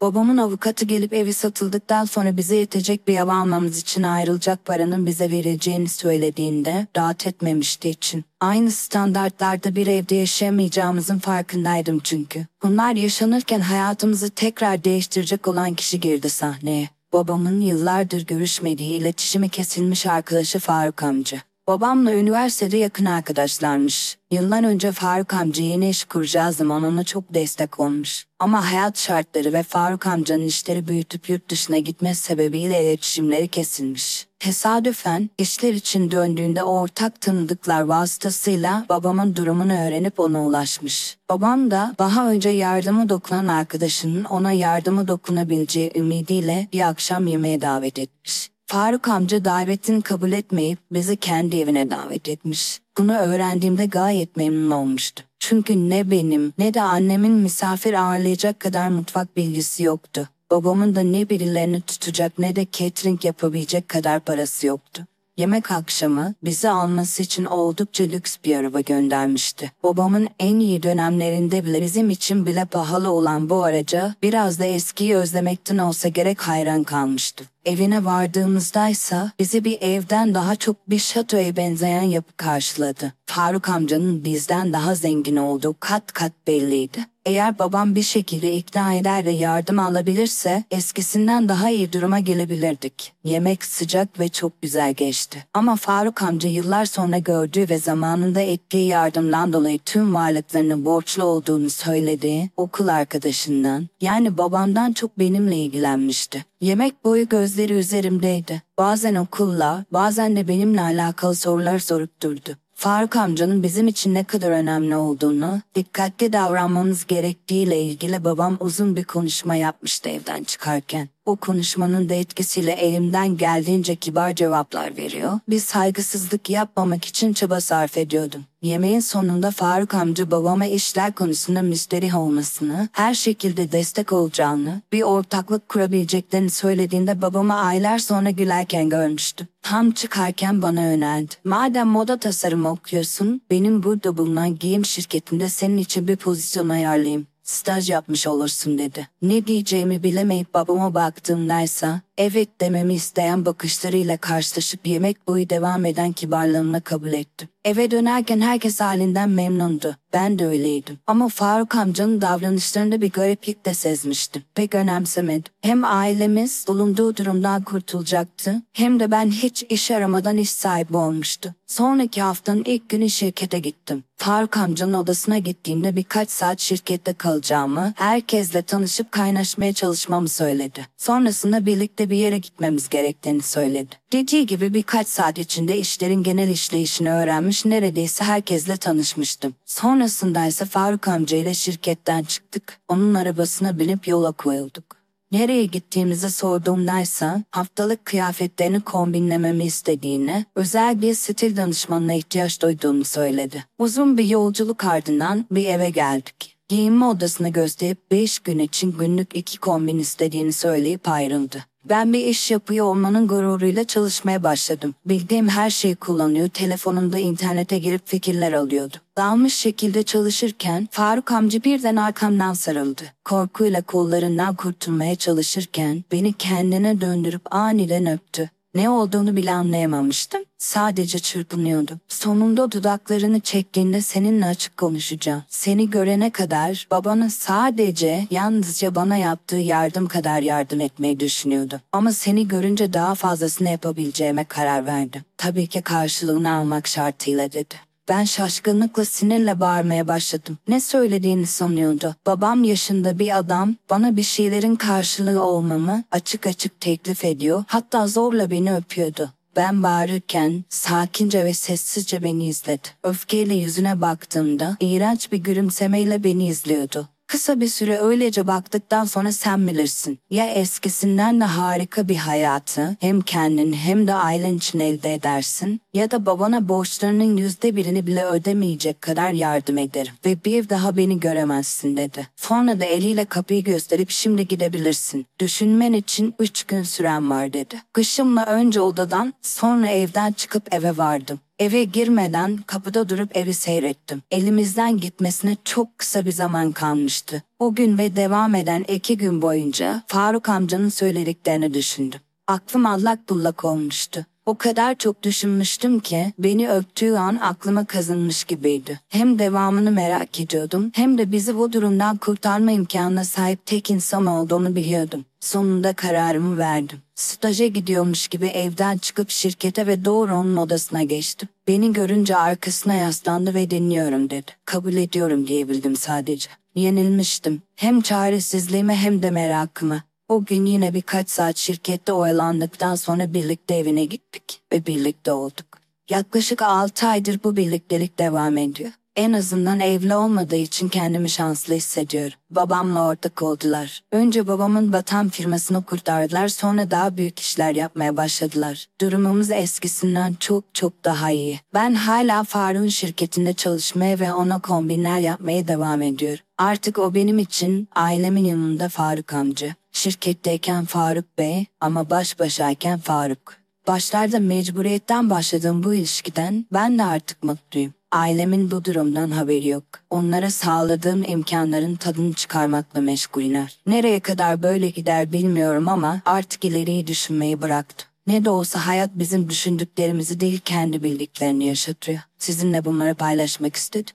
Babamın 0.00 0.36
avukatı 0.36 0.84
gelip 0.84 1.12
evi 1.12 1.32
satıldıktan 1.32 2.04
sonra 2.04 2.36
bize 2.36 2.56
yetecek 2.56 3.08
bir 3.08 3.18
ev 3.18 3.28
almamız 3.28 3.78
için 3.78 4.02
ayrılacak 4.02 4.64
paranın 4.64 5.06
bize 5.06 5.30
verileceğini 5.30 5.88
söylediğinde 5.88 6.86
rahat 6.96 7.26
etmemişti 7.26 7.90
için. 7.90 8.24
Aynı 8.40 8.70
standartlarda 8.70 9.74
bir 9.76 9.86
evde 9.86 10.14
yaşayamayacağımızın 10.14 11.18
farkındaydım 11.18 12.00
çünkü. 12.04 12.46
Bunlar 12.62 12.94
yaşanırken 12.94 13.60
hayatımızı 13.60 14.30
tekrar 14.30 14.84
değiştirecek 14.84 15.48
olan 15.48 15.74
kişi 15.74 16.00
girdi 16.00 16.30
sahneye. 16.30 16.88
Babamın 17.12 17.60
yıllardır 17.60 18.26
görüşmediği, 18.26 18.94
iletişimi 18.94 19.48
kesilmiş 19.48 20.06
arkadaşı 20.06 20.58
Faruk 20.58 21.02
amca. 21.02 21.49
Babamla 21.70 22.14
üniversitede 22.14 22.76
yakın 22.76 23.04
arkadaşlarmış. 23.04 24.18
Yıllar 24.30 24.64
önce 24.64 24.92
Faruk 24.92 25.34
amca 25.34 25.64
yeni 25.64 25.90
iş 25.90 26.04
kuracağı 26.04 26.52
zaman 26.52 26.84
ona 26.84 27.04
çok 27.04 27.34
destek 27.34 27.80
olmuş. 27.80 28.26
Ama 28.38 28.72
hayat 28.72 28.98
şartları 28.98 29.52
ve 29.52 29.62
Faruk 29.62 30.06
amcanın 30.06 30.44
işleri 30.44 30.88
büyütüp 30.88 31.28
yurt 31.28 31.50
dışına 31.50 31.78
gitmesi 31.78 32.22
sebebiyle 32.22 32.84
iletişimleri 32.84 33.48
kesilmiş. 33.48 34.26
Tesadüfen 34.38 35.30
işler 35.38 35.74
için 35.74 36.10
döndüğünde 36.10 36.62
ortak 36.62 37.20
tanıdıklar 37.20 37.80
vasıtasıyla 37.80 38.86
babamın 38.88 39.36
durumunu 39.36 39.72
öğrenip 39.72 40.20
ona 40.20 40.44
ulaşmış. 40.44 41.16
Babam 41.28 41.70
da 41.70 41.94
daha 41.98 42.30
önce 42.30 42.48
yardımı 42.48 43.08
dokunan 43.08 43.48
arkadaşının 43.48 44.24
ona 44.24 44.52
yardımı 44.52 45.08
dokunabileceği 45.08 45.92
ümidiyle 45.94 46.68
bir 46.72 46.88
akşam 46.88 47.26
yemeğe 47.26 47.60
davet 47.60 47.98
etmiş. 47.98 48.50
Faruk 48.70 49.08
amca 49.08 49.44
davetini 49.44 50.02
kabul 50.02 50.32
etmeyip 50.32 50.78
bizi 50.92 51.16
kendi 51.16 51.56
evine 51.56 51.90
davet 51.90 52.28
etmiş. 52.28 52.80
Bunu 52.98 53.16
öğrendiğimde 53.16 53.86
gayet 53.86 54.36
memnun 54.36 54.70
olmuştu. 54.70 55.22
Çünkü 55.38 55.90
ne 55.90 56.10
benim 56.10 56.52
ne 56.58 56.74
de 56.74 56.82
annemin 56.82 57.32
misafir 57.32 57.94
ağırlayacak 57.94 58.60
kadar 58.60 58.88
mutfak 58.88 59.36
bilgisi 59.36 59.82
yoktu. 59.82 60.28
Babamın 60.50 60.94
da 60.94 61.00
ne 61.00 61.28
birilerini 61.28 61.80
tutacak 61.80 62.38
ne 62.38 62.56
de 62.56 62.66
catering 62.72 63.24
yapabilecek 63.24 63.88
kadar 63.88 64.20
parası 64.20 64.66
yoktu. 64.66 65.06
Yemek 65.40 65.70
akşamı 65.70 66.34
bizi 66.44 66.70
alması 66.70 67.22
için 67.22 67.44
oldukça 67.44 68.04
lüks 68.04 68.36
bir 68.44 68.56
araba 68.56 68.80
göndermişti. 68.80 69.72
Babamın 69.82 70.28
en 70.38 70.60
iyi 70.60 70.82
dönemlerinde 70.82 71.64
bile 71.64 71.82
bizim 71.82 72.10
için 72.10 72.46
bile 72.46 72.64
pahalı 72.64 73.10
olan 73.10 73.50
bu 73.50 73.64
araca 73.64 74.14
biraz 74.22 74.58
da 74.58 74.64
eskiyi 74.64 75.16
özlemekten 75.16 75.78
olsa 75.78 76.08
gerek 76.08 76.40
hayran 76.40 76.84
kalmıştı. 76.84 77.44
Evine 77.64 78.04
vardığımızdaysa 78.04 79.32
bizi 79.38 79.64
bir 79.64 79.78
evden 79.80 80.34
daha 80.34 80.56
çok 80.56 80.90
bir 80.90 80.98
şatoya 80.98 81.56
benzeyen 81.56 82.02
yapı 82.02 82.36
karşıladı. 82.36 83.12
Faruk 83.26 83.68
amcanın 83.68 84.24
bizden 84.24 84.72
daha 84.72 84.94
zengin 84.94 85.36
olduğu 85.36 85.76
kat 85.80 86.12
kat 86.12 86.32
belliydi. 86.46 87.06
Eğer 87.30 87.58
babam 87.58 87.94
bir 87.94 88.02
şekilde 88.02 88.52
ikna 88.52 88.94
eder 88.94 89.24
ve 89.24 89.30
yardım 89.30 89.78
alabilirse 89.78 90.64
eskisinden 90.70 91.48
daha 91.48 91.70
iyi 91.70 91.92
duruma 91.92 92.18
gelebilirdik. 92.18 93.12
Yemek 93.24 93.64
sıcak 93.64 94.20
ve 94.20 94.28
çok 94.28 94.62
güzel 94.62 94.94
geçti. 94.94 95.46
Ama 95.54 95.76
Faruk 95.76 96.22
amca 96.22 96.48
yıllar 96.48 96.84
sonra 96.84 97.18
gördüğü 97.18 97.68
ve 97.68 97.78
zamanında 97.78 98.40
ettiği 98.40 98.86
yardımdan 98.86 99.52
dolayı 99.52 99.78
tüm 99.78 100.14
varlıklarını 100.14 100.84
borçlu 100.84 101.24
olduğunu 101.24 101.70
söylediği 101.70 102.50
okul 102.56 102.88
arkadaşından 102.88 103.88
yani 104.00 104.38
babamdan 104.38 104.92
çok 104.92 105.18
benimle 105.18 105.56
ilgilenmişti. 105.56 106.44
Yemek 106.60 107.04
boyu 107.04 107.28
gözleri 107.28 107.72
üzerimdeydi. 107.72 108.62
Bazen 108.78 109.14
okulla, 109.14 109.84
bazen 109.92 110.36
de 110.36 110.48
benimle 110.48 110.80
alakalı 110.80 111.34
sorular 111.34 111.78
sorup 111.78 112.22
durdu. 112.22 112.56
Faruk 112.80 113.16
amcanın 113.16 113.62
bizim 113.62 113.88
için 113.88 114.14
ne 114.14 114.24
kadar 114.24 114.50
önemli 114.50 114.96
olduğunu, 114.96 115.60
dikkatli 115.74 116.32
davranmamız 116.32 117.06
gerektiğiyle 117.06 117.82
ilgili 117.82 118.24
babam 118.24 118.56
uzun 118.60 118.96
bir 118.96 119.04
konuşma 119.04 119.54
yapmıştı 119.54 120.08
evden 120.08 120.44
çıkarken. 120.44 121.08
O 121.30 121.36
konuşmanın 121.36 122.08
da 122.08 122.14
etkisiyle 122.14 122.72
elimden 122.72 123.36
geldiğince 123.36 123.96
kibar 123.96 124.34
cevaplar 124.34 124.96
veriyor. 124.96 125.38
Bir 125.48 125.58
saygısızlık 125.58 126.50
yapmamak 126.50 127.04
için 127.04 127.32
çaba 127.32 127.60
sarf 127.60 127.96
ediyordum. 127.96 128.44
Yemeğin 128.62 129.00
sonunda 129.00 129.50
Faruk 129.50 129.94
amca 129.94 130.30
babama 130.30 130.66
işler 130.66 131.12
konusunda 131.12 131.62
müsterih 131.62 132.16
olmasını, 132.16 132.88
her 132.92 133.14
şekilde 133.14 133.72
destek 133.72 134.12
olacağını, 134.12 134.82
bir 134.92 135.02
ortaklık 135.02 135.68
kurabileceklerini 135.68 136.50
söylediğinde 136.50 137.22
babamı 137.22 137.54
aylar 137.54 137.98
sonra 137.98 138.30
gülerken 138.30 138.88
görmüştüm. 138.88 139.48
Tam 139.62 139.90
çıkarken 139.90 140.62
bana 140.62 140.82
yöneldi. 140.82 141.34
Madem 141.44 141.88
moda 141.88 142.16
tasarımı 142.16 142.70
okuyorsun, 142.70 143.42
benim 143.50 143.82
burada 143.82 144.16
bulunan 144.16 144.58
giyim 144.58 144.84
şirketinde 144.84 145.48
senin 145.48 145.78
için 145.78 146.08
bir 146.08 146.16
pozisyon 146.16 146.68
ayarlayayım 146.68 147.26
staj 147.50 147.90
yapmış 147.90 148.26
olursun 148.26 148.78
dedi. 148.78 149.08
Ne 149.22 149.46
diyeceğimi 149.46 150.02
bilemeyip 150.02 150.54
babama 150.54 150.94
baktığımdaysa 150.94 152.00
evet 152.18 152.60
dememi 152.60 152.94
isteyen 152.94 153.46
bakışlarıyla 153.46 154.16
karşılaşıp 154.16 154.86
yemek 154.86 155.26
boyu 155.26 155.50
devam 155.50 155.84
eden 155.84 156.12
kibarlığımla 156.12 156.80
kabul 156.80 157.12
ettim. 157.12 157.48
Eve 157.64 157.90
dönerken 157.90 158.40
herkes 158.40 158.80
halinden 158.80 159.30
memnundu. 159.30 159.96
Ben 160.12 160.38
de 160.38 160.46
öyleydim. 160.46 160.98
Ama 161.06 161.28
Faruk 161.28 161.74
amcanın 161.74 162.20
davranışlarında 162.20 163.00
bir 163.00 163.10
gariplik 163.10 163.66
de 163.66 163.74
sezmiştim. 163.74 164.42
Pek 164.54 164.74
önemsemedim. 164.74 165.52
Hem 165.62 165.84
ailemiz 165.84 166.64
bulunduğu 166.68 167.16
durumdan 167.16 167.62
kurtulacaktı, 167.62 168.62
hem 168.72 169.00
de 169.00 169.10
ben 169.10 169.30
hiç 169.30 169.62
iş 169.68 169.90
aramadan 169.90 170.36
iş 170.36 170.50
sahibi 170.50 170.96
olmuştu. 170.96 171.54
Sonraki 171.66 172.22
haftanın 172.22 172.64
ilk 172.64 172.88
günü 172.88 173.10
şirkete 173.10 173.58
gittim. 173.58 174.04
Faruk 174.16 174.56
amcanın 174.56 174.94
odasına 174.94 175.38
gittiğimde 175.38 175.96
birkaç 175.96 176.30
saat 176.30 176.60
şirkette 176.60 177.12
kalacağımı, 177.12 177.92
herkesle 177.96 178.62
tanışıp 178.62 179.12
kaynaşmaya 179.12 179.72
çalışmamı 179.72 180.28
söyledi. 180.28 180.86
Sonrasında 180.96 181.66
birlikte 181.66 182.10
bir 182.10 182.16
yere 182.16 182.38
gitmemiz 182.38 182.88
gerektiğini 182.88 183.42
söyledi. 183.42 183.96
Dediği 184.12 184.46
gibi 184.46 184.74
birkaç 184.74 185.08
saat 185.08 185.38
içinde 185.38 185.78
işlerin 185.78 186.22
genel 186.22 186.48
işleyişini 186.48 187.12
öğrenmiş, 187.12 187.64
neredeyse 187.64 188.24
herkesle 188.24 188.76
tanışmıştım. 188.76 189.54
Sonrasında 190.00 190.46
ise 190.46 190.64
Faruk 190.64 191.08
amcayla 191.08 191.54
şirketten 191.54 192.22
çıktık. 192.22 192.78
Onun 192.88 193.14
arabasına 193.14 193.78
binip 193.78 194.08
yola 194.08 194.32
koyulduk. 194.32 194.84
Nereye 195.32 195.64
gittiğimizi 195.64 196.30
sorduğumdaysa 196.30 197.42
haftalık 197.50 198.04
kıyafetlerini 198.04 198.80
kombinlememi 198.80 199.64
istediğini, 199.64 200.44
özel 200.54 201.02
bir 201.02 201.14
stil 201.14 201.56
danışmanına 201.56 202.12
ihtiyaç 202.12 202.62
duyduğumu 202.62 203.04
söyledi. 203.04 203.64
Uzun 203.78 204.18
bir 204.18 204.24
yolculuk 204.24 204.84
ardından 204.84 205.46
bir 205.50 205.66
eve 205.66 205.90
geldik. 205.90 206.56
Giyinme 206.68 207.04
odasını 207.04 207.48
gösterip 207.48 208.10
5 208.10 208.38
gün 208.38 208.58
için 208.58 208.92
günlük 208.98 209.36
iki 209.36 209.58
kombin 209.58 209.98
istediğini 209.98 210.52
söyleyip 210.52 211.08
ayrıldı. 211.08 211.64
Ben 211.84 212.12
bir 212.12 212.26
iş 212.26 212.50
yapıyor 212.50 212.86
olmanın 212.86 213.28
gururuyla 213.28 213.84
çalışmaya 213.84 214.42
başladım. 214.42 214.94
Bildiğim 215.06 215.48
her 215.48 215.70
şeyi 215.70 215.96
kullanıyor, 215.96 216.48
telefonumda 216.48 217.18
internete 217.18 217.78
girip 217.78 218.06
fikirler 218.06 218.52
alıyordu. 218.52 218.96
Dalmış 219.16 219.54
şekilde 219.54 220.02
çalışırken 220.02 220.88
Faruk 220.90 221.32
amca 221.32 221.64
birden 221.64 221.96
arkamdan 221.96 222.52
sarıldı. 222.52 223.02
Korkuyla 223.24 223.82
kollarından 223.82 224.54
kurtulmaya 224.54 225.16
çalışırken 225.16 226.04
beni 226.12 226.32
kendine 226.32 227.00
döndürüp 227.00 227.54
aniden 227.54 228.06
öptü. 228.06 228.50
Ne 228.74 228.90
olduğunu 228.90 229.36
bile 229.36 229.52
anlayamamıştım. 229.52 230.42
Sadece 230.58 231.18
çırpınıyordum. 231.18 232.00
Sonunda 232.08 232.72
dudaklarını 232.72 233.40
çektiğinde 233.40 234.00
seninle 234.00 234.46
açık 234.46 234.76
konuşacağım. 234.76 235.42
Seni 235.48 235.90
görene 235.90 236.30
kadar 236.30 236.86
babana 236.90 237.30
sadece 237.30 238.26
yalnızca 238.30 238.94
bana 238.94 239.16
yaptığı 239.16 239.56
yardım 239.56 240.06
kadar 240.08 240.42
yardım 240.42 240.80
etmeyi 240.80 241.20
düşünüyordu. 241.20 241.80
Ama 241.92 242.12
seni 242.12 242.48
görünce 242.48 242.92
daha 242.92 243.14
fazlasını 243.14 243.68
yapabileceğime 243.68 244.44
karar 244.44 244.86
verdim. 244.86 245.22
Tabii 245.36 245.66
ki 245.66 245.82
karşılığını 245.82 246.52
almak 246.52 246.86
şartıyla 246.88 247.52
dedi. 247.52 247.89
Ben 248.08 248.24
şaşkınlıkla 248.24 249.04
sinirle 249.04 249.60
bağırmaya 249.60 250.08
başladım. 250.08 250.58
Ne 250.68 250.80
söylediğini 250.80 251.46
sanıyordu. 251.46 252.16
Babam 252.26 252.64
yaşında 252.64 253.18
bir 253.18 253.38
adam 253.38 253.74
bana 253.90 254.16
bir 254.16 254.22
şeylerin 254.22 254.76
karşılığı 254.76 255.44
olmamı 255.44 256.04
açık 256.10 256.46
açık 256.46 256.80
teklif 256.80 257.24
ediyor. 257.24 257.64
Hatta 257.66 258.06
zorla 258.06 258.50
beni 258.50 258.74
öpüyordu. 258.74 259.30
Ben 259.56 259.82
bağırırken 259.82 260.64
sakince 260.68 261.44
ve 261.44 261.54
sessizce 261.54 262.22
beni 262.22 262.46
izledi. 262.46 262.88
Öfkeyle 263.02 263.54
yüzüne 263.54 264.00
baktığımda 264.00 264.76
iğrenç 264.80 265.32
bir 265.32 265.38
gülümsemeyle 265.38 266.24
beni 266.24 266.46
izliyordu. 266.46 267.08
Kısa 267.30 267.60
bir 267.60 267.68
süre 267.68 267.98
öylece 267.98 268.46
baktıktan 268.46 269.04
sonra 269.04 269.32
sen 269.32 269.68
bilirsin. 269.68 270.18
Ya 270.30 270.46
eskisinden 270.46 271.40
de 271.40 271.44
harika 271.44 272.08
bir 272.08 272.16
hayatı 272.16 272.96
hem 273.00 273.20
kendin 273.20 273.72
hem 273.72 274.06
de 274.06 274.14
ailen 274.14 274.56
için 274.56 274.80
elde 274.80 275.14
edersin 275.14 275.80
ya 275.94 276.10
da 276.10 276.26
babana 276.26 276.68
borçlarının 276.68 277.36
yüzde 277.36 277.76
birini 277.76 278.06
bile 278.06 278.24
ödemeyecek 278.24 279.00
kadar 279.00 279.30
yardım 279.30 279.78
ederim 279.78 280.12
ve 280.26 280.36
bir 280.44 280.68
daha 280.68 280.96
beni 280.96 281.20
göremezsin 281.20 281.96
dedi. 281.96 282.26
Sonra 282.36 282.80
da 282.80 282.84
eliyle 282.84 283.24
kapıyı 283.24 283.64
gösterip 283.64 284.10
şimdi 284.10 284.48
gidebilirsin. 284.48 285.26
Düşünmen 285.40 285.92
için 285.92 286.34
üç 286.38 286.64
gün 286.64 286.82
süren 286.82 287.30
var 287.30 287.52
dedi. 287.52 287.82
Kışımla 287.92 288.46
önce 288.46 288.80
odadan 288.80 289.34
sonra 289.42 289.88
evden 289.88 290.32
çıkıp 290.32 290.74
eve 290.74 290.96
vardım. 290.96 291.40
Eve 291.60 291.84
girmeden 291.84 292.56
kapıda 292.56 293.08
durup 293.08 293.36
evi 293.36 293.54
seyrettim. 293.54 294.22
Elimizden 294.30 294.96
gitmesine 294.96 295.56
çok 295.64 295.98
kısa 295.98 296.24
bir 296.24 296.32
zaman 296.32 296.72
kalmıştı. 296.72 297.42
O 297.58 297.74
gün 297.74 297.98
ve 297.98 298.16
devam 298.16 298.54
eden 298.54 298.84
iki 298.88 299.16
gün 299.16 299.42
boyunca 299.42 300.02
Faruk 300.06 300.48
amcanın 300.48 300.88
söylediklerini 300.88 301.74
düşündüm. 301.74 302.20
Aklım 302.46 302.86
allak 302.86 303.28
bullak 303.28 303.64
olmuştu. 303.64 304.26
O 304.50 304.54
kadar 304.54 304.94
çok 304.94 305.22
düşünmüştüm 305.22 306.00
ki 306.00 306.32
beni 306.38 306.70
öptüğü 306.70 307.14
an 307.14 307.36
aklıma 307.36 307.84
kazınmış 307.84 308.44
gibiydi. 308.44 309.00
Hem 309.08 309.38
devamını 309.38 309.90
merak 309.90 310.40
ediyordum 310.40 310.90
hem 310.94 311.18
de 311.18 311.32
bizi 311.32 311.58
bu 311.58 311.72
durumdan 311.72 312.16
kurtarma 312.16 312.70
imkanına 312.70 313.24
sahip 313.24 313.66
tek 313.66 313.90
insan 313.90 314.26
olduğunu 314.26 314.76
biliyordum. 314.76 315.24
Sonunda 315.40 315.92
kararımı 315.92 316.58
verdim. 316.58 316.98
Staja 317.14 317.66
gidiyormuş 317.66 318.28
gibi 318.28 318.46
evden 318.46 318.98
çıkıp 318.98 319.30
şirkete 319.30 319.86
ve 319.86 320.04
doğru 320.04 320.34
onun 320.34 320.56
odasına 320.56 321.02
geçtim. 321.02 321.48
Beni 321.68 321.92
görünce 321.92 322.36
arkasına 322.36 322.94
yaslandı 322.94 323.54
ve 323.54 323.70
dinliyorum 323.70 324.30
dedi. 324.30 324.50
Kabul 324.64 324.94
ediyorum 324.94 325.46
diyebildim 325.46 325.96
sadece. 325.96 326.50
Yenilmiştim. 326.74 327.62
Hem 327.76 328.00
çaresizliğime 328.00 328.96
hem 328.96 329.22
de 329.22 329.30
merakıma. 329.30 330.02
O 330.30 330.44
gün 330.44 330.66
yine 330.66 330.94
birkaç 330.94 331.30
saat 331.30 331.56
şirkette 331.56 332.12
oyalandıktan 332.12 332.94
sonra 332.94 333.34
birlikte 333.34 333.74
evine 333.74 334.04
gittik 334.04 334.60
ve 334.72 334.86
birlikte 334.86 335.32
olduk. 335.32 335.66
Yaklaşık 336.10 336.62
6 336.62 337.06
aydır 337.06 337.40
bu 337.44 337.56
birliktelik 337.56 338.18
devam 338.18 338.58
ediyor. 338.58 338.90
En 339.16 339.32
azından 339.32 339.80
evli 339.80 340.14
olmadığı 340.14 340.56
için 340.56 340.88
kendimi 340.88 341.30
şanslı 341.30 341.74
hissediyorum. 341.74 342.38
Babamla 342.50 343.06
ortak 343.06 343.42
oldular. 343.42 344.02
Önce 344.12 344.46
babamın 344.46 344.92
batan 344.92 345.28
firmasını 345.28 345.84
kurtardılar 345.84 346.48
sonra 346.48 346.90
daha 346.90 347.16
büyük 347.16 347.38
işler 347.38 347.74
yapmaya 347.74 348.16
başladılar. 348.16 348.86
Durumumuz 349.00 349.50
eskisinden 349.50 350.34
çok 350.40 350.64
çok 350.74 351.04
daha 351.04 351.30
iyi. 351.30 351.60
Ben 351.74 351.94
hala 351.94 352.44
Faruk'un 352.44 352.88
şirketinde 352.88 353.52
çalışmaya 353.52 354.20
ve 354.20 354.32
ona 354.32 354.58
kombinler 354.58 355.18
yapmaya 355.18 355.68
devam 355.68 356.02
ediyorum. 356.02 356.44
Artık 356.58 356.98
o 356.98 357.14
benim 357.14 357.38
için 357.38 357.88
ailemin 357.94 358.44
yanında 358.44 358.88
Faruk 358.88 359.32
amca. 359.32 359.79
Şirketteyken 359.92 360.84
Faruk 360.84 361.38
Bey 361.38 361.66
ama 361.80 362.10
baş 362.10 362.38
başayken 362.38 362.98
Faruk. 362.98 363.56
Başlarda 363.86 364.38
mecburiyetten 364.38 365.30
başladığım 365.30 365.84
bu 365.84 365.94
ilişkiden 365.94 366.66
ben 366.72 366.98
de 366.98 367.04
artık 367.04 367.42
mutluyum. 367.42 367.94
Ailemin 368.12 368.70
bu 368.70 368.84
durumdan 368.84 369.30
haberi 369.30 369.68
yok. 369.68 369.84
Onlara 370.10 370.50
sağladığım 370.50 371.24
imkanların 371.24 371.96
tadını 371.96 372.34
çıkarmakla 372.34 373.00
meşguller. 373.00 373.78
Nereye 373.86 374.20
kadar 374.20 374.62
böyle 374.62 374.90
gider 374.90 375.32
bilmiyorum 375.32 375.88
ama 375.88 376.20
artık 376.24 376.64
ileriyi 376.64 377.06
düşünmeyi 377.06 377.62
bıraktım. 377.62 378.08
Ne 378.26 378.44
de 378.44 378.50
olsa 378.50 378.86
hayat 378.86 379.10
bizim 379.14 379.50
düşündüklerimizi 379.50 380.40
değil 380.40 380.60
kendi 380.64 381.02
bildiklerini 381.02 381.66
yaşatıyor. 381.66 382.18
Sizinle 382.38 382.84
bunları 382.84 383.14
paylaşmak 383.14 383.76
istedim. 383.76 384.14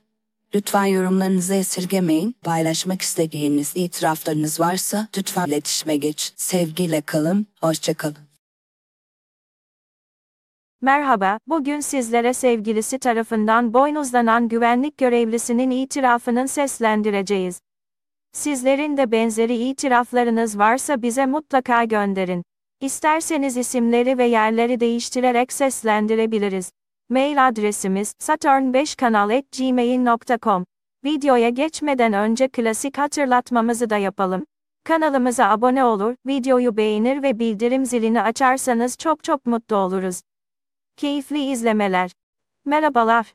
Lütfen 0.56 0.86
yorumlarınızı 0.86 1.56
esirgemeyin. 1.56 2.36
Paylaşmak 2.44 3.02
istediğiniz 3.02 3.72
itiraflarınız 3.76 4.60
varsa 4.60 5.07
lütfen 5.18 5.48
iletişime 5.48 5.95
geç. 5.98 6.34
Sevgiyle 6.36 7.02
kalın, 7.02 7.48
hoşçakalın. 7.61 8.18
Merhaba, 10.82 11.40
bugün 11.48 11.80
sizlere 11.80 12.34
sevgilisi 12.34 12.99
tarafından 12.99 13.73
boynuzlanan 13.73 14.48
güvenlik 14.48 14.98
görevlisinin 14.98 15.69
itirafının 15.69 16.45
seslendireceğiz. 16.45 17.60
Sizlerin 18.34 18.98
de 18.98 19.11
benzeri 19.11 19.56
itiraflarınız 19.69 20.57
varsa 20.57 21.02
bize 21.02 21.26
mutlaka 21.26 21.84
gönderin. 21.84 22.44
İsterseniz 22.82 23.57
isimleri 23.57 24.18
ve 24.18 24.26
yerleri 24.26 24.80
değiştirerek 24.80 25.53
seslendirebiliriz. 25.53 26.72
Mail 27.10 27.48
adresimiz 27.48 28.15
saturn5kanal@gmail.com. 28.19 30.65
Videoya 31.03 31.49
geçmeden 31.49 32.14
önce 32.14 32.48
klasik 32.48 32.98
hatırlatmamızı 32.98 33.90
da 33.90 33.98
yapalım. 33.98 34.45
Kanalımıza 34.84 35.49
abone 35.49 35.84
olur, 35.84 36.15
videoyu 36.27 36.77
beğenir 36.77 37.23
ve 37.23 37.40
bildirim 37.40 37.86
zilini 37.86 38.22
açarsanız 38.22 38.98
çok 38.98 39.23
çok 39.23 39.45
mutlu 39.45 39.76
oluruz. 39.76 40.22
Keyifli 40.98 41.52
izlemeler. 41.52 42.11
Merhabalar. 42.65 43.34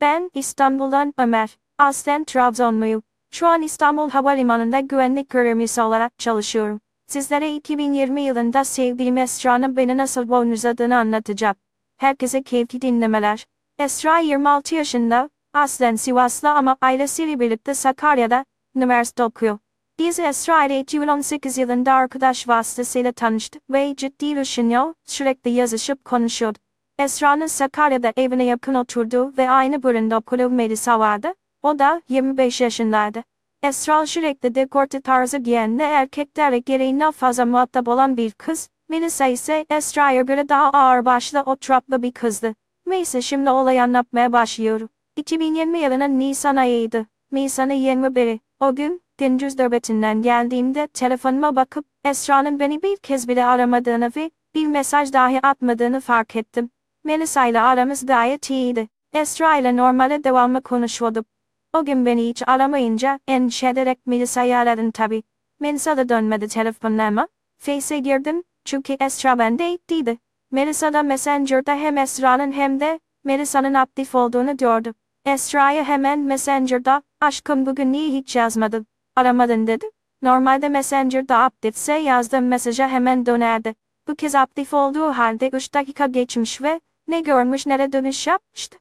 Ben 0.00 0.30
İstanbul'dan 0.34 1.14
Ömer. 1.18 1.58
Aslen 1.78 2.24
Trabzonluyum. 2.24 3.02
Şu 3.30 3.46
an 3.46 3.62
İstanbul 3.62 4.10
Havalimanı'nda 4.10 4.80
güvenlik 4.80 5.30
görevlisi 5.30 5.82
olarak 5.82 6.18
çalışıyorum. 6.18 6.80
Sizlere 7.06 7.54
2020 7.54 8.22
yılında 8.22 8.64
sevdiğim 8.64 9.18
Esra'nın 9.18 9.76
beni 9.76 9.96
nasıl 9.96 10.28
boynuzladığını 10.28 10.96
anlatacağım. 10.96 11.56
Herkese 12.00 12.42
keyifli 12.42 12.82
dinlemeler. 12.82 13.46
Esra 13.78 14.18
26 14.18 14.74
yaşında, 14.74 15.30
aslen 15.54 15.96
Sivaslı 15.96 16.50
ama 16.50 16.76
ailesiyle 16.80 17.40
birlikte 17.40 17.74
Sakarya'da, 17.74 18.44
üniversite 18.76 19.24
okuyor. 19.24 19.58
Biz 19.98 20.18
Esra 20.18 20.64
ile 20.64 20.80
2018 20.80 21.58
yılında 21.58 21.92
arkadaş 21.92 22.48
vasıtasıyla 22.48 23.12
tanıştık 23.12 23.62
ve 23.70 23.94
ciddi 23.96 24.36
düşünüyor, 24.36 24.94
sürekli 25.04 25.50
yazışıp 25.50 26.04
konuşuyorduk. 26.04 26.62
Esra'nın 26.98 27.46
Sakarya'da 27.46 28.12
evine 28.16 28.44
yakın 28.44 28.74
oturduğu 28.74 29.36
ve 29.36 29.50
aynı 29.50 29.82
bölümde 29.82 30.16
okulu 30.16 30.50
Melisa 30.50 30.98
vardı. 30.98 31.34
O 31.62 31.78
da 31.78 32.02
25 32.08 32.60
yaşındaydı. 32.60 33.24
Esra 33.62 34.06
sürekli 34.06 34.54
dekolte 34.54 35.00
tarzı 35.00 35.38
giyenli 35.38 35.82
erkeklerle 35.82 36.58
gereğinden 36.58 37.10
fazla 37.10 37.46
muhatap 37.46 37.88
olan 37.88 38.16
bir 38.16 38.30
kız. 38.30 38.68
Melisa 38.90 39.26
ise 39.26 39.66
Esra'ya 39.70 40.22
göre 40.22 40.48
daha 40.48 40.70
ağır 40.70 41.04
başlı 41.04 41.40
oturaklı 41.40 42.02
bir 42.02 42.12
kızdı. 42.12 42.54
Neyse 42.86 43.22
şimdi 43.22 43.50
olay 43.50 43.80
anlatmaya 43.80 44.32
başlıyorum. 44.32 44.88
2020 45.16 45.78
yılının 45.78 46.18
Nisan 46.18 46.56
ayıydı. 46.56 47.06
Nisan'ın 47.32 47.74
21'i. 47.74 48.40
O 48.60 48.74
gün, 48.74 49.02
gündüz 49.18 49.58
nöbetinden 49.58 50.22
geldiğimde 50.22 50.86
telefonuma 50.86 51.56
bakıp 51.56 51.86
Esra'nın 52.04 52.60
beni 52.60 52.82
bir 52.82 52.96
kez 52.96 53.28
bile 53.28 53.44
aramadığını 53.44 54.12
ve 54.16 54.30
bir 54.54 54.66
mesaj 54.66 55.12
dahi 55.12 55.46
atmadığını 55.46 56.00
fark 56.00 56.36
ettim. 56.36 56.70
Melisa 57.04 57.46
ile 57.46 57.60
aramız 57.60 58.06
gayet 58.06 58.50
iyiydi. 58.50 58.88
Esra 59.12 59.56
ile 59.56 59.76
normale 59.76 60.24
devamlı 60.24 60.62
konuşuyorduk. 60.62 61.26
O 61.72 61.84
gün 61.84 62.06
beni 62.06 62.28
hiç 62.28 62.42
aramayınca 62.46 63.20
endişe 63.28 63.68
ederek 63.68 64.06
Melisa'yı 64.06 64.56
aradım 64.56 64.90
tabi. 64.90 65.22
Melisa 65.60 65.96
da 65.96 66.08
dönmedi 66.08 66.48
telefonlarıma. 66.48 67.28
Face'e 67.58 67.98
girdim 67.98 68.42
çünkü 68.70 68.96
Esra 69.00 69.38
bende 69.38 69.78
değildi. 69.90 70.18
Melisa 70.50 70.92
da 70.92 71.02
Messenger'da 71.02 71.74
hem 71.74 71.98
Esra'nın 71.98 72.52
hem 72.52 72.80
de 72.80 73.00
Melisa'nın 73.24 73.74
aktif 73.74 74.14
olduğunu 74.14 74.56
gördü. 74.56 74.94
Esra'ya 75.24 75.84
hemen 75.84 76.18
Messenger'da 76.18 77.02
aşkım 77.20 77.66
bugün 77.66 77.92
niye 77.92 78.10
hiç 78.10 78.36
yazmadın, 78.36 78.86
aramadın 79.16 79.66
dedi. 79.66 79.90
Normalde 80.22 80.68
Messenger'da 80.68 81.36
aktifse 81.38 81.92
yazdığım 81.92 82.46
mesaja 82.46 82.88
hemen 82.88 83.26
dönerdi. 83.26 83.74
Bu 84.08 84.14
kez 84.14 84.34
aktif 84.34 84.74
olduğu 84.74 85.08
halde 85.08 85.48
3 85.48 85.74
dakika 85.74 86.06
geçmiş 86.06 86.62
ve 86.62 86.80
ne 87.08 87.20
görmüş 87.20 87.66
ne 87.66 87.78
de 87.78 87.92
dönüş 87.92 88.26
yapmıştı. 88.26 88.78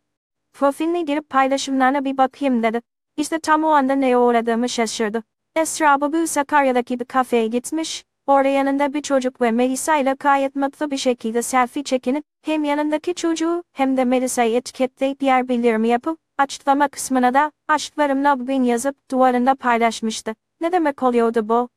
Profiline 0.53 1.01
girip 1.01 1.29
paylaşımlarına 1.29 2.05
bir 2.05 2.17
bakayım 2.17 2.63
dedi. 2.63 2.81
İşte 3.17 3.39
tam 3.39 3.63
o 3.63 3.67
anda 3.67 3.95
neye 3.95 4.17
uğradığımı 4.17 4.69
şaşırdı. 4.69 5.23
Esra 5.55 6.01
Babu 6.01 6.27
Sakarya'daki 6.27 6.99
bir 6.99 7.05
kafeye 7.05 7.47
gitmiş, 7.47 8.05
orada 8.29 8.47
yanında 8.47 8.93
bir 8.93 9.01
çocuk 9.01 9.41
ve 9.41 9.51
Melisa 9.51 9.97
ile 9.97 10.15
gayet 10.19 10.55
mutlu 10.55 10.91
bir 10.91 10.97
şekilde 10.97 11.41
selfie 11.41 11.83
çekinip 11.83 12.23
hem 12.41 12.63
yanındaki 12.63 13.15
çocuğu 13.15 13.63
hem 13.73 13.97
de 13.97 14.05
Melisa'yı 14.05 14.55
etiketleyip 14.55 15.23
yer 15.23 15.47
bildirimi 15.47 15.87
yapıp 15.87 16.19
açıklama 16.37 16.87
kısmına 16.87 17.33
da 17.33 17.51
aşklarımla 17.67 18.39
bugün 18.39 18.63
yazıp 18.63 19.11
duvarında 19.11 19.55
paylaşmıştı. 19.55 20.35
Ne 20.61 20.71
demek 20.71 21.03
oluyordu 21.03 21.49
bu? 21.49 21.69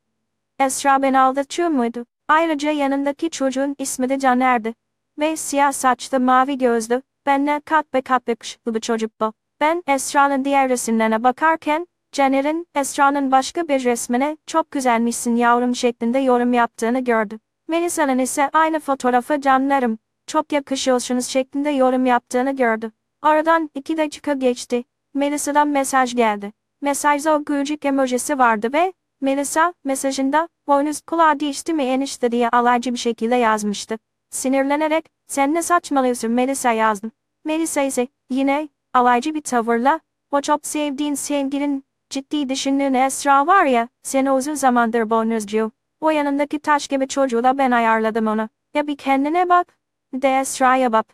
Esra 0.59 1.03
beni 1.03 1.19
aldatıyor 1.19 1.69
muydu? 1.69 2.07
Ayrıca 2.29 2.70
yanındaki 2.70 3.31
çocuğun 3.31 3.77
ismi 3.79 4.09
de 4.09 4.19
Caner'di. 4.19 4.74
Ve 5.19 5.37
siyah 5.37 5.73
saçlı 5.73 6.20
mavi 6.20 6.59
gözlü, 6.59 7.03
benle 7.27 7.61
kat 7.65 7.95
be 7.95 8.03
kat 8.03 8.29
yakışıklı 8.29 8.74
bir 8.74 8.81
çocuk 8.81 9.20
bu. 9.20 9.33
Ben 9.61 9.83
Esra'nın 9.87 10.45
diğer 10.45 10.69
resimlerine 10.69 11.24
bakarken, 11.24 11.87
Caner'in 12.13 12.67
Esra'nın 12.75 13.33
başka 13.33 13.69
bir 13.69 13.85
resmine 13.85 14.37
çok 14.47 14.71
güzelmişsin 14.71 15.37
yavrum 15.37 15.77
şeklinde 15.77 16.19
yorum 16.19 16.53
yaptığını 16.53 17.01
gördüm. 17.01 17.41
Melisa'nın 17.69 18.19
ise 18.19 18.51
aynı 18.53 18.81
fotoğrafı 18.81 19.41
canlarım, 19.41 19.99
çok 20.27 20.53
yakışıyorsunuz 20.53 21.27
şeklinde 21.27 21.71
yorum 21.71 22.07
yaptığını 22.07 22.57
gördü. 22.57 22.93
Aradan 23.23 23.71
iki 23.75 23.97
dakika 23.97 24.33
geçti. 24.33 24.85
Melisa'dan 25.15 25.69
mesaj 25.69 26.15
geldi. 26.15 26.53
Mesajda 26.81 27.37
o 27.37 27.45
gülcük 27.45 27.85
emojisi 27.85 28.39
vardı 28.39 28.73
ve 28.73 28.93
Melisa 29.21 29.75
mesajında 29.85 30.49
boynuz 30.67 31.01
kulağı 31.01 31.41
değişti 31.41 31.75
mi 31.75 31.83
enişte 31.83 32.33
diye 32.33 32.49
alaycı 32.49 32.93
bir 32.93 32.99
şekilde 32.99 33.35
yazmıştı. 33.35 33.99
Sinirlenerek 34.31 35.07
sen 35.27 35.55
ne 35.55 35.63
saçmalıyorsun 35.63 36.31
Melisa 36.31 36.73
yazdım. 36.73 37.13
Melisa 37.45 37.83
ise 37.83 38.09
yine 38.31 38.69
alaycı 38.95 39.35
bir 39.35 39.41
tavırla 39.41 40.01
o 40.31 40.41
çok 40.41 40.67
sevdiğin 40.67 41.15
sevgilin 41.15 41.85
ciddi 42.13 42.49
düşündüğün 42.49 42.95
Esra 42.95 43.47
var 43.47 43.65
ya 43.65 43.89
seni 44.03 44.33
uzun 44.33 44.55
zamandır 44.55 45.11
boynuzcu. 45.11 45.73
O 46.01 46.11
yanındaki 46.11 46.59
taş 46.59 46.89
gibi 46.89 47.09
çocuğu 47.09 47.45
da 47.45 47.59
ben 47.59 47.71
ayarladım 47.71 48.27
ona. 48.27 48.49
Ya 48.75 48.87
bir 48.87 48.97
kendine 48.97 49.49
bak. 49.49 49.79
De 50.15 50.41
Esra'ya 50.41 50.93
bak. 50.93 51.07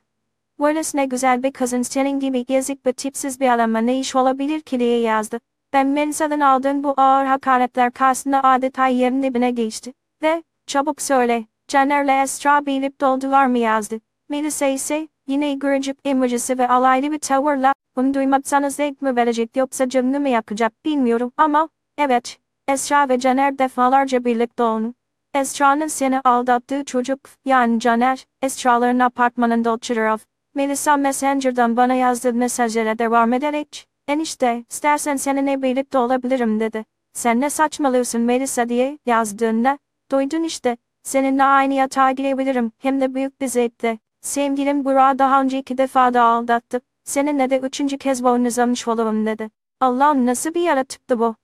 Böylesine 0.61 1.07
güzel 1.07 1.43
bir 1.43 1.53
kızın 1.53 1.83
senin 1.83 2.20
gibi 2.20 2.47
gezik 2.47 2.87
ve 2.87 2.93
tipsiz 2.93 3.41
bir 3.41 3.55
adamla 3.55 3.79
ne 3.79 4.01
iş 4.01 4.16
olabilir 4.16 4.61
ki 4.61 4.81
diye 4.81 5.01
yazdı. 5.01 5.41
Ben 5.73 5.87
Melisa'dan 5.87 6.41
aldığım 6.41 6.85
bu 6.85 6.95
ağır 6.97 7.27
hakaretler 7.27 7.93
karşısında 7.93 8.43
adeta 8.43 8.87
yerin 8.87 9.23
dibine 9.23 9.51
geçti. 9.51 9.93
Ve, 10.23 10.43
çabuk 10.66 11.03
söyle, 11.03 11.45
Caner'le 11.69 12.23
Esra 12.23 12.66
bilip 12.66 13.01
doldular 13.01 13.47
mı 13.47 13.59
yazdı. 13.59 14.01
Melisa 14.29 14.66
ise, 14.66 15.09
yine 15.28 15.55
gırıcık 15.55 15.98
emojisi 16.05 16.59
ve 16.59 16.68
alaylı 16.68 17.12
bir 17.12 17.18
tavırla, 17.18 17.72
bunu 17.96 18.14
duymaksanız 18.14 18.76
zevk 18.76 19.02
mi 19.02 19.16
verecek 19.16 19.56
yoksa 19.56 19.88
canını 19.88 20.20
mı 20.20 20.28
yakacak 20.28 20.84
bilmiyorum 20.84 21.32
ama, 21.36 21.68
evet, 21.98 22.38
Esra 22.68 23.09
ve 23.09 23.18
Caner 23.18 23.59
defalarca 23.59 24.24
birlikte 24.24 24.62
olun. 24.62 24.94
Esra'nın 25.34 25.86
seni 25.86 26.20
aldattığı 26.20 26.84
çocuk, 26.84 27.20
yani 27.44 27.80
Caner, 27.80 28.26
Esra'ların 28.42 28.98
apartmanında 28.98 29.72
oturuyor. 29.72 30.20
Melisa 30.55 30.96
Messenger'dan 30.96 31.76
bana 31.76 31.94
yazdığı 31.94 32.34
mesajlara 32.34 32.98
devam 32.98 33.32
ederek, 33.32 33.88
enişte, 34.09 34.64
istersen 34.70 35.16
seninle 35.16 35.62
birlikte 35.62 35.98
olabilirim 35.98 36.60
dedi. 36.60 36.84
Sen 37.12 37.40
ne 37.40 37.50
saçmalıyorsun 37.50 38.20
Melisa 38.20 38.68
diye 38.68 38.98
yazdığında, 39.06 39.78
duydun 40.10 40.42
işte, 40.42 40.76
seninle 41.02 41.44
aynı 41.44 41.74
yatağa 41.74 42.10
girebilirim, 42.10 42.72
hem 42.78 43.00
de 43.00 43.14
büyük 43.14 43.40
bir 43.40 43.46
zevkle. 43.46 43.98
Sevgilim 44.20 44.85
Burak'ı 44.85 45.19
daha 45.19 45.43
önce 45.43 45.59
iki 45.59 45.78
defa 45.78 46.15
da 46.15 46.23
aldattı, 46.23 46.81
seninle 47.05 47.51
de 47.51 47.59
üçüncü 47.59 47.99
kez 47.99 48.24
boynuzlamış 48.24 48.89
olurum 48.89 49.27
dedi. 49.27 49.51
Allah'ım 49.81 50.27
nasıl 50.27 50.55
bir 50.55 50.61
yaratıktı 50.61 51.19
bu. 51.19 51.35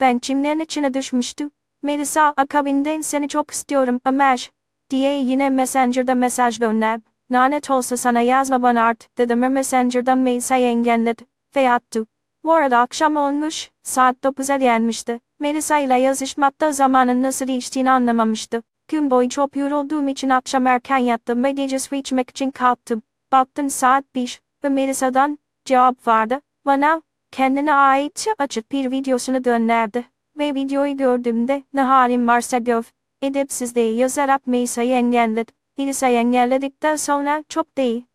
Ben 0.00 0.18
çimlerin 0.18 0.60
içine 0.60 0.94
düşmüştüm. 0.94 1.50
Melisa 1.82 2.34
akabinde 2.36 3.02
seni 3.02 3.28
çok 3.28 3.50
istiyorum 3.50 4.00
Ömer, 4.06 4.50
diye 4.90 5.18
yine 5.18 5.50
Messenger'da 5.50 6.14
mesaj 6.14 6.58
gönder. 6.58 7.00
Lanet 7.30 7.70
olsa 7.70 7.96
sana 7.96 8.20
yazma 8.20 8.62
bana 8.62 8.82
art 8.82 9.18
dedim 9.18 9.38
Messenger'dan 9.38 10.18
Melisa'yı 10.18 10.66
engelledi 10.66 11.24
ve 11.56 11.70
attı. 11.70 12.06
Bu 12.44 12.52
arada 12.52 12.78
akşam 12.78 13.16
olmuş, 13.16 13.70
saat 13.82 14.16
9'a 14.16 14.56
gelmişti. 14.56 15.20
Melisa 15.40 15.78
ile 15.78 15.98
yazışmakta 15.98 16.72
zamanın 16.72 17.22
nasıl 17.22 17.46
geçtiğini 17.46 17.90
anlamamıştı. 17.90 18.62
Gün 18.92 19.10
boyu 19.10 19.28
çok 19.28 19.56
yorulduğum 19.56 20.08
için 20.08 20.28
akşam 20.28 20.66
erken 20.66 20.98
yattım 20.98 21.44
ve 21.44 21.50
gece 21.50 21.78
su 21.78 21.94
içmek 21.94 22.30
için 22.30 22.50
kalktım. 22.50 23.02
Baktım 23.32 23.70
saat 23.70 24.14
5 24.14 24.40
ve 24.64 24.68
Melisa'dan 24.68 25.38
cevap 25.64 26.06
vardı. 26.06 26.40
Bana 26.66 27.02
kendine 27.30 27.74
ait 27.74 28.26
açık 28.38 28.72
bir 28.72 28.90
videosunu 28.90 29.42
gönderdi. 29.42 30.04
Ve 30.38 30.54
videoyu 30.54 30.96
gördüğümde 30.96 31.62
ne 31.74 31.80
halim 31.80 32.28
varsa 32.28 32.58
göv. 32.58 32.82
Edepsizliği 33.22 33.96
yazarak 33.96 34.46
Melisa'yı 34.46 34.92
engelledim. 34.92 35.54
Melisa'yı 35.78 36.18
engelledikten 36.18 36.96
sonra 36.96 37.44
çok 37.48 37.76
değil. 37.76 38.06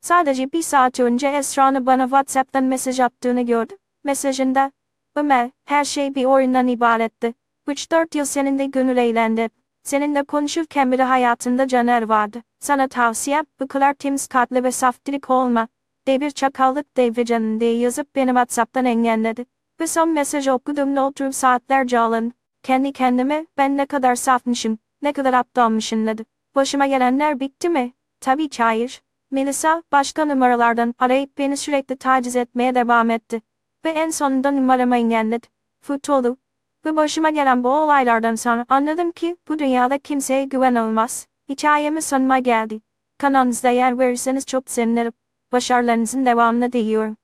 Sadece 0.00 0.52
bir 0.52 0.62
saat 0.62 1.00
önce 1.00 1.28
Esra'nın 1.28 1.86
bana 1.86 2.04
WhatsApp'tan 2.04 2.64
mesaj 2.64 3.00
attığını 3.00 3.42
gördüm. 3.42 3.76
Mesajında, 4.04 4.72
Ömer, 5.16 5.50
her 5.64 5.84
şey 5.84 6.14
bir 6.14 6.24
oyundan 6.24 6.68
ibaretti. 6.68 7.34
3-4 7.68 8.18
yıl 8.18 8.24
seninle 8.24 8.66
gönül 8.66 8.96
eğlendi. 8.96 9.57
Seninle 9.88 10.22
konuşurken 10.22 10.92
bile 10.92 11.02
hayatında 11.02 11.68
Caner 11.68 12.02
vardı. 12.02 12.42
Sana 12.58 12.88
tavsiyem, 12.88 13.44
bu 13.60 13.68
kadar 13.68 13.94
kalpli 14.30 14.64
ve 14.64 14.72
saftirik 14.72 15.30
olma. 15.30 15.68
Devir 16.06 16.30
çakallık 16.30 16.96
devri 16.96 17.24
canın 17.24 17.60
diye 17.60 17.78
yazıp 17.78 18.14
beni 18.14 18.28
WhatsApp'tan 18.28 18.84
engelledi. 18.84 19.46
Ve 19.80 19.86
son 19.86 20.08
mesajı 20.08 20.52
okuduğumda 20.52 21.06
oturup 21.06 21.34
saatlerce 21.34 21.98
ağladım. 21.98 22.32
Kendi 22.62 22.92
kendime, 22.92 23.46
ben 23.58 23.76
ne 23.76 23.86
kadar 23.86 24.14
safmışım, 24.14 24.78
ne 25.02 25.12
kadar 25.12 25.34
aptalmışım 25.34 26.06
dedi. 26.06 26.24
Başıma 26.54 26.86
gelenler 26.86 27.40
bitti 27.40 27.68
mi? 27.68 27.92
Tabii 28.20 28.48
ki 28.48 28.62
hayır. 28.62 29.02
Melisa, 29.30 29.82
başka 29.92 30.24
numaralardan 30.24 30.94
arayıp 30.98 31.38
beni 31.38 31.56
sürekli 31.56 31.96
taciz 31.96 32.36
etmeye 32.36 32.74
devam 32.74 33.10
etti. 33.10 33.42
Ve 33.84 33.90
en 33.90 34.10
sonunda 34.10 34.50
numaramı 34.50 34.96
engelledi. 34.96 35.46
Futbolu. 35.80 36.36
Ve 36.84 36.96
başıma 36.96 37.30
gelen 37.30 37.64
bu 37.64 37.68
olaylardan 37.68 38.34
sonra 38.34 38.66
anladım 38.68 39.12
ki 39.12 39.36
bu 39.48 39.58
dünyada 39.58 39.98
kimseye 39.98 40.44
güven 40.44 40.74
olmaz. 40.74 41.26
Hikayemi 41.48 42.02
sonuna 42.02 42.38
geldi. 42.38 42.80
Kanalınızda 43.18 43.70
yer 43.70 43.98
verirseniz 43.98 44.46
çok 44.46 44.70
sevinirim. 44.70 45.12
Başarılarınızın 45.52 46.26
devamını 46.26 46.72
diliyorum. 46.72 47.16